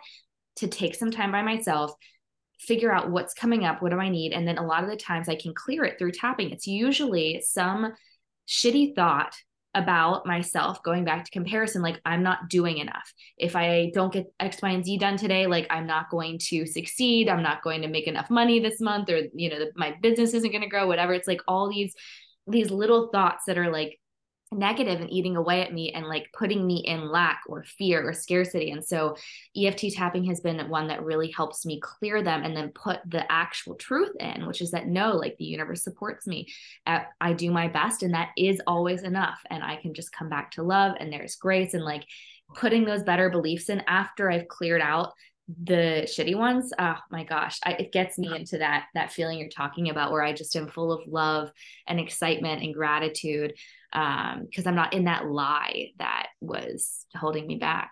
to 0.55 0.67
take 0.69 0.95
some 0.95 1.11
time 1.11 1.33
by 1.33 1.41
myself, 1.41 1.91
figure 2.61 2.93
out 2.93 3.11
what's 3.11 3.33
coming 3.33 3.65
up, 3.65 3.81
what 3.81 3.91
do 3.91 3.99
I 3.99 4.07
need? 4.07 4.31
And 4.31 4.47
then 4.47 4.57
a 4.57 4.65
lot 4.65 4.85
of 4.85 4.89
the 4.89 4.95
times 4.95 5.27
I 5.27 5.35
can 5.35 5.53
clear 5.53 5.83
it 5.83 5.99
through 5.99 6.11
tapping. 6.13 6.51
It's 6.51 6.65
usually 6.65 7.43
some 7.45 7.91
shitty 8.47 8.95
thought 8.95 9.35
about 9.75 10.25
myself 10.25 10.81
going 10.83 11.03
back 11.03 11.25
to 11.25 11.31
comparison 11.31 11.81
like 11.81 11.99
i'm 12.05 12.23
not 12.23 12.49
doing 12.49 12.77
enough. 12.77 13.13
If 13.37 13.55
i 13.55 13.91
don't 13.93 14.13
get 14.13 14.27
x 14.39 14.61
y 14.61 14.69
and 14.71 14.85
z 14.85 14.97
done 14.97 15.17
today 15.17 15.47
like 15.47 15.67
i'm 15.69 15.87
not 15.87 16.09
going 16.09 16.39
to 16.49 16.65
succeed. 16.65 17.29
I'm 17.29 17.43
not 17.43 17.63
going 17.63 17.81
to 17.81 17.87
make 17.87 18.07
enough 18.07 18.29
money 18.29 18.59
this 18.59 18.79
month 18.79 19.09
or 19.09 19.21
you 19.33 19.49
know 19.49 19.59
the, 19.59 19.71
my 19.75 19.95
business 20.01 20.33
isn't 20.33 20.51
going 20.51 20.63
to 20.63 20.69
grow 20.69 20.87
whatever. 20.87 21.13
It's 21.13 21.27
like 21.27 21.41
all 21.47 21.69
these 21.69 21.93
these 22.47 22.71
little 22.71 23.09
thoughts 23.11 23.45
that 23.47 23.57
are 23.57 23.71
like 23.71 23.99
negative 24.57 25.01
and 25.01 25.11
eating 25.11 25.35
away 25.35 25.61
at 25.61 25.73
me 25.73 25.91
and 25.91 26.07
like 26.07 26.29
putting 26.33 26.65
me 26.65 26.77
in 26.77 27.09
lack 27.09 27.41
or 27.47 27.63
fear 27.63 28.07
or 28.07 28.13
scarcity. 28.13 28.71
And 28.71 28.83
so 28.83 29.15
EFT 29.55 29.93
tapping 29.93 30.23
has 30.25 30.39
been 30.39 30.69
one 30.69 30.87
that 30.87 31.03
really 31.03 31.31
helps 31.31 31.65
me 31.65 31.79
clear 31.79 32.21
them 32.21 32.43
and 32.43 32.55
then 32.55 32.69
put 32.69 32.99
the 33.05 33.29
actual 33.31 33.75
truth 33.75 34.15
in, 34.19 34.45
which 34.47 34.61
is 34.61 34.71
that 34.71 34.87
no, 34.87 35.15
like 35.15 35.37
the 35.37 35.45
universe 35.45 35.83
supports 35.83 36.27
me. 36.27 36.47
Uh, 36.85 37.01
I 37.19 37.33
do 37.33 37.51
my 37.51 37.67
best 37.67 38.03
and 38.03 38.13
that 38.13 38.29
is 38.37 38.61
always 38.67 39.03
enough. 39.03 39.39
And 39.49 39.63
I 39.63 39.77
can 39.77 39.93
just 39.93 40.11
come 40.11 40.29
back 40.29 40.51
to 40.51 40.63
love 40.63 40.95
and 40.99 41.11
there's 41.11 41.35
grace 41.35 41.73
and 41.73 41.83
like 41.83 42.05
putting 42.55 42.85
those 42.85 43.03
better 43.03 43.29
beliefs 43.29 43.69
in 43.69 43.81
after 43.87 44.29
I've 44.29 44.47
cleared 44.47 44.81
out 44.81 45.13
the 45.63 46.03
shitty 46.05 46.35
ones 46.35 46.71
oh 46.79 46.95
my 47.11 47.25
gosh 47.25 47.59
I, 47.65 47.73
it 47.73 47.91
gets 47.91 48.17
me 48.17 48.33
into 48.33 48.59
that 48.59 48.85
that 48.93 49.11
feeling 49.11 49.37
you're 49.37 49.49
talking 49.49 49.89
about 49.89 50.11
where 50.11 50.23
i 50.23 50.31
just 50.31 50.55
am 50.55 50.69
full 50.69 50.93
of 50.93 51.05
love 51.05 51.51
and 51.85 51.99
excitement 51.99 52.63
and 52.63 52.73
gratitude 52.73 53.53
um 53.93 54.45
because 54.45 54.65
i'm 54.67 54.75
not 54.75 54.93
in 54.93 55.05
that 55.05 55.27
lie 55.27 55.91
that 55.99 56.27
was 56.41 57.05
holding 57.15 57.47
me 57.47 57.55
back 57.55 57.91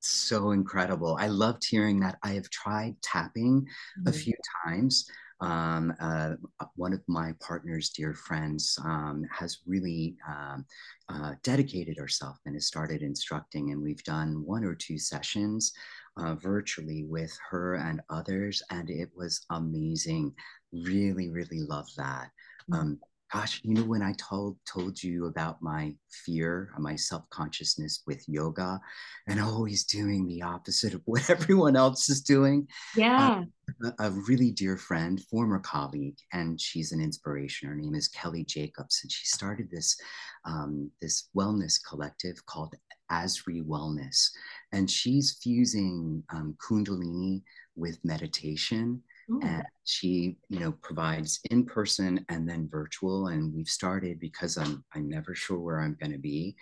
so 0.00 0.50
incredible 0.50 1.16
i 1.20 1.26
loved 1.26 1.64
hearing 1.68 2.00
that 2.00 2.16
i 2.22 2.30
have 2.30 2.48
tried 2.50 2.94
tapping 3.02 3.62
mm-hmm. 3.62 4.08
a 4.08 4.12
few 4.12 4.34
times 4.64 5.08
um, 5.38 5.92
uh, 6.00 6.32
one 6.76 6.94
of 6.94 7.02
my 7.08 7.34
partner's 7.46 7.90
dear 7.90 8.14
friends 8.14 8.78
um, 8.82 9.22
has 9.30 9.58
really 9.66 10.16
um, 10.26 10.64
uh, 11.10 11.32
dedicated 11.42 11.98
herself 11.98 12.38
and 12.46 12.54
has 12.54 12.66
started 12.66 13.02
instructing 13.02 13.70
and 13.70 13.82
we've 13.82 14.02
done 14.04 14.42
one 14.46 14.64
or 14.64 14.74
two 14.74 14.96
sessions 14.96 15.74
uh, 16.16 16.34
virtually 16.34 17.04
with 17.04 17.36
her 17.50 17.74
and 17.74 18.00
others, 18.10 18.62
and 18.70 18.90
it 18.90 19.10
was 19.14 19.44
amazing. 19.50 20.32
Really, 20.72 21.30
really 21.30 21.60
love 21.60 21.88
that. 21.96 22.30
Mm-hmm. 22.70 22.74
Um, 22.74 23.00
gosh, 23.32 23.60
you 23.64 23.74
know, 23.74 23.82
when 23.82 24.02
I 24.02 24.12
told 24.12 24.56
told 24.66 25.02
you 25.02 25.26
about 25.26 25.60
my 25.60 25.94
fear, 26.10 26.70
my 26.78 26.96
self 26.96 27.28
consciousness 27.30 28.02
with 28.06 28.24
yoga, 28.28 28.80
and 29.26 29.40
always 29.40 29.84
doing 29.84 30.26
the 30.26 30.42
opposite 30.42 30.94
of 30.94 31.02
what 31.06 31.28
everyone 31.28 31.76
else 31.76 32.08
is 32.08 32.20
doing. 32.22 32.68
Yeah. 32.96 33.44
Uh, 33.84 33.90
a, 33.98 34.06
a, 34.06 34.10
really 34.10 34.52
dear 34.52 34.76
friend, 34.76 35.20
former 35.28 35.58
colleague, 35.58 36.18
and 36.32 36.60
she's 36.60 36.92
an 36.92 37.00
inspiration. 37.00 37.68
Her 37.68 37.74
name 37.74 37.94
is 37.96 38.08
Kelly 38.08 38.44
Jacobs, 38.44 39.00
and 39.02 39.10
she 39.10 39.26
started 39.26 39.68
this 39.70 39.96
um, 40.44 40.90
this 41.02 41.28
wellness 41.36 41.78
collective 41.86 42.44
called 42.46 42.74
Asri 43.10 43.64
Wellness, 43.64 44.30
and 44.72 44.90
she's 44.90 45.38
fusing 45.42 46.22
um, 46.32 46.56
Kundalini 46.58 47.42
with 47.74 47.98
meditation 48.04 49.02
Ooh. 49.30 49.40
and 49.42 49.64
she 49.84 50.36
you 50.48 50.60
know 50.60 50.72
provides 50.82 51.40
in 51.50 51.64
person 51.64 52.24
and 52.28 52.48
then 52.48 52.68
virtual 52.70 53.28
and 53.28 53.52
we've 53.52 53.68
started 53.68 54.20
because 54.20 54.56
i'm 54.56 54.84
i'm 54.94 55.08
never 55.08 55.34
sure 55.34 55.58
where 55.58 55.80
i'm 55.80 55.96
going 56.00 56.12
to 56.12 56.18
be 56.18 56.54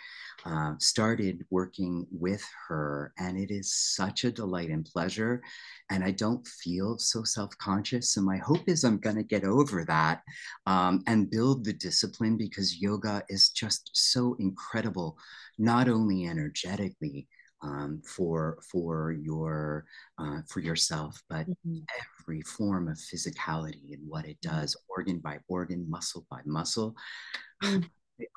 uh, 0.47 0.73
started 0.79 1.45
working 1.51 2.07
with 2.11 2.45
her 2.69 3.13
and 3.19 3.39
it 3.39 3.51
is 3.51 3.75
such 3.75 4.25
a 4.25 4.33
delight 4.33 4.71
and 4.71 4.87
pleasure 4.87 5.43
and 5.91 6.03
i 6.03 6.11
don't 6.11 6.47
feel 6.47 6.99
so 6.99 7.23
self-conscious 7.23 8.17
and 8.17 8.25
my 8.25 8.39
hope 8.39 8.67
is 8.67 8.85
i'm 8.85 8.99
going 8.99 9.17
to 9.17 9.23
get 9.23 9.45
over 9.45 9.85
that 9.85 10.23
um, 10.67 11.03
and 11.07 11.31
build 11.31 11.65
the 11.65 11.73
discipline 11.73 12.37
because 12.37 12.81
yoga 12.81 13.23
is 13.29 13.51
just 13.51 13.91
so 13.93 14.37
incredible 14.39 15.19
not 15.59 15.89
only 15.89 16.27
energetically 16.27 17.27
um, 17.65 18.03
for 18.05 18.59
for 18.71 19.13
your 19.13 19.87
uh, 20.19 20.41
for 20.49 20.61
yourself, 20.61 21.21
but 21.29 21.49
mm-hmm. 21.49 21.79
every 22.21 22.43
form 22.43 22.89
of 22.89 22.97
physicality 22.97 23.95
and 23.95 24.03
what 24.07 24.27
it 24.27 24.37
mm-hmm. 24.45 24.61
does, 24.61 24.77
organ 24.89 25.19
by 25.19 25.39
organ, 25.49 25.89
muscle 25.89 26.27
by 26.31 26.41
muscle. 26.45 26.95
Mm-hmm. 27.63 27.81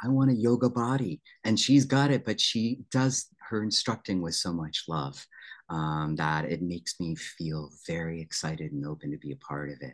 I 0.03 0.07
want 0.07 0.31
a 0.31 0.35
yoga 0.35 0.71
body, 0.71 1.21
and 1.43 1.59
she's 1.59 1.85
got 1.85 2.09
it, 2.09 2.25
but 2.25 2.41
she 2.41 2.79
does 2.91 3.27
her 3.47 3.61
instructing 3.61 4.23
with 4.23 4.33
so 4.33 4.51
much 4.51 4.85
love 4.87 5.23
um, 5.69 6.15
that 6.15 6.45
it 6.45 6.63
makes 6.63 6.99
me 6.99 7.15
feel 7.15 7.69
very 7.85 8.19
excited 8.19 8.71
and 8.71 8.87
open 8.87 9.11
to 9.11 9.17
be 9.17 9.33
a 9.33 9.35
part 9.35 9.69
of 9.69 9.77
it. 9.81 9.93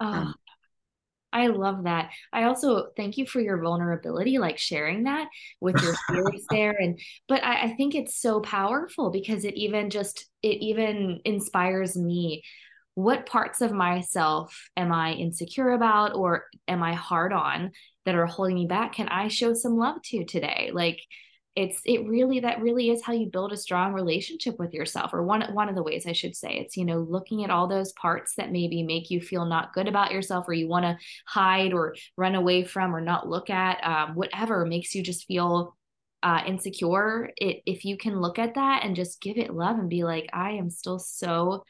Oh, 0.00 0.06
um, 0.06 0.34
I 1.32 1.48
love 1.48 1.84
that. 1.84 2.10
I 2.32 2.44
also 2.44 2.86
thank 2.96 3.18
you 3.18 3.26
for 3.26 3.40
your 3.40 3.60
vulnerability, 3.60 4.38
like 4.38 4.58
sharing 4.58 5.04
that 5.04 5.28
with 5.60 5.80
your 5.82 5.94
fears 6.08 6.44
there. 6.50 6.74
And 6.78 6.98
but 7.28 7.44
I, 7.44 7.64
I 7.64 7.74
think 7.74 7.94
it's 7.94 8.20
so 8.20 8.40
powerful 8.40 9.10
because 9.10 9.44
it 9.44 9.54
even 9.54 9.90
just 9.90 10.26
it 10.42 10.58
even 10.60 11.20
inspires 11.24 11.96
me. 11.96 12.42
What 12.94 13.26
parts 13.26 13.60
of 13.60 13.72
myself 13.72 14.68
am 14.76 14.90
I 14.90 15.12
insecure 15.12 15.70
about 15.70 16.16
or 16.16 16.46
am 16.66 16.82
I 16.82 16.94
hard 16.94 17.32
on 17.32 17.70
that 18.04 18.16
are 18.16 18.26
holding 18.26 18.56
me 18.56 18.66
back? 18.66 18.94
Can 18.94 19.08
I 19.08 19.28
show 19.28 19.54
some 19.54 19.76
love 19.76 20.02
to 20.06 20.24
today? 20.24 20.70
Like 20.72 21.00
it's 21.56 21.80
it 21.84 22.06
really 22.06 22.40
that 22.40 22.60
really 22.60 22.90
is 22.90 23.02
how 23.02 23.12
you 23.12 23.26
build 23.26 23.52
a 23.52 23.56
strong 23.56 23.92
relationship 23.92 24.58
with 24.58 24.72
yourself 24.72 25.12
or 25.12 25.22
one 25.22 25.42
one 25.54 25.68
of 25.68 25.74
the 25.74 25.82
ways 25.82 26.06
i 26.06 26.12
should 26.12 26.36
say. 26.36 26.50
It's 26.52 26.76
you 26.76 26.84
know 26.84 27.00
looking 27.00 27.44
at 27.44 27.50
all 27.50 27.66
those 27.66 27.92
parts 27.92 28.34
that 28.36 28.52
maybe 28.52 28.82
make 28.82 29.10
you 29.10 29.20
feel 29.20 29.44
not 29.44 29.72
good 29.72 29.88
about 29.88 30.12
yourself 30.12 30.46
or 30.48 30.52
you 30.52 30.68
want 30.68 30.84
to 30.84 30.96
hide 31.26 31.72
or 31.72 31.96
run 32.16 32.34
away 32.34 32.64
from 32.64 32.94
or 32.94 33.00
not 33.00 33.28
look 33.28 33.50
at 33.50 33.84
um, 33.84 34.14
whatever 34.14 34.64
makes 34.66 34.94
you 34.94 35.02
just 35.02 35.26
feel 35.26 35.76
uh, 36.22 36.42
insecure. 36.46 37.30
It, 37.36 37.62
if 37.66 37.84
you 37.84 37.96
can 37.96 38.20
look 38.20 38.38
at 38.38 38.54
that 38.54 38.84
and 38.84 38.96
just 38.96 39.20
give 39.20 39.38
it 39.38 39.54
love 39.54 39.78
and 39.78 39.88
be 39.88 40.04
like 40.04 40.28
i 40.32 40.52
am 40.52 40.70
still 40.70 40.98
so 40.98 41.64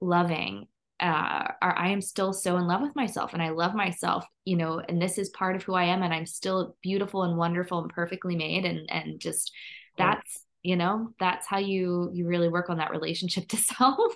loving 0.00 0.66
uh, 1.02 1.52
I 1.60 1.88
am 1.88 2.00
still 2.00 2.32
so 2.32 2.56
in 2.58 2.68
love 2.68 2.80
with 2.80 2.94
myself 2.94 3.32
and 3.32 3.42
I 3.42 3.48
love 3.48 3.74
myself, 3.74 4.24
you 4.44 4.56
know, 4.56 4.80
and 4.88 5.02
this 5.02 5.18
is 5.18 5.30
part 5.30 5.56
of 5.56 5.64
who 5.64 5.74
I 5.74 5.84
am 5.84 6.02
and 6.02 6.14
I'm 6.14 6.26
still 6.26 6.76
beautiful 6.80 7.24
and 7.24 7.36
wonderful 7.36 7.80
and 7.80 7.90
perfectly 7.90 8.36
made 8.36 8.64
and 8.64 8.88
and 8.88 9.18
just 9.18 9.52
that's, 9.98 10.44
you 10.62 10.76
know, 10.76 11.12
that's 11.18 11.46
how 11.46 11.58
you 11.58 12.10
you 12.12 12.28
really 12.28 12.48
work 12.48 12.70
on 12.70 12.78
that 12.78 12.92
relationship 12.92 13.48
to 13.48 13.56
self. 13.56 14.14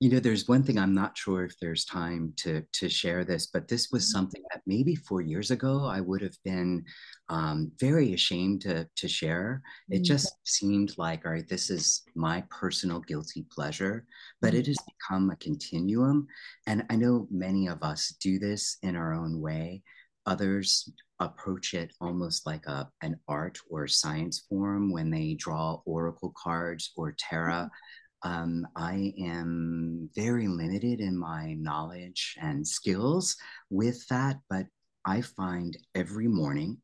You 0.00 0.08
know, 0.08 0.18
there's 0.18 0.48
one 0.48 0.62
thing 0.62 0.78
I'm 0.78 0.94
not 0.94 1.18
sure 1.18 1.44
if 1.44 1.58
there's 1.60 1.84
time 1.84 2.32
to 2.38 2.62
to 2.72 2.88
share 2.88 3.22
this, 3.22 3.48
but 3.48 3.68
this 3.68 3.90
was 3.92 4.04
mm-hmm. 4.04 4.18
something 4.18 4.42
that 4.50 4.62
maybe 4.66 4.94
four 4.94 5.20
years 5.20 5.50
ago 5.50 5.84
I 5.84 6.00
would 6.00 6.22
have 6.22 6.36
been 6.42 6.84
um, 7.28 7.70
very 7.78 8.14
ashamed 8.14 8.62
to 8.62 8.88
to 8.96 9.08
share. 9.08 9.60
It 9.90 9.96
mm-hmm. 9.96 10.04
just 10.04 10.34
seemed 10.44 10.94
like, 10.96 11.26
all 11.26 11.32
right, 11.32 11.46
this 11.46 11.68
is 11.68 12.02
my 12.14 12.42
personal 12.48 13.00
guilty 13.00 13.44
pleasure, 13.52 14.06
but 14.40 14.54
it 14.54 14.62
mm-hmm. 14.62 14.70
has 14.70 14.78
become 14.88 15.30
a 15.30 15.36
continuum, 15.36 16.26
and 16.66 16.86
I 16.88 16.96
know 16.96 17.28
many 17.30 17.68
of 17.68 17.82
us 17.82 18.14
do 18.22 18.38
this 18.38 18.78
in 18.82 18.96
our 18.96 19.12
own 19.12 19.38
way. 19.38 19.82
Others 20.24 20.90
approach 21.18 21.74
it 21.74 21.92
almost 22.00 22.46
like 22.46 22.66
a 22.66 22.88
an 23.02 23.20
art 23.28 23.58
or 23.68 23.86
science 23.86 24.46
form 24.48 24.90
when 24.90 25.10
they 25.10 25.34
draw 25.34 25.82
oracle 25.84 26.32
cards 26.42 26.92
or 26.96 27.14
tarot 27.18 27.68
um, 28.22 28.66
I 28.76 29.12
am 29.18 30.10
very 30.14 30.46
limited 30.46 31.00
in 31.00 31.16
my 31.16 31.54
knowledge 31.54 32.36
and 32.40 32.66
skills 32.66 33.36
with 33.70 34.06
that, 34.08 34.38
but 34.48 34.66
I 35.04 35.22
find 35.22 35.76
every 35.94 36.28
morning 36.28 36.78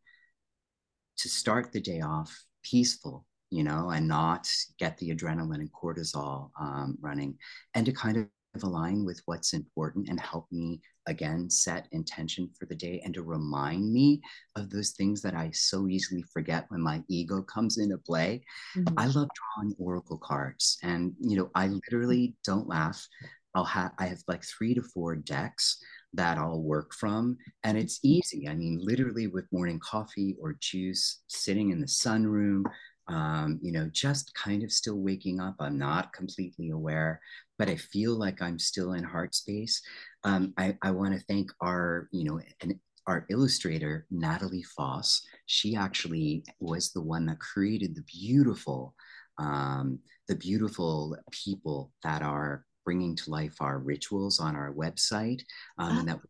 to 1.19 1.29
start 1.29 1.73
the 1.73 1.81
day 1.81 2.01
off 2.01 2.35
peaceful, 2.63 3.27
you 3.51 3.65
know, 3.65 3.91
and 3.91 4.09
not 4.09 4.51
get 4.79 4.97
the 4.99 5.11
adrenaline 5.11 5.61
and 5.61 5.73
cortisol 5.73 6.51
um, 6.61 6.97
running, 7.01 7.37
and 7.75 7.85
to 7.87 7.93
kind 7.93 8.17
of 8.17 8.63
align 8.63 9.05
with 9.05 9.21
what's 9.27 9.53
important 9.53 10.09
and 10.09 10.19
help 10.19 10.47
me 10.51 10.81
again 11.07 11.49
set 11.49 11.89
intention 11.93 12.51
for 12.59 12.67
the 12.67 12.75
day 12.75 13.01
and 13.05 13.15
to 13.15 13.23
remind 13.23 13.93
me 13.93 14.21
of 14.57 14.71
those 14.71 14.91
things 14.91 15.23
that 15.23 15.35
I 15.35 15.51
so 15.53 15.89
easily 15.89 16.25
forget 16.33 16.67
when 16.69 16.81
my 16.81 17.03
ego 17.09 17.43
comes 17.43 17.79
into 17.79 17.99
play. 17.99 18.43
Mm-hmm. 18.77 18.99
I 18.99 19.07
love 19.07 19.29
drawing 19.35 19.75
oracle 19.79 20.19
cards 20.19 20.79
and 20.83 21.15
you 21.21 21.37
know 21.37 21.51
I 21.55 21.69
literally 21.69 22.35
don't 22.45 22.69
laugh. 22.69 23.07
I'll 23.55 23.65
have 23.65 23.93
I 23.99 24.07
have 24.07 24.23
like 24.29 24.45
3 24.45 24.75
to 24.75 24.83
4 24.83 25.17
decks 25.17 25.79
that 26.15 26.39
I'll 26.39 26.63
work 26.63 26.95
from 26.95 27.37
and 27.65 27.79
it's 27.79 28.01
easy. 28.03 28.49
I 28.49 28.55
mean 28.55 28.79
literally 28.83 29.27
with 29.27 29.53
morning 29.53 29.81
coffee 29.81 30.37
or 30.41 30.57
juice 30.61 31.23
sitting 31.29 31.71
in 31.71 31.81
the 31.81 31.87
sunroom 31.87 32.65
um, 33.09 33.59
you 33.63 33.73
know, 33.73 33.89
just 33.93 34.35
kind 34.35 34.63
of 34.63 34.73
still 34.73 34.99
waking 34.99 35.41
up. 35.41 35.55
I'm 35.61 35.79
not 35.79 36.13
completely 36.13 36.71
aware, 36.71 37.21
but 37.59 37.69
I 37.69 37.77
feel 37.77 38.15
like 38.15 38.43
I'm 38.43 38.59
still 38.59 38.93
in 38.93 39.05
heart 39.05 39.35
space. 39.35 39.81
Um, 40.25 40.53
I, 40.59 40.77
I 40.83 40.91
want 40.91 41.15
to 41.15 41.25
thank 41.27 41.51
our, 41.61 42.09
you 42.13 42.25
know, 42.25 42.41
an, 42.63 42.81
our 43.07 43.27
illustrator, 43.31 44.07
Natalie 44.11 44.65
Foss. 44.77 45.23
She 45.47 45.77
actually 45.77 46.45
was 46.61 46.93
the 46.93 47.03
one 47.03 47.27
that 47.27 47.39
created 47.39 47.95
the 47.95 48.03
beautiful, 48.03 48.95
um, 49.39 50.01
the 50.29 50.35
beautiful 50.35 51.17
people 51.31 51.93
that 52.03 52.23
are 52.23 52.65
bringing 52.85 53.17
to 53.17 53.31
life 53.31 53.57
our 53.61 53.79
rituals 53.79 54.41
on 54.41 54.57
our 54.57 54.73
website 54.73 55.43
um, 55.79 55.99
and 55.99 56.09
that 56.09 56.21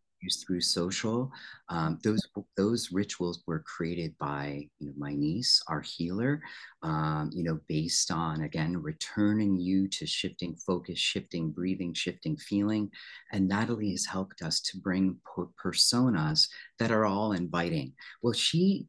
through 0.46 0.60
social. 0.60 1.30
Um, 1.68 1.98
those 2.02 2.26
those 2.56 2.90
rituals 2.92 3.42
were 3.46 3.60
created 3.60 4.14
by 4.18 4.68
you 4.78 4.88
know, 4.88 4.94
my 4.96 5.14
niece, 5.14 5.62
our 5.68 5.80
healer. 5.80 6.40
Um, 6.82 7.30
you 7.32 7.44
know, 7.44 7.58
based 7.68 8.10
on 8.10 8.42
again 8.42 8.76
returning 8.76 9.56
you 9.56 9.88
to 9.88 10.06
shifting 10.06 10.54
focus, 10.54 10.98
shifting 10.98 11.50
breathing, 11.50 11.94
shifting 11.94 12.36
feeling. 12.36 12.90
And 13.32 13.48
Natalie 13.48 13.92
has 13.92 14.06
helped 14.06 14.42
us 14.42 14.60
to 14.62 14.78
bring 14.78 15.16
personas 15.62 16.48
that 16.78 16.90
are 16.90 17.04
all 17.04 17.32
inviting. 17.32 17.92
Well, 18.22 18.32
she 18.32 18.86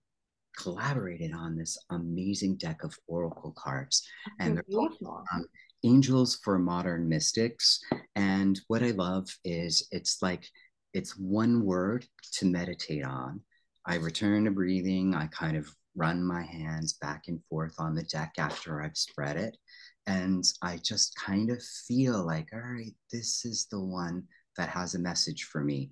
collaborated 0.57 1.33
on 1.33 1.55
this 1.55 1.77
amazing 1.91 2.57
deck 2.57 2.83
of 2.83 2.97
oracle 3.07 3.53
cards. 3.55 4.07
and 4.39 4.55
they're 4.55 4.63
beautiful. 4.67 5.23
um, 5.33 5.45
Angels 5.83 6.39
for 6.43 6.57
Modern 6.57 7.07
Mystics. 7.07 7.79
And 8.15 8.59
what 8.67 8.83
I 8.83 8.91
love 8.91 9.27
is 9.43 9.87
it's 9.91 10.21
like 10.21 10.49
it's 10.93 11.18
one 11.18 11.65
word 11.65 12.05
to 12.34 12.45
meditate 12.45 13.03
on. 13.03 13.41
I 13.85 13.95
return 13.95 14.45
to 14.45 14.51
breathing. 14.51 15.15
I 15.15 15.27
kind 15.27 15.57
of 15.57 15.69
run 15.95 16.23
my 16.23 16.43
hands 16.43 16.93
back 16.93 17.23
and 17.27 17.39
forth 17.49 17.76
on 17.80 17.95
the 17.95 18.03
deck 18.03 18.34
after 18.38 18.81
I've 18.81 18.97
spread 18.97 19.38
it. 19.38 19.57
And 20.05 20.43
I 20.61 20.77
just 20.77 21.14
kind 21.15 21.49
of 21.49 21.61
feel 21.88 22.26
like, 22.26 22.49
all 22.53 22.59
right, 22.59 22.93
this 23.11 23.43
is 23.45 23.68
the 23.72 23.80
one 23.80 24.23
that 24.57 24.69
has 24.69 24.95
a 24.95 24.99
message 24.99 25.43
for 25.45 25.61
me. 25.61 25.89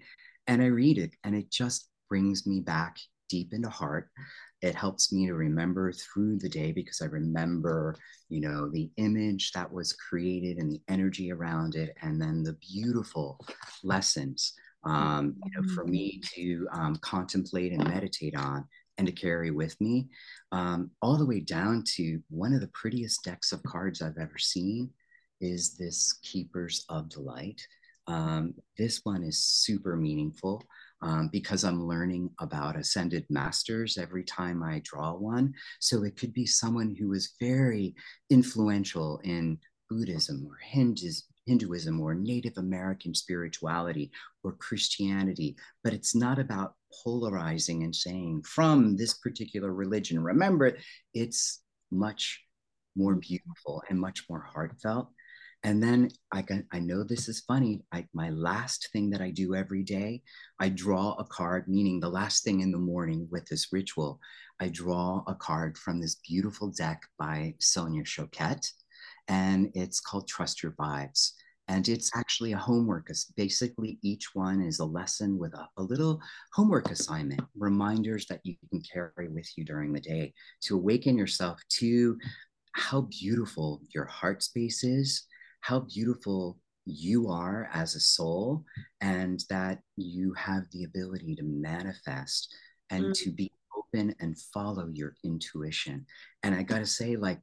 And 0.48 0.62
I 0.62 0.68
read 0.68 0.98
it, 0.98 1.12
and 1.24 1.36
it 1.36 1.50
just 1.52 1.90
brings 2.08 2.46
me 2.46 2.62
back 2.62 2.98
deep 3.30 3.54
into 3.54 3.70
heart. 3.70 4.10
It 4.62 4.76
helps 4.76 5.12
me 5.12 5.26
to 5.28 5.34
remember 5.34 5.92
through 5.92 6.38
the 6.38 6.50
day 6.50 6.72
because 6.72 7.02
I 7.02 7.06
remember, 7.06 7.96
you 8.30 8.42
know, 8.42 8.70
the 8.70 8.90
image 8.98 9.52
that 9.54 9.72
was 9.72 9.94
created 9.94 10.58
and 10.58 10.72
the 10.72 10.82
energy 10.88 11.32
around 11.32 11.76
it, 11.76 11.96
and 12.02 12.22
then 12.22 12.44
the 12.44 12.54
beautiful 12.54 13.40
lessons, 13.84 14.54
um, 14.86 15.36
you 15.44 15.52
know, 15.52 15.68
for 15.74 15.86
me 15.86 16.22
to 16.36 16.68
um, 16.72 16.96
contemplate 16.98 17.72
and 17.72 17.84
meditate 17.84 18.36
on 18.36 18.66
and 18.98 19.08
to 19.08 19.14
carry 19.14 19.52
with 19.52 19.80
me, 19.82 20.08
um, 20.52 20.90
all 21.02 21.18
the 21.18 21.26
way 21.26 21.40
down 21.40 21.84
to 21.96 22.22
one 22.30 22.54
of 22.54 22.62
the 22.62 22.70
prettiest 22.70 23.24
decks 23.24 23.52
of 23.52 23.64
cards 23.64 24.02
I've 24.02 24.18
ever 24.18 24.38
seen 24.38 24.90
is 25.42 25.76
this 25.76 26.20
Keepers 26.24 26.86
of 26.90 27.10
the 27.10 27.22
Light. 27.22 27.62
Um, 28.08 28.54
this 28.78 29.02
one 29.04 29.24
is 29.24 29.44
super 29.44 29.96
meaningful 29.96 30.64
um, 31.02 31.30
because 31.32 31.64
I'm 31.64 31.88
learning 31.88 32.30
about 32.40 32.78
ascended 32.78 33.26
masters 33.30 33.98
every 33.98 34.24
time 34.24 34.64
I 34.64 34.82
draw 34.84 35.14
one. 35.14 35.54
So 35.80 36.04
it 36.04 36.16
could 36.16 36.34
be 36.34 36.46
someone 36.46 36.96
who 36.98 37.10
was 37.10 37.34
very 37.40 37.96
influential 38.30 39.20
in 39.24 39.58
Buddhism 39.90 40.46
or 40.48 40.58
Hinduism 41.46 42.00
or 42.02 42.16
Native 42.16 42.58
American 42.58 43.14
spirituality 43.14 44.12
or 44.44 44.54
Christianity, 44.54 45.56
but 45.84 45.94
it's 45.94 46.16
not 46.16 46.40
about 46.40 46.74
polarizing 47.04 47.84
and 47.84 47.96
saying 47.96 48.44
from 48.44 48.96
this 48.96 49.16
particular 49.16 49.74
religion. 49.74 50.24
Remember, 50.24 50.78
it's 51.14 51.62
much 51.92 52.42
more 52.96 53.16
beautiful 53.16 53.84
and 53.90 54.00
much 54.00 54.26
more 54.30 54.42
heartfelt. 54.42 55.10
And 55.64 55.82
then 55.82 56.10
I 56.32 56.44
can, 56.44 56.68
I 56.72 56.80
know 56.80 57.04
this 57.04 57.28
is 57.28 57.40
funny. 57.42 57.82
I, 57.92 58.06
my 58.14 58.30
last 58.30 58.90
thing 58.94 59.10
that 59.10 59.22
I 59.22 59.32
do 59.32 59.56
every 59.56 59.82
day, 59.82 60.22
I 60.60 60.70
draw 60.70 61.14
a 61.14 61.24
card, 61.24 61.68
meaning 61.68 62.00
the 62.00 62.10
last 62.10 62.44
thing 62.44 62.62
in 62.62 62.72
the 62.72 62.78
morning 62.78 63.28
with 63.32 63.48
this 63.48 63.74
ritual, 63.74 64.20
I 64.60 64.70
draw 64.70 65.24
a 65.26 65.34
card 65.34 65.78
from 65.78 66.00
this 66.00 66.16
beautiful 66.16 66.72
deck 66.72 67.02
by 67.18 67.56
Sonia 67.60 68.04
Choquette. 68.04 68.70
And 69.28 69.72
it's 69.74 70.00
called 70.00 70.28
Trust 70.28 70.62
Your 70.62 70.74
Vibes. 70.74 71.32
And 71.68 71.88
it's 71.90 72.12
actually 72.16 72.52
a 72.52 72.58
homework. 72.58 73.10
Basically, 73.36 73.98
each 74.04 74.36
one 74.36 74.62
is 74.62 74.80
a 74.80 74.86
lesson 74.86 75.40
with 75.40 75.54
a, 75.56 75.68
a 75.78 75.82
little 75.82 76.22
homework 76.54 76.92
assignment, 76.92 77.42
reminders 77.58 78.28
that 78.28 78.42
you 78.44 78.56
can 78.70 78.82
carry 78.82 79.30
with 79.30 79.50
you 79.58 79.66
during 79.66 79.92
the 79.92 80.00
day 80.00 80.32
to 80.62 80.76
awaken 80.76 81.18
yourself 81.18 81.60
to 81.80 82.20
how 82.74 83.02
beautiful 83.10 83.82
your 83.94 84.06
heart 84.06 84.44
space 84.44 84.84
is 84.84 85.26
how 85.66 85.80
beautiful 85.80 86.60
you 86.86 87.28
are 87.28 87.68
as 87.74 87.96
a 87.96 88.00
soul 88.00 88.64
and 89.02 89.44
that 89.50 89.80
you 89.98 90.32
have 90.36 90.62
the 90.72 90.84
ability 90.84 91.34
to 91.34 91.42
manifest 91.42 92.54
and 92.92 93.06
mm. 93.06 93.14
to 93.16 93.32
be 93.32 93.52
open 93.76 94.14
and 94.20 94.38
follow 94.54 94.88
your 94.94 95.16
intuition. 95.24 96.06
And 96.44 96.54
I 96.54 96.62
got 96.62 96.80
to 96.80 96.86
say, 96.86 97.16
like, 97.16 97.40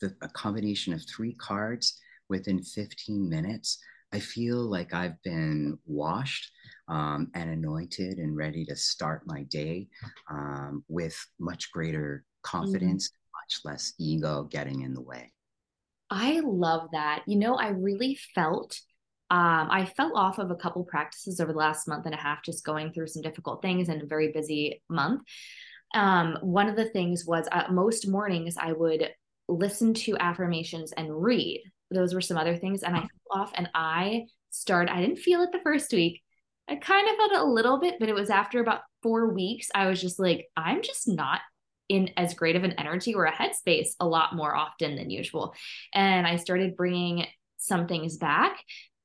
the, 0.00 0.14
a 0.22 0.28
combination 0.28 0.92
of 0.92 1.02
three 1.08 1.34
cards 1.34 1.98
within 2.28 2.62
15 2.62 3.28
minutes, 3.28 3.78
I 4.12 4.20
feel 4.20 4.58
like 4.58 4.94
I've 4.94 5.20
been 5.22 5.78
washed 5.86 6.50
um, 6.88 7.30
and 7.34 7.50
anointed 7.50 8.18
and 8.18 8.36
ready 8.36 8.64
to 8.66 8.76
start 8.76 9.22
my 9.26 9.42
day 9.44 9.88
um, 10.30 10.84
with 10.88 11.18
much 11.38 11.70
greater 11.72 12.24
mm. 12.24 12.42
confidence, 12.42 13.08
mm. 13.08 13.12
much 13.42 13.60
less 13.64 13.92
ego 13.98 14.44
getting 14.44 14.82
in 14.82 14.94
the 14.94 15.02
way. 15.02 15.32
I 16.10 16.40
love 16.40 16.88
that. 16.92 17.22
You 17.26 17.36
know, 17.36 17.56
I 17.56 17.68
really 17.68 18.18
felt 18.34 18.80
um, 19.30 19.68
I 19.70 19.84
fell 19.84 20.16
off 20.16 20.38
of 20.38 20.50
a 20.50 20.56
couple 20.56 20.84
practices 20.84 21.38
over 21.38 21.52
the 21.52 21.58
last 21.58 21.86
month 21.86 22.06
and 22.06 22.14
a 22.14 22.18
half, 22.18 22.42
just 22.42 22.64
going 22.64 22.92
through 22.92 23.08
some 23.08 23.20
difficult 23.20 23.60
things 23.60 23.90
and 23.90 24.02
a 24.02 24.06
very 24.06 24.32
busy 24.32 24.82
month. 24.88 25.20
Um, 25.94 26.38
one 26.40 26.68
of 26.68 26.76
the 26.76 26.88
things 26.88 27.26
was 27.26 27.46
uh, 27.52 27.64
most 27.70 28.08
mornings 28.08 28.56
I 28.58 28.72
would 28.72 29.10
listen 29.48 29.94
to 29.94 30.16
affirmations 30.18 30.92
and 30.92 31.22
read. 31.22 31.62
Those 31.90 32.14
were 32.14 32.20
some 32.20 32.36
other 32.36 32.56
things, 32.56 32.82
and 32.82 32.94
I 32.94 33.00
fell 33.00 33.08
off. 33.32 33.52
And 33.54 33.68
I 33.74 34.26
started. 34.50 34.92
I 34.92 35.00
didn't 35.00 35.18
feel 35.18 35.42
it 35.42 35.52
the 35.52 35.60
first 35.60 35.92
week. 35.92 36.22
I 36.68 36.76
kind 36.76 37.08
of 37.08 37.16
felt 37.16 37.32
it 37.32 37.40
a 37.40 37.44
little 37.44 37.80
bit, 37.80 37.94
but 37.98 38.08
it 38.08 38.14
was 38.14 38.30
after 38.30 38.60
about 38.60 38.82
four 39.02 39.32
weeks. 39.32 39.68
I 39.74 39.86
was 39.86 40.00
just 40.00 40.18
like, 40.18 40.48
I'm 40.56 40.82
just 40.82 41.08
not 41.08 41.40
in 41.88 42.10
as 42.16 42.34
great 42.34 42.56
of 42.56 42.64
an 42.64 42.72
energy 42.72 43.14
or 43.14 43.24
a 43.24 43.32
headspace 43.32 43.90
a 44.00 44.06
lot 44.06 44.34
more 44.36 44.54
often 44.54 44.96
than 44.96 45.08
usual. 45.08 45.54
And 45.94 46.26
I 46.26 46.36
started 46.36 46.76
bringing 46.76 47.26
some 47.56 47.86
things 47.86 48.18
back, 48.18 48.58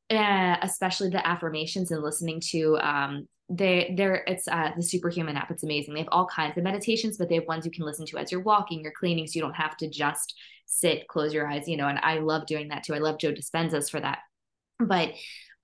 uh, 0.10 0.57
especially 0.61 1.10
the 1.10 1.26
affirmations 1.26 1.91
and 1.91 2.03
listening 2.03 2.41
to 2.52 2.78
um, 2.80 3.28
they 3.49 3.94
they're 3.98 4.24
it's 4.28 4.48
uh, 4.48 4.72
the 4.76 4.84
superhuman 4.84 5.38
app. 5.38 5.52
It's 5.52 5.64
amazing. 5.64 5.94
They 5.94 5.99
have 6.02 6.10
all 6.11 6.26
kinds 6.28 6.57
of 6.57 6.64
meditations 6.64 7.18
but 7.18 7.30
they 7.30 7.36
have 7.36 7.48
ones 7.48 7.65
you 7.65 7.72
can 7.72 7.86
listen 7.86 8.06
to 8.07 8.18
as 8.18 8.32
you're 8.32 8.41
walking 8.41 8.82
you're 8.82 8.94
cleaning 8.98 9.28
so 9.28 9.36
you 9.36 9.41
don't 9.41 9.56
have 9.56 9.78
to 9.78 9.90
just 9.90 10.36
sit 10.65 11.07
close 11.07 11.34
your 11.34 11.48
eyes 11.48 11.68
you 11.68 11.78
know 11.78 11.88
and 11.88 11.99
i 11.99 12.18
love 12.20 12.45
doing 12.48 12.70
that 12.70 12.84
too. 12.84 12.95
I 12.95 12.99
love 12.99 13.20
joe 13.20 13.34
dispenza's 13.34 13.90
for 13.90 13.99
that. 13.99 14.20
But 14.80 15.14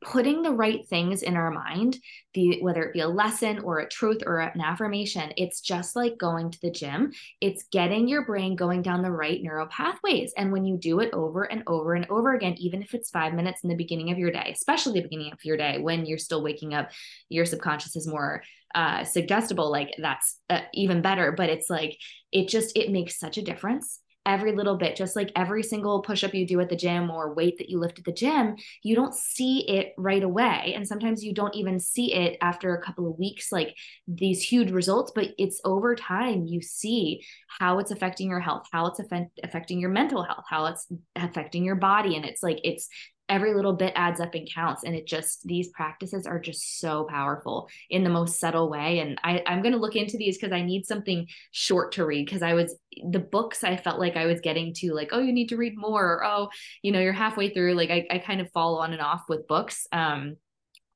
putting 0.01 0.41
the 0.41 0.51
right 0.51 0.87
things 0.87 1.21
in 1.21 1.35
our 1.35 1.51
mind 1.51 1.97
the 2.33 2.61
whether 2.61 2.83
it 2.83 2.93
be 2.93 3.01
a 3.01 3.07
lesson 3.07 3.59
or 3.59 3.79
a 3.79 3.89
truth 3.89 4.21
or 4.25 4.39
an 4.39 4.61
affirmation 4.61 5.33
it's 5.35 5.61
just 5.61 5.95
like 5.95 6.17
going 6.17 6.51
to 6.51 6.61
the 6.61 6.71
gym. 6.71 7.11
It's 7.41 7.65
getting 7.71 8.07
your 8.07 8.25
brain 8.25 8.55
going 8.55 8.81
down 8.81 9.01
the 9.01 9.11
right 9.11 9.41
neural 9.41 9.67
pathways. 9.67 10.33
And 10.37 10.51
when 10.51 10.65
you 10.65 10.77
do 10.77 10.99
it 10.99 11.13
over 11.13 11.43
and 11.43 11.63
over 11.67 11.95
and 11.95 12.05
over 12.09 12.33
again 12.33 12.55
even 12.59 12.81
if 12.81 12.93
it's 12.93 13.09
5 13.09 13.33
minutes 13.33 13.63
in 13.63 13.69
the 13.69 13.75
beginning 13.75 14.11
of 14.11 14.17
your 14.17 14.31
day 14.31 14.51
especially 14.55 14.93
the 14.93 15.07
beginning 15.07 15.33
of 15.33 15.43
your 15.43 15.57
day 15.57 15.79
when 15.79 16.05
you're 16.05 16.17
still 16.17 16.43
waking 16.43 16.73
up 16.73 16.91
your 17.29 17.45
subconscious 17.45 17.95
is 17.95 18.07
more 18.07 18.43
uh 18.75 19.03
suggestible 19.03 19.71
like 19.71 19.93
that's 19.97 20.37
uh, 20.49 20.61
even 20.73 21.01
better. 21.01 21.31
But 21.31 21.49
it's 21.49 21.69
like 21.69 21.97
it 22.31 22.47
just 22.47 22.77
it 22.77 22.91
makes 22.91 23.19
such 23.19 23.37
a 23.37 23.41
difference 23.41 23.99
every 24.29 24.51
little 24.51 24.77
bit, 24.77 24.95
just 24.95 25.15
like 25.15 25.31
every 25.35 25.63
single 25.63 26.01
push 26.03 26.23
up 26.23 26.35
you 26.35 26.45
do 26.45 26.59
at 26.61 26.69
the 26.69 26.75
gym 26.75 27.09
or 27.09 27.33
weight 27.33 27.57
that 27.57 27.67
you 27.67 27.79
lift 27.79 27.97
at 27.97 28.05
the 28.05 28.11
gym, 28.11 28.55
you 28.83 28.95
don't 28.95 29.15
see 29.15 29.67
it 29.67 29.93
right 29.97 30.21
away. 30.21 30.73
And 30.75 30.87
sometimes 30.87 31.23
you 31.23 31.33
don't 31.33 31.55
even 31.55 31.79
see 31.79 32.13
it 32.13 32.37
after 32.39 32.75
a 32.75 32.81
couple 32.81 33.09
of 33.09 33.17
weeks, 33.17 33.51
like 33.51 33.75
these 34.07 34.43
huge 34.43 34.69
results, 34.69 35.11
but 35.15 35.29
it's 35.39 35.59
over 35.65 35.95
time 35.95 36.45
you 36.45 36.61
see 36.61 37.23
how 37.59 37.79
it's 37.79 37.89
affecting 37.89 38.29
your 38.29 38.39
health, 38.39 38.67
how 38.71 38.85
it's 38.85 39.01
affecting 39.43 39.79
your 39.79 39.89
mental 39.89 40.21
health, 40.21 40.45
how 40.47 40.67
it's 40.67 40.87
affecting 41.15 41.65
your 41.65 41.75
body. 41.75 42.15
And 42.15 42.23
it's 42.23 42.43
like, 42.43 42.61
it's 42.63 42.87
every 43.29 43.53
little 43.53 43.73
bit 43.73 43.93
adds 43.95 44.19
up 44.19 44.33
and 44.35 44.49
counts. 44.51 44.83
And 44.83 44.95
it 44.95 45.05
just 45.05 45.45
these 45.45 45.69
practices 45.69 46.25
are 46.25 46.39
just 46.39 46.79
so 46.79 47.05
powerful 47.05 47.69
in 47.89 48.03
the 48.03 48.09
most 48.09 48.39
subtle 48.39 48.69
way. 48.69 48.99
And 48.99 49.19
I, 49.23 49.43
i'm 49.45 49.61
going 49.61 49.73
to 49.73 49.79
look 49.79 49.95
into 49.95 50.17
these 50.17 50.37
because 50.37 50.51
i 50.51 50.61
need 50.61 50.85
something 50.85 51.27
short 51.51 51.93
to 51.93 52.05
read. 52.05 52.25
Because 52.25 52.41
i 52.41 52.53
was 52.53 52.75
the 53.11 53.19
books 53.19 53.63
i 53.63 53.77
felt 53.77 53.99
like 53.99 54.17
i 54.17 54.25
was 54.25 54.41
getting 54.41 54.73
to 54.73 54.93
like 54.93 55.09
oh 55.11 55.19
you 55.19 55.31
need 55.31 55.49
to 55.49 55.57
read 55.57 55.77
more 55.77 56.03
or 56.03 56.25
oh 56.25 56.49
you 56.81 56.91
know 56.91 56.99
you're 56.99 57.13
halfway 57.13 57.49
through 57.49 57.73
like 57.73 57.91
i, 57.91 58.05
I 58.09 58.17
kind 58.17 58.41
of 58.41 58.51
fall 58.51 58.79
on 58.79 58.93
and 58.93 59.01
off 59.01 59.23
with 59.29 59.47
books. 59.47 59.87
Um 59.91 60.35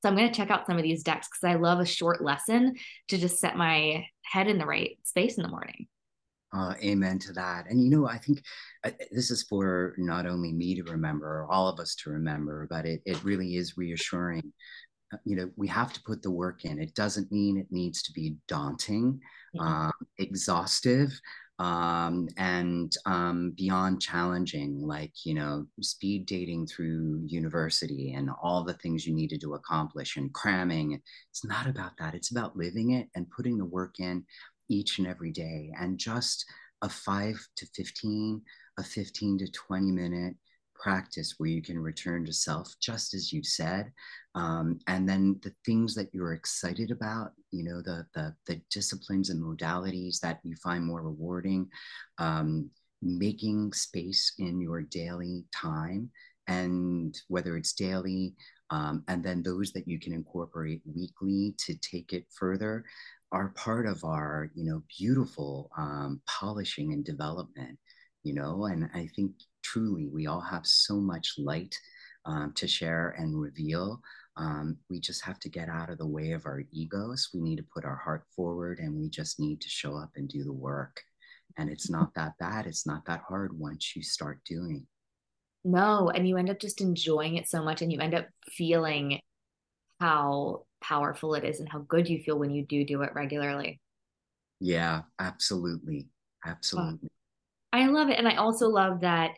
so 0.02 0.10
i'm 0.10 0.18
going 0.18 0.28
to 0.28 0.36
check 0.36 0.50
out 0.52 0.68
some 0.68 0.78
of 0.78 0.84
these 0.84 1.04
decks 1.04 1.30
because 1.30 1.50
i 1.50 1.56
love 1.56 1.80
a 1.80 1.86
short 1.86 2.22
lesson 2.22 2.76
to 3.08 3.18
just 3.18 3.40
set 3.40 3.56
my 3.56 4.06
head 4.24 4.48
in 4.48 4.58
the 4.58 4.66
right 4.66 4.98
space 5.04 5.38
in 5.38 5.44
the 5.44 5.50
morning 5.50 5.88
uh, 6.56 6.74
amen 6.84 7.20
to 7.20 7.34
that. 7.34 7.66
And 7.70 7.84
you 7.84 7.90
know, 7.90 8.08
I 8.08 8.18
think 8.18 8.44
uh, 8.84 8.92
this 9.12 9.32
is 9.32 9.44
for 9.44 9.96
not 9.98 10.26
only 10.26 10.54
me 10.54 10.76
to 10.76 10.84
remember, 10.84 11.48
all 11.50 11.68
of 11.68 11.80
us 11.80 11.96
to 11.96 12.12
remember, 12.12 12.68
but 12.70 12.86
it, 12.86 13.02
it 13.06 13.24
really 13.24 13.56
is 13.56 13.78
reassuring. 13.78 14.54
Uh, 15.14 15.18
you 15.26 15.36
know, 15.36 15.50
we 15.56 15.68
have 15.68 15.94
to 15.94 16.04
put 16.04 16.22
the 16.22 16.32
work 16.32 16.66
in. 16.66 16.82
It 16.82 16.94
doesn't 16.96 17.32
mean 17.32 17.58
it 17.58 17.68
needs 17.72 18.04
to 18.04 18.12
be 18.14 18.36
daunting, 18.48 19.20
um, 19.60 19.92
exhaustive, 20.18 21.20
um, 21.60 22.28
and 22.38 22.92
um, 23.06 23.52
beyond 23.56 24.02
challenging, 24.02 24.82
like, 24.82 25.14
you 25.24 25.36
know, 25.36 25.66
speed 25.82 26.26
dating 26.26 26.66
through 26.66 27.22
university 27.28 28.14
and 28.14 28.30
all 28.42 28.64
the 28.64 28.74
things 28.76 29.06
you 29.06 29.14
needed 29.14 29.40
to 29.42 29.54
accomplish 29.54 30.18
and 30.18 30.34
cramming. 30.34 31.00
It's 31.32 31.46
not 31.46 31.68
about 31.68 31.92
that. 32.00 32.16
It's 32.16 32.32
about 32.32 32.58
living 32.58 32.92
it 32.92 33.08
and 33.16 33.30
putting 33.30 33.58
the 33.58 33.66
work 33.66 34.00
in 34.00 34.26
each 34.70 35.00
and 35.00 35.08
every 35.08 35.32
day 35.32 35.72
and 35.80 35.98
just 35.98 36.46
a 36.82 36.90
5 36.90 37.48
to 37.58 37.66
15 37.76 38.42
a 38.78 38.84
15 38.84 39.38
to 39.40 39.52
20 39.52 39.92
minute 39.92 40.36
practice 40.76 41.36
where 41.38 41.50
you 41.50 41.62
can 41.62 41.80
return 41.80 42.26
to 42.26 42.34
self, 42.34 42.74
just 42.82 43.14
as 43.14 43.32
you 43.32 43.44
said. 43.44 43.92
Um, 44.36 44.80
and 44.88 45.08
then 45.08 45.40
the 45.42 45.54
things 45.66 45.96
that 45.96 46.10
you're 46.14 46.34
excited 46.34 46.92
about, 46.92 47.32
you 47.52 47.64
know, 47.64 47.82
the, 47.82 48.06
the, 48.14 48.36
the 48.48 48.62
disciplines 48.70 49.30
and 49.30 49.42
modalities 49.42 50.20
that 50.20 50.40
you 50.44 50.56
find 50.56 50.84
more 50.84 51.02
rewarding, 51.02 51.70
um, 52.18 52.70
making 53.02 53.72
space 53.74 54.34
in 54.40 54.60
your 54.60 54.82
daily 54.82 55.46
time 55.56 56.10
and 56.48 57.18
whether 57.28 57.56
it's 57.56 57.74
daily 57.74 58.36
um, 58.70 59.04
and 59.08 59.24
then 59.24 59.44
those 59.44 59.72
that 59.74 59.88
you 59.88 60.00
can 60.00 60.14
incorporate 60.14 60.82
weekly 60.86 61.54
to 61.60 61.76
take 61.76 62.12
it 62.12 62.26
further 62.30 62.84
are 63.34 63.50
part 63.56 63.86
of 63.86 64.04
our 64.06 64.50
you 64.56 64.64
know 64.64 64.82
beautiful 64.98 65.70
um, 65.78 66.22
polishing 66.28 66.94
and 66.94 67.04
development 67.04 67.78
you 68.24 68.34
know 68.34 68.66
and 68.66 68.90
i 68.94 69.08
think 69.16 69.32
truly 69.64 70.08
we 70.08 70.28
all 70.28 70.42
have 70.42 70.66
so 70.66 70.96
much 70.96 71.34
light 71.38 71.76
um, 72.26 72.54
to 72.56 72.68
share 72.68 73.16
and 73.18 73.40
reveal. 73.40 74.02
Um, 74.38 74.78
we 74.90 75.00
just 75.00 75.24
have 75.26 75.40
to 75.40 75.50
get 75.50 75.70
out 75.70 75.90
of 75.90 75.98
the 75.98 76.08
way 76.08 76.32
of 76.32 76.46
our 76.46 76.64
egos. 76.72 77.30
We 77.34 77.42
need 77.42 77.58
to 77.58 77.66
put 77.74 77.86
our 77.86 77.96
heart 77.96 78.24
forward 78.36 78.80
and 78.80 78.96
we 78.96 79.10
just 79.10 79.40
need 79.40 79.62
to 79.62 79.70
show 79.70 79.96
up 79.98 80.12
and 80.16 80.28
do 80.28 80.44
the 80.44 80.54
work. 80.54 81.02
And 81.58 81.70
it's 81.70 81.90
not 81.90 82.14
that 82.16 82.34
bad. 82.40 82.66
It's 82.66 82.88
not 82.88 83.06
that 83.06 83.22
hard 83.28 83.58
once 83.58 83.96
you 83.96 84.04
start 84.04 84.40
doing. 84.46 84.88
No 85.66 86.10
and 86.10 86.28
you 86.28 86.36
end 86.36 86.50
up 86.50 86.60
just 86.60 86.82
enjoying 86.82 87.38
it 87.38 87.48
so 87.48 87.64
much 87.64 87.82
and 87.82 87.92
you 87.92 88.00
end 88.00 88.14
up 88.14 88.28
feeling 88.52 89.22
how 90.02 90.66
powerful 90.84 91.34
it 91.34 91.44
is 91.44 91.60
and 91.60 91.70
how 91.70 91.80
good 91.80 92.08
you 92.08 92.20
feel 92.20 92.38
when 92.38 92.52
you 92.52 92.66
do 92.66 92.86
do 92.86 93.02
it 93.02 93.16
regularly. 93.16 93.80
Yeah 94.60 95.02
absolutely 95.20 96.08
absolutely. 96.46 97.10
I 97.72 97.88
love 97.88 98.10
it 98.10 98.20
and 98.20 98.28
i 98.28 98.36
also 98.36 98.68
love 98.70 99.02
that 99.02 99.32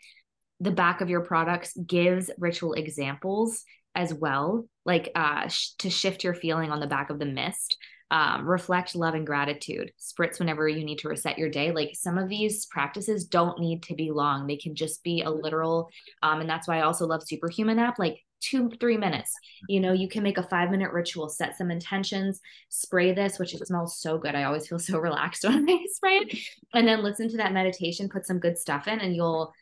the 0.59 0.71
back 0.71 1.01
of 1.01 1.09
your 1.09 1.21
products 1.21 1.75
gives 1.87 2.29
ritual 2.37 2.73
examples 2.73 3.63
as 3.95 4.13
well 4.13 4.67
like 4.85 5.09
uh 5.15 5.47
sh- 5.47 5.69
to 5.79 5.89
shift 5.89 6.23
your 6.23 6.33
feeling 6.33 6.69
on 6.69 6.79
the 6.79 6.87
back 6.87 7.09
of 7.09 7.19
the 7.19 7.25
mist. 7.25 7.77
Um, 8.11 8.47
reflect 8.47 8.95
love 8.95 9.15
and 9.15 9.25
gratitude 9.25 9.91
spritz 9.99 10.37
whenever 10.37 10.67
you 10.67 10.85
need 10.85 10.99
to 10.99 11.09
reset 11.09 11.39
your 11.39 11.49
day 11.49 11.71
like 11.71 11.89
some 11.95 12.19
of 12.19 12.29
these 12.29 12.67
practices 12.67 13.25
don't 13.25 13.59
need 13.59 13.81
to 13.83 13.95
be 13.95 14.11
long 14.11 14.45
they 14.45 14.57
can 14.57 14.75
just 14.75 15.03
be 15.03 15.23
a 15.23 15.29
literal 15.31 15.89
um, 16.21 16.39
and 16.39 16.47
that's 16.47 16.67
why 16.67 16.77
i 16.77 16.81
also 16.81 17.07
love 17.07 17.23
superhuman 17.25 17.79
app 17.79 17.97
like 17.97 18.19
two 18.49 18.69
three 18.79 18.97
minutes 18.97 19.33
you 19.67 19.79
know 19.79 19.91
you 19.91 20.07
can 20.07 20.23
make 20.23 20.37
a 20.37 20.43
five 20.43 20.69
minute 20.69 20.91
ritual 20.91 21.29
set 21.29 21.57
some 21.57 21.71
intentions 21.71 22.41
spray 22.69 23.13
this 23.13 23.39
which 23.39 23.53
it 23.53 23.65
smells 23.65 23.99
so 23.99 24.17
good 24.17 24.35
i 24.35 24.43
always 24.43 24.67
feel 24.67 24.79
so 24.79 24.99
relaxed 24.99 25.43
when 25.43 25.69
i 25.69 25.85
spray 25.91 26.17
it 26.17 26.37
and 26.73 26.87
then 26.87 27.03
listen 27.03 27.29
to 27.29 27.37
that 27.37 27.53
meditation 27.53 28.09
put 28.09 28.25
some 28.25 28.39
good 28.39 28.57
stuff 28.57 28.87
in 28.87 28.99
and 28.99 29.15
you'll 29.15 29.53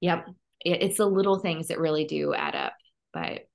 yep 0.00 0.26
it, 0.64 0.82
it's 0.82 0.98
the 0.98 1.06
little 1.06 1.38
things 1.38 1.68
that 1.68 1.80
really 1.80 2.04
do 2.04 2.34
add 2.34 2.54
up 2.54 2.74
but 3.12 3.46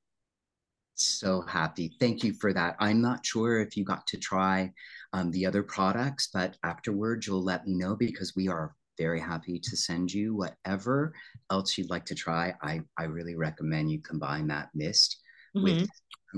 so 0.96 1.42
happy. 1.42 1.92
Thank 2.00 2.24
you 2.24 2.34
for 2.34 2.54
that. 2.54 2.76
I'm 2.80 3.02
not 3.02 3.26
sure 3.26 3.60
if 3.60 3.76
you 3.76 3.84
got 3.84 4.06
to 4.08 4.18
try 4.18 4.72
um, 5.14 5.32
the 5.32 5.46
other 5.46 5.64
products, 5.64 6.30
but 6.32 6.58
afterwards 6.64 7.26
you'll 7.26 7.44
let 7.44 7.66
me 7.66 7.74
know 7.74 7.96
because 7.96 8.36
we 8.36 8.48
are 8.48 8.76
very 9.02 9.20
happy 9.20 9.60
to 9.60 9.76
send 9.76 10.14
you 10.14 10.36
whatever 10.36 11.14
else 11.50 11.78
you'd 11.78 11.90
like 11.90 12.06
to 12.06 12.16
try. 12.16 12.54
I, 12.62 12.82
I 13.00 13.06
really 13.06 13.36
recommend 13.36 13.92
you 13.92 14.00
combine 14.00 14.48
that 14.48 14.70
mist 14.76 15.18
mm-hmm. 15.56 15.64
with 15.64 15.90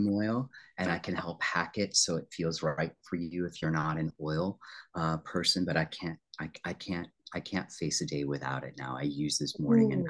oil 0.10 0.50
and 0.78 0.90
I 0.90 0.98
can 0.98 1.16
help 1.16 1.44
hack 1.44 1.78
it 1.78 1.96
so 1.96 2.16
it 2.16 2.26
feels 2.32 2.64
right 2.64 2.92
for 3.04 3.18
you 3.18 3.46
if 3.46 3.62
you're 3.62 3.70
not 3.70 3.98
an 3.98 4.12
oil 4.22 4.58
uh, 4.96 5.18
person, 5.18 5.66
but 5.66 5.78
I 5.78 5.86
can't, 5.86 6.18
I, 6.40 6.50
I 6.64 6.74
can't, 6.74 7.08
I 7.36 7.42
can't 7.42 7.72
face 7.72 8.02
a 8.02 8.06
day 8.06 8.24
without 8.24 8.64
it 8.64 8.76
now. 8.78 8.98
I 8.98 9.04
use 9.04 9.38
this 9.38 9.60
morning 9.60 9.92
Ooh. 9.92 9.96
and 9.98 10.08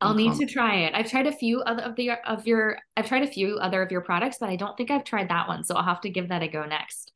I'll 0.00 0.14
need 0.14 0.34
to 0.34 0.46
try 0.46 0.80
it. 0.80 0.92
I've 0.94 1.10
tried 1.10 1.26
a 1.26 1.32
few 1.32 1.60
other 1.62 1.82
of 1.82 1.96
the 1.96 2.10
of 2.26 2.46
your 2.46 2.76
I've 2.98 3.08
tried 3.08 3.22
a 3.22 3.26
few 3.26 3.56
other 3.56 3.80
of 3.80 3.90
your 3.90 4.02
products, 4.02 4.36
but 4.38 4.50
I 4.50 4.56
don't 4.56 4.76
think 4.76 4.90
I've 4.90 5.04
tried 5.04 5.30
that 5.30 5.48
one. 5.48 5.64
So 5.64 5.74
I'll 5.74 5.82
have 5.82 6.02
to 6.02 6.10
give 6.10 6.28
that 6.28 6.42
a 6.42 6.48
go 6.48 6.66
next. 6.66 7.12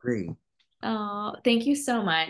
Great. 0.00 0.30
Oh, 0.82 1.34
thank 1.44 1.66
you 1.66 1.76
so 1.76 2.02
much. 2.02 2.24